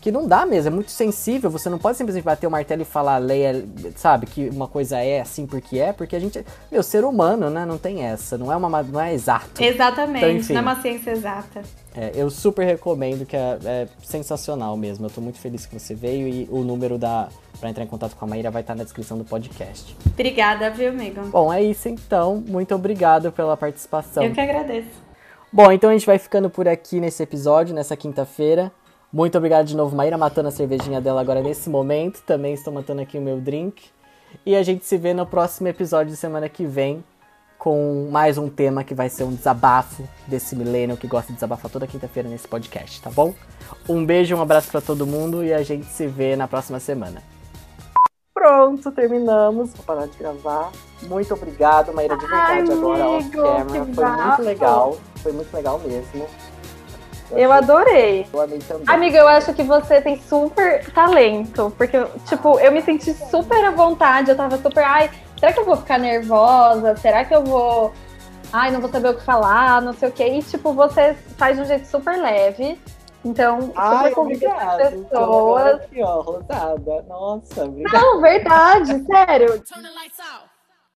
que 0.00 0.10
não 0.10 0.26
dá 0.26 0.46
mesmo, 0.46 0.68
é 0.68 0.70
muito 0.70 0.90
sensível, 0.90 1.50
você 1.50 1.68
não 1.68 1.78
pode 1.78 1.98
simplesmente 1.98 2.24
bater 2.24 2.46
o 2.46 2.50
martelo 2.50 2.82
e 2.82 2.84
falar, 2.84 3.18
leia, 3.18 3.64
sabe, 3.96 4.26
que 4.26 4.48
uma 4.48 4.66
coisa 4.66 4.98
é 4.98 5.20
assim 5.20 5.46
porque 5.46 5.78
é, 5.78 5.92
porque 5.92 6.16
a 6.16 6.18
gente, 6.18 6.44
meu, 6.72 6.82
ser 6.82 7.04
humano, 7.04 7.50
né, 7.50 7.66
não 7.66 7.76
tem 7.76 8.02
essa, 8.02 8.38
não 8.38 8.50
é 8.50 8.56
uma, 8.56 8.82
não 8.82 9.00
é 9.00 9.12
exato. 9.12 9.62
Exatamente, 9.62 10.24
então, 10.24 10.36
enfim, 10.36 10.52
não 10.54 10.60
é 10.60 10.62
uma 10.62 10.80
ciência 10.80 11.10
exata. 11.10 11.62
É, 11.94 12.12
eu 12.14 12.30
super 12.30 12.64
recomendo, 12.64 13.26
que 13.26 13.36
é, 13.36 13.58
é, 13.64 13.88
sensacional 14.02 14.76
mesmo, 14.76 15.06
eu 15.06 15.10
tô 15.10 15.20
muito 15.20 15.38
feliz 15.38 15.66
que 15.66 15.78
você 15.78 15.94
veio 15.94 16.26
e 16.26 16.48
o 16.50 16.62
número 16.62 16.96
da, 16.96 17.28
pra 17.60 17.68
entrar 17.68 17.84
em 17.84 17.88
contato 17.88 18.16
com 18.16 18.24
a 18.24 18.28
Maíra 18.28 18.50
vai 18.50 18.62
estar 18.62 18.74
na 18.74 18.84
descrição 18.84 19.18
do 19.18 19.24
podcast. 19.24 19.94
Obrigada, 20.06 20.70
viu, 20.70 20.88
amigo? 20.88 21.20
Bom, 21.26 21.52
é 21.52 21.62
isso 21.62 21.88
então, 21.88 22.42
muito 22.46 22.74
obrigado 22.74 23.30
pela 23.32 23.56
participação. 23.56 24.24
Eu 24.24 24.32
que 24.32 24.40
agradeço. 24.40 25.10
Bom, 25.52 25.72
então 25.72 25.90
a 25.90 25.92
gente 25.92 26.06
vai 26.06 26.16
ficando 26.16 26.48
por 26.48 26.68
aqui 26.68 27.00
nesse 27.00 27.22
episódio, 27.22 27.74
nessa 27.74 27.96
quinta-feira. 27.96 28.70
Muito 29.12 29.36
obrigado 29.36 29.66
de 29.66 29.76
novo, 29.76 29.96
Maíra, 29.96 30.16
matando 30.16 30.48
a 30.48 30.52
cervejinha 30.52 31.00
dela 31.00 31.20
agora 31.20 31.42
nesse 31.42 31.68
momento. 31.68 32.22
Também 32.22 32.54
estou 32.54 32.72
matando 32.72 33.02
aqui 33.02 33.18
o 33.18 33.20
meu 33.20 33.40
drink. 33.40 33.90
E 34.46 34.54
a 34.54 34.62
gente 34.62 34.84
se 34.84 34.96
vê 34.96 35.12
no 35.12 35.26
próximo 35.26 35.66
episódio 35.66 36.12
de 36.12 36.16
semana 36.16 36.48
que 36.48 36.64
vem 36.64 37.04
com 37.58 38.08
mais 38.10 38.38
um 38.38 38.48
tema 38.48 38.82
que 38.82 38.94
vai 38.94 39.10
ser 39.10 39.24
um 39.24 39.34
desabafo 39.34 40.02
desse 40.26 40.56
milênio 40.56 40.96
que 40.96 41.06
gosta 41.06 41.26
de 41.26 41.34
desabafar 41.34 41.70
toda 41.70 41.86
quinta-feira 41.86 42.28
nesse 42.28 42.48
podcast, 42.48 43.02
tá 43.02 43.10
bom? 43.10 43.34
Um 43.86 44.06
beijo, 44.06 44.34
um 44.34 44.40
abraço 44.40 44.70
para 44.70 44.80
todo 44.80 45.06
mundo 45.06 45.44
e 45.44 45.52
a 45.52 45.62
gente 45.62 45.84
se 45.86 46.06
vê 46.06 46.36
na 46.36 46.48
próxima 46.48 46.80
semana. 46.80 47.22
Pronto, 48.32 48.90
terminamos. 48.92 49.74
Vou 49.74 49.84
parar 49.84 50.06
de 50.06 50.16
gravar. 50.16 50.72
Muito 51.02 51.34
obrigado, 51.34 51.92
Maíra, 51.92 52.16
de 52.16 52.26
verdade, 52.26 52.70
Ai, 52.70 52.78
agora 52.78 53.08
off-camera. 53.08 53.66
Foi 53.66 54.06
muito 54.06 54.42
legal. 54.42 54.98
Foi 55.16 55.32
muito 55.32 55.54
legal 55.54 55.78
mesmo. 55.80 56.26
Eu 57.32 57.52
adorei. 57.52 58.26
Eu 58.32 58.40
amei 58.40 58.58
também. 58.58 58.84
Amiga, 58.88 59.18
eu 59.18 59.28
acho 59.28 59.52
que 59.54 59.62
você 59.62 60.00
tem 60.00 60.20
super 60.20 60.90
talento. 60.92 61.72
Porque, 61.76 61.98
tipo, 62.28 62.58
eu 62.58 62.72
me 62.72 62.82
senti 62.82 63.12
super 63.12 63.64
à 63.64 63.70
vontade. 63.70 64.30
Eu 64.30 64.36
tava 64.36 64.56
super. 64.58 64.84
Ai, 64.84 65.10
será 65.38 65.52
que 65.52 65.60
eu 65.60 65.64
vou 65.64 65.76
ficar 65.76 65.98
nervosa? 65.98 66.96
Será 66.96 67.24
que 67.24 67.34
eu 67.34 67.44
vou. 67.44 67.92
Ai, 68.52 68.70
não 68.70 68.80
vou 68.80 68.90
saber 68.90 69.10
o 69.10 69.14
que 69.14 69.22
falar, 69.22 69.80
não 69.80 69.92
sei 69.92 70.08
o 70.08 70.12
quê. 70.12 70.26
E, 70.26 70.42
tipo, 70.42 70.72
você 70.72 71.14
faz 71.36 71.56
de 71.56 71.62
um 71.62 71.66
jeito 71.66 71.86
super 71.86 72.16
leve. 72.20 72.78
Então, 73.24 73.60
super 73.60 73.74
Ai, 73.76 74.10
convido 74.12 74.46
as 74.48 74.90
pessoas. 74.90 75.74
Aqui, 75.74 76.02
ó, 76.02 76.20
rosada. 76.20 77.04
Nossa, 77.08 77.64
obrigada. 77.64 77.98
Não, 77.98 78.20
verdade, 78.20 79.04
sério. 79.06 79.62